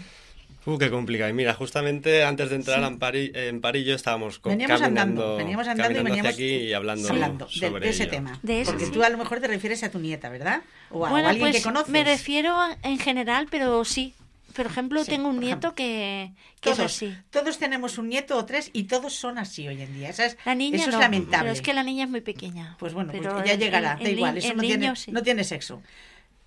Uh, 0.69 0.77
qué 0.77 0.91
complicado. 0.91 1.31
Y 1.31 1.33
mira, 1.33 1.55
justamente 1.55 2.25
antes 2.25 2.51
de 2.51 2.57
entrar 2.57 2.83
en, 2.83 3.61
Parillo 3.61 3.95
estábamos 3.95 4.41
veníamos 4.43 4.81
caminando, 4.81 5.23
andando, 5.23 5.37
veníamos 5.37 5.67
andando 5.67 6.01
y 6.01 6.03
veníamos 6.03 6.33
aquí 6.35 6.45
y 6.45 6.73
hablando, 6.75 7.09
sobre 7.49 7.87
de, 7.87 7.89
ese 7.89 8.07
tema. 8.07 8.39
Porque 8.67 8.87
tú 8.93 9.03
a 9.03 9.09
lo 9.09 9.17
mejor 9.17 9.41
te 9.41 9.47
refieres 9.47 9.83
a 9.83 9.91
tu 9.91 9.99
nieta, 9.99 10.29
¿verdad? 10.29 10.63
O 10.91 11.07
a, 11.07 11.11
alguien 11.11 11.47
que 11.47 11.53
pues, 11.53 11.65
conoces. 11.65 11.89
Me 11.89 12.05
refiero 12.05 12.55
en 12.83 12.99
general, 12.99 13.47
pero 13.51 13.85
sí, 13.85 14.15
por 14.59 14.67
ejemplo, 14.67 15.05
tengo 15.05 15.29
un 15.29 15.39
nieto 15.39 15.77
que, 15.77 16.33
todos, 16.59 16.81
es 16.81 16.85
así. 16.87 17.17
Todos 17.31 17.59
tenemos 17.59 17.97
un 17.97 18.09
nieto 18.09 18.37
o 18.37 18.45
tres 18.45 18.71
y 18.73 18.85
todos 18.85 19.15
son 19.15 19.39
así 19.39 19.69
hoy 19.69 19.81
en 19.81 19.95
día. 19.95 20.09
Eso 20.09 20.25
es, 20.25 20.37
la 20.45 20.57
niña 20.57 20.79
eso 20.79 20.91
es 20.91 20.97
lamentable. 20.97 21.45
Pero 21.45 21.53
es 21.53 21.63
que 21.63 21.73
la 21.73 21.85
niña 21.85 22.07
es 22.07 22.11
muy 22.11 22.23
pequeña. 22.23 22.75
Pues 22.81 22.93
bueno, 22.93 23.13
pues 23.13 23.23
ya 23.45 23.55
llegará, 23.55 24.01
da 24.03 24.09
igual, 24.09 24.37
eso 24.37 24.53
no, 24.55 24.61
tiene, 24.61 24.93
no 25.13 25.23
tiene 25.23 25.45
sexo. 25.45 25.81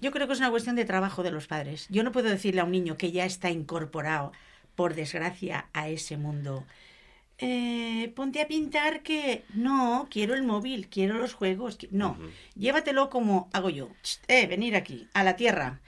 Yo 0.01 0.11
creo 0.11 0.27
que 0.27 0.33
es 0.33 0.39
una 0.39 0.49
cuestión 0.49 0.75
de 0.75 0.83
trabajo 0.83 1.23
de 1.23 1.31
los 1.31 1.47
padres. 1.47 1.87
Yo 1.89 2.03
no 2.03 2.11
puedo 2.11 2.27
decirle 2.27 2.59
a 2.59 2.65
un 2.65 2.71
niño 2.71 2.97
que 2.97 3.13
ya 3.13 3.23
está 3.23 3.49
incorporado, 3.49 4.33
por 4.75 4.93
desgracia, 4.93 5.67
a 5.71 5.87
ese 5.87 6.17
mundo. 6.17 6.65
Eh, 7.37 8.11
ponte 8.13 8.41
a 8.41 8.47
pintar 8.49 9.03
que 9.03 9.45
no, 9.53 10.09
quiero 10.11 10.33
el 10.33 10.43
móvil, 10.43 10.89
quiero 10.89 11.17
los 11.17 11.33
juegos. 11.33 11.77
No, 11.91 12.17
llévatelo 12.57 13.09
como 13.09 13.49
hago 13.53 13.69
yo. 13.69 13.87
Eh, 14.27 14.47
venir 14.47 14.75
aquí, 14.75 15.07
a 15.13 15.23
la 15.23 15.37
tierra 15.37 15.79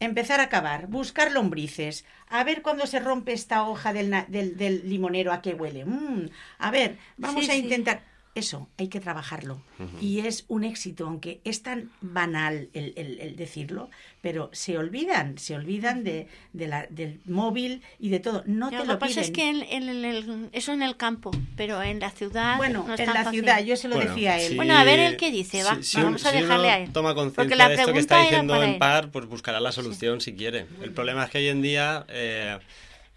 empezar 0.00 0.40
a 0.40 0.48
cavar, 0.48 0.86
buscar 0.86 1.32
lombrices, 1.32 2.04
a 2.28 2.44
ver 2.44 2.62
cuando 2.62 2.86
se 2.86 3.00
rompe 3.00 3.32
esta 3.32 3.66
hoja 3.68 3.92
del, 3.92 4.10
del, 4.28 4.88
limonero 4.88 5.32
a 5.32 5.42
qué 5.42 5.54
huele. 5.54 5.84
Mm, 5.84 6.28
a 6.58 6.70
ver, 6.70 6.98
vamos 7.16 7.48
a 7.48 7.56
intentar. 7.56 8.02
Eso, 8.38 8.68
hay 8.78 8.86
que 8.86 9.00
trabajarlo. 9.00 9.60
Y 10.00 10.20
es 10.20 10.44
un 10.46 10.62
éxito, 10.62 11.06
aunque 11.06 11.40
es 11.42 11.64
tan 11.64 11.90
banal 12.00 12.68
el, 12.72 13.34
decirlo, 13.36 13.90
pero 14.20 14.48
se 14.52 14.78
olvidan, 14.78 15.38
se 15.38 15.56
olvidan 15.56 16.04
de, 16.04 16.28
la, 16.52 16.86
del 16.88 17.20
móvil 17.24 17.82
y 17.98 18.10
de 18.10 18.20
todo. 18.20 18.44
No 18.46 18.70
te 18.70 18.76
lo, 18.76 18.84
lo 18.84 18.92
que 18.92 18.98
pasa 18.98 19.22
es 19.22 19.32
que 19.32 19.48
en, 19.48 20.48
eso 20.52 20.72
en 20.72 20.82
el 20.82 20.96
campo, 20.96 21.32
pero 21.56 21.82
en 21.82 21.98
la 21.98 22.10
ciudad. 22.10 22.58
Bueno, 22.58 22.86
en 22.96 23.12
la 23.12 23.28
ciudad, 23.28 23.60
yo 23.64 23.74
se 23.74 23.88
lo 23.88 23.98
decía 23.98 24.34
a 24.34 24.40
él. 24.40 24.54
bueno, 24.54 24.76
a 24.76 24.84
ver 24.84 25.00
el 25.00 25.16
que 25.16 25.32
dice, 25.32 25.64
va, 25.64 25.76
vamos 25.94 26.24
a 26.24 26.30
dejarle 26.30 26.70
a 26.70 26.78
él. 26.78 26.92
Toma 26.92 27.16
conciencia 27.16 27.68
de 27.68 27.74
esto 27.74 27.92
que 27.92 27.98
está 27.98 28.22
diciendo 28.22 28.62
en 28.62 28.78
par, 28.78 29.10
pues 29.10 29.26
buscará 29.26 29.58
la 29.58 29.72
solución 29.72 30.20
si 30.20 30.36
quiere. 30.36 30.66
El 30.80 30.92
problema 30.92 31.24
es 31.24 31.30
que 31.30 31.38
hoy 31.38 31.48
en 31.48 31.60
día. 31.60 32.06
Eh, 32.08 32.56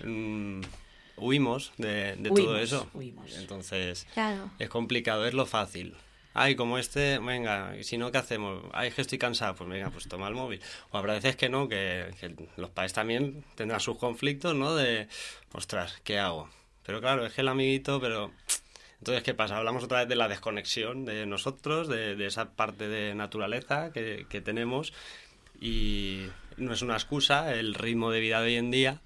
mm, 0.04 0.62
huimos 1.22 1.72
de, 1.78 2.18
todo 2.36 2.58
eso. 2.58 2.90
Entonces, 3.38 4.08
es 4.60 4.70
complicado, 4.70 5.26
es 5.26 5.34
lo 5.34 5.46
fácil. 5.46 5.96
Ay, 6.34 6.56
como 6.56 6.78
este, 6.78 7.20
venga, 7.20 7.74
si 7.82 7.98
no, 7.98 8.12
¿qué 8.12 8.18
hacemos? 8.18 8.64
Ay, 8.72 8.92
que 8.92 9.02
estoy 9.02 9.18
cansado, 9.18 9.56
pues 9.56 9.70
venga, 9.70 9.90
pues 9.90 10.08
toma 10.08 10.28
el 10.30 10.34
móvil. 10.34 10.62
O 10.92 10.98
habrá 10.98 11.14
veces 11.14 11.36
que 11.36 11.50
no, 11.50 11.68
que, 11.68 12.10
los 12.56 12.70
padres 12.70 12.94
también 12.94 13.44
tendrán 13.56 13.82
sus 13.82 13.98
conflictos, 13.98 14.56
¿no? 14.56 14.76
De, 14.76 15.08
ostras, 15.52 16.00
¿qué 16.04 16.20
hago? 16.20 16.50
Pero 16.86 17.02
claro, 17.02 17.26
es 17.26 17.34
que 17.34 17.42
el 17.42 17.48
amiguito, 17.50 18.00
pero... 18.00 18.32
Entonces, 19.00 19.24
¿qué 19.24 19.34
pasa? 19.34 19.58
Hablamos 19.58 19.84
otra 19.84 20.02
vez 20.02 20.10
de 20.10 20.16
la 20.16 20.28
desconexión 20.28 21.06
de 21.06 21.26
nosotros, 21.26 21.88
de, 21.88 22.24
esa 22.26 22.52
parte 22.52 22.88
de 22.88 23.16
naturaleza 23.16 23.92
que, 23.92 24.28
que 24.30 24.42
tenemos 24.42 24.94
y 25.60 26.28
no 26.58 26.74
es 26.74 26.84
una 26.84 26.94
excusa 26.94 27.54
el 27.56 27.74
ritmo 27.74 28.12
de 28.12 28.20
vida 28.20 28.42
de 28.42 28.48
hoy 28.48 28.56
en 28.58 28.72
día 28.72 29.02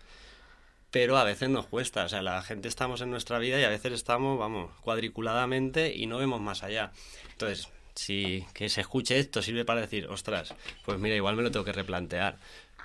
pero 0.95 1.17
a 1.17 1.25
veces 1.25 1.49
nos 1.49 1.67
cuesta. 1.67 2.05
O 2.05 2.07
sea, 2.07 2.21
la 2.21 2.41
gente 2.41 2.69
estamos 2.69 3.01
en 3.01 3.11
nuestra 3.11 3.37
vida 3.37 3.59
y 3.59 3.65
a 3.65 3.69
veces 3.69 3.91
estamos, 3.91 4.39
vamos, 4.39 4.71
cuadriculadamente 4.79 5.93
y 5.93 6.05
no 6.05 6.19
vemos 6.19 6.39
más 6.39 6.63
allá. 6.63 6.93
Entonces, 7.33 7.67
si 7.95 8.45
que 8.53 8.69
se 8.69 8.79
escuche 8.79 9.19
esto 9.19 9.41
sirve 9.41 9.65
para 9.65 9.81
decir, 9.81 10.07
ostras, 10.07 10.55
pues 10.85 10.97
mira, 10.97 11.17
igual 11.17 11.35
me 11.35 11.43
lo 11.43 11.51
tengo 11.51 11.65
que 11.65 11.73
replantear. 11.73 12.37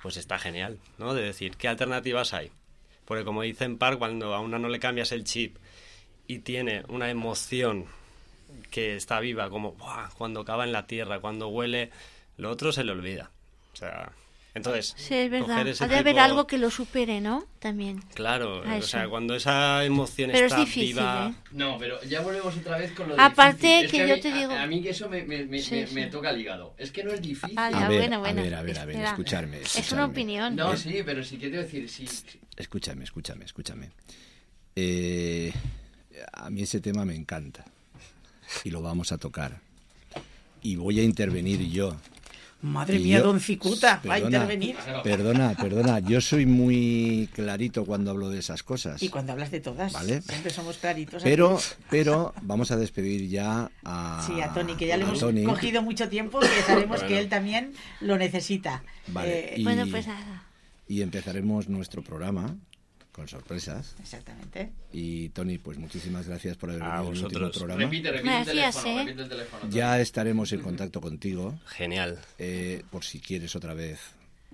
Pues 0.03 0.17
está 0.17 0.37
genial, 0.39 0.77
¿no? 0.97 1.13
De 1.13 1.21
decir, 1.21 1.55
¿qué 1.55 1.69
alternativas 1.69 2.33
hay? 2.33 2.51
Porque 3.05 3.23
como 3.23 3.43
dicen 3.43 3.77
Par, 3.77 3.97
cuando 3.97 4.35
a 4.35 4.41
una 4.41 4.59
no 4.59 4.67
le 4.67 4.81
cambias 4.81 5.13
el 5.13 5.23
chip 5.23 5.55
y 6.27 6.39
tiene 6.39 6.83
una 6.89 7.09
emoción 7.09 7.85
que 8.71 8.97
está 8.97 9.21
viva, 9.21 9.49
como 9.49 9.77
cuando 10.17 10.43
cava 10.43 10.65
en 10.65 10.73
la 10.73 10.85
tierra, 10.85 11.21
cuando 11.21 11.47
huele, 11.47 11.91
lo 12.35 12.49
otro 12.49 12.73
se 12.73 12.83
le 12.83 12.91
olvida. 12.91 13.31
O 13.71 13.77
sea, 13.77 14.11
entonces, 14.53 14.93
sí, 14.97 15.13
es 15.15 15.31
verdad. 15.31 15.65
Ha 15.79 15.87
de 15.87 15.95
haber 15.95 16.19
algo 16.19 16.45
que 16.45 16.57
lo 16.57 16.69
supere, 16.69 17.21
¿no? 17.21 17.45
También. 17.59 18.01
Claro, 18.13 18.61
o 18.61 18.81
sea, 18.81 19.07
cuando 19.07 19.33
esa 19.33 19.85
emoción 19.85 20.29
pero 20.33 20.47
está 20.47 20.59
es 20.61 20.65
difícil, 20.65 20.95
viva. 20.95 21.29
¿eh? 21.29 21.49
No, 21.51 21.77
pero 21.77 22.03
ya 22.03 22.19
volvemos 22.21 22.57
otra 22.57 22.77
vez 22.77 22.91
con 22.91 23.07
lo 23.07 23.19
Aparte 23.19 23.87
que, 23.89 24.07
yo 24.07 24.19
te 24.19 24.33
digo. 24.33 24.51
A, 24.51 24.65
mí 24.67 24.81
que 24.81 24.89
eso 24.89 25.07
me, 25.07 25.23
me, 25.23 25.45
me, 25.45 26.05
toca 26.07 26.31
el 26.31 26.41
hígado. 26.41 26.73
Es 26.77 26.91
que 26.91 27.03
no 27.03 27.11
es 27.11 27.21
difícil. 27.21 27.57
Ah, 27.57 27.67
a, 27.67 27.87
ver, 27.87 28.13
a 28.13 28.19
ver, 28.19 28.53
a 28.53 28.61
ver, 28.61 28.77
a 28.79 28.85
ver, 28.85 28.95
escucharme, 28.97 29.61
Es 29.61 29.91
una 29.93 30.05
opinión. 30.05 30.55
No, 30.55 30.75
sí, 30.75 31.01
pero 31.05 31.23
sí 31.23 31.37
que 31.37 31.49
te 31.49 31.57
decir, 31.57 31.87
sí. 31.87 32.05
Escúchame, 32.57 33.05
escúchame, 33.05 33.45
escúchame. 33.45 33.91
Eh, 34.75 35.53
a 36.33 36.49
mí 36.49 36.61
ese 36.61 36.81
tema 36.81 37.05
me 37.05 37.15
encanta 37.15 37.63
y 38.65 38.69
lo 38.69 38.81
vamos 38.81 39.13
a 39.13 39.17
tocar. 39.17 39.61
Y 40.61 40.75
voy 40.75 40.99
a 40.99 41.03
intervenir 41.03 41.61
yo 41.69 41.95
Madre 42.61 42.99
mía, 42.99 43.21
don 43.21 43.39
Cicuta, 43.39 44.01
va 44.07 44.15
a 44.15 44.19
intervenir. 44.19 44.75
Perdona, 45.03 45.55
perdona, 45.55 45.99
yo 45.99 46.21
soy 46.21 46.45
muy 46.45 47.29
clarito 47.33 47.85
cuando 47.85 48.11
hablo 48.11 48.29
de 48.29 48.39
esas 48.39 48.61
cosas. 48.61 49.01
Y 49.01 49.09
cuando 49.09 49.31
hablas 49.31 49.51
de 49.51 49.59
todas, 49.59 49.93
¿vale? 49.93 50.21
siempre 50.21 50.51
somos 50.51 50.77
claritos. 50.77 51.23
Pero, 51.23 51.59
pero 51.89 52.33
vamos 52.41 52.71
a 52.71 52.77
despedir 52.77 53.29
ya 53.29 53.71
a... 53.83 54.23
Sí, 54.27 54.39
a 54.41 54.53
Tony, 54.53 54.75
que 54.75 54.87
ya 54.87 54.97
le 54.97 55.03
hemos 55.03 55.23
cogido 55.45 55.81
mucho 55.81 56.07
tiempo 56.09 56.39
y 56.43 56.61
sabemos 56.63 57.03
que 57.03 57.19
él 57.19 57.29
también 57.29 57.73
lo 57.99 58.17
necesita. 58.17 58.83
Vale, 59.07 59.55
eh, 59.55 59.63
bueno, 59.63 59.85
pues 59.89 60.07
nada. 60.07 60.43
Y 60.87 61.01
empezaremos 61.01 61.67
nuestro 61.67 62.03
programa 62.03 62.57
con 63.11 63.27
sorpresas. 63.27 63.95
Exactamente. 63.99 64.71
Y 64.93 65.29
Tony, 65.29 65.57
pues 65.57 65.77
muchísimas 65.77 66.27
gracias 66.27 66.57
por 66.57 66.69
haber 66.69 66.83
venido 66.83 66.99
al 66.99 67.07
último 67.07 67.51
programa. 67.51 67.81
Repite, 67.81 68.11
repite, 68.11 68.39
el 68.39 68.45
teléfono, 68.45 68.87
¿eh? 68.89 69.03
repite 69.03 69.21
el 69.21 69.29
teléfono, 69.29 69.69
Ya 69.69 69.99
estaremos 69.99 70.51
en 70.53 70.61
contacto 70.61 71.01
contigo. 71.01 71.59
Genial. 71.65 72.19
Eh, 72.37 72.83
por 72.89 73.03
si 73.03 73.19
quieres 73.19 73.55
otra 73.55 73.73
vez 73.73 73.99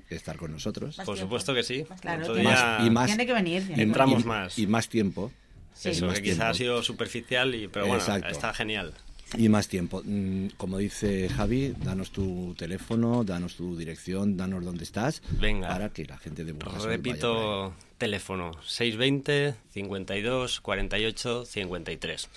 estar 0.10 0.38
con 0.38 0.52
nosotros. 0.52 0.98
por 1.06 1.18
supuesto 1.18 1.54
que 1.54 1.64
sí. 1.64 1.86
Claro, 2.02 2.40
y 2.40 2.90
más, 2.90 3.08
tiene 3.08 3.26
que 3.26 3.34
venir. 3.34 3.72
entramos 3.76 4.26
más. 4.26 4.58
Y 4.58 4.68
más 4.68 4.90
tiempo. 4.90 5.32
Sí. 5.74 5.90
Eso, 5.90 6.10
que 6.10 6.24
quizás 6.24 6.42
ha 6.42 6.54
sido 6.56 6.82
superficial, 6.82 7.54
y, 7.54 7.68
pero 7.68 7.86
bueno, 7.86 8.04
está 8.28 8.54
genial. 8.54 8.94
Y 9.36 9.50
más 9.50 9.68
tiempo. 9.68 10.02
Mm, 10.04 10.48
como 10.58 10.78
dice 10.78 11.28
Javi, 11.30 11.74
danos 11.84 12.12
tu 12.12 12.56
teléfono, 12.58 13.24
danos 13.24 13.56
tu 13.56 13.76
dirección, 13.76 14.38
danos 14.38 14.64
dónde 14.64 14.86
estás. 14.86 15.22
Venga. 15.32 15.68
Para 15.68 15.90
que 15.90 16.06
la 16.06 16.18
gente 16.18 16.46
de 16.46 16.54
Burjas 16.54 16.84
Repito, 16.84 17.74
teléfono 17.98 18.52
620 18.64 19.56
52 19.74 20.62
48 20.62 21.46
53. 21.46 22.30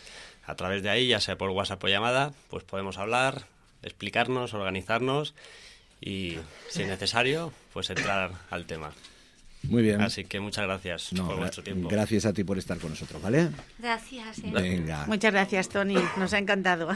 A 0.46 0.54
través 0.56 0.82
de 0.82 0.90
ahí, 0.90 1.08
ya 1.08 1.20
sea 1.20 1.36
por 1.36 1.50
WhatsApp 1.50 1.84
o 1.84 1.88
llamada, 1.88 2.32
pues 2.48 2.64
podemos 2.64 2.98
hablar, 2.98 3.42
explicarnos, 3.82 4.54
organizarnos 4.54 5.34
y, 6.00 6.38
si 6.68 6.82
es 6.82 6.88
necesario, 6.88 7.52
pues 7.72 7.90
entrar 7.90 8.32
al 8.50 8.66
tema. 8.66 8.92
Muy 9.62 9.82
bien. 9.82 10.00
Así 10.00 10.24
que 10.24 10.40
muchas 10.40 10.64
gracias 10.64 11.10
por 11.16 11.36
vuestro 11.36 11.62
tiempo. 11.62 11.88
Gracias 11.88 12.24
a 12.24 12.32
ti 12.32 12.44
por 12.44 12.58
estar 12.58 12.78
con 12.78 12.90
nosotros, 12.90 13.20
¿vale? 13.20 13.50
Gracias. 13.78 14.38
Eh. 14.38 14.50
Venga. 14.50 15.04
Muchas 15.06 15.32
gracias, 15.32 15.68
Tony. 15.68 15.96
Nos 16.16 16.32
ha 16.32 16.38
encantado. 16.38 16.88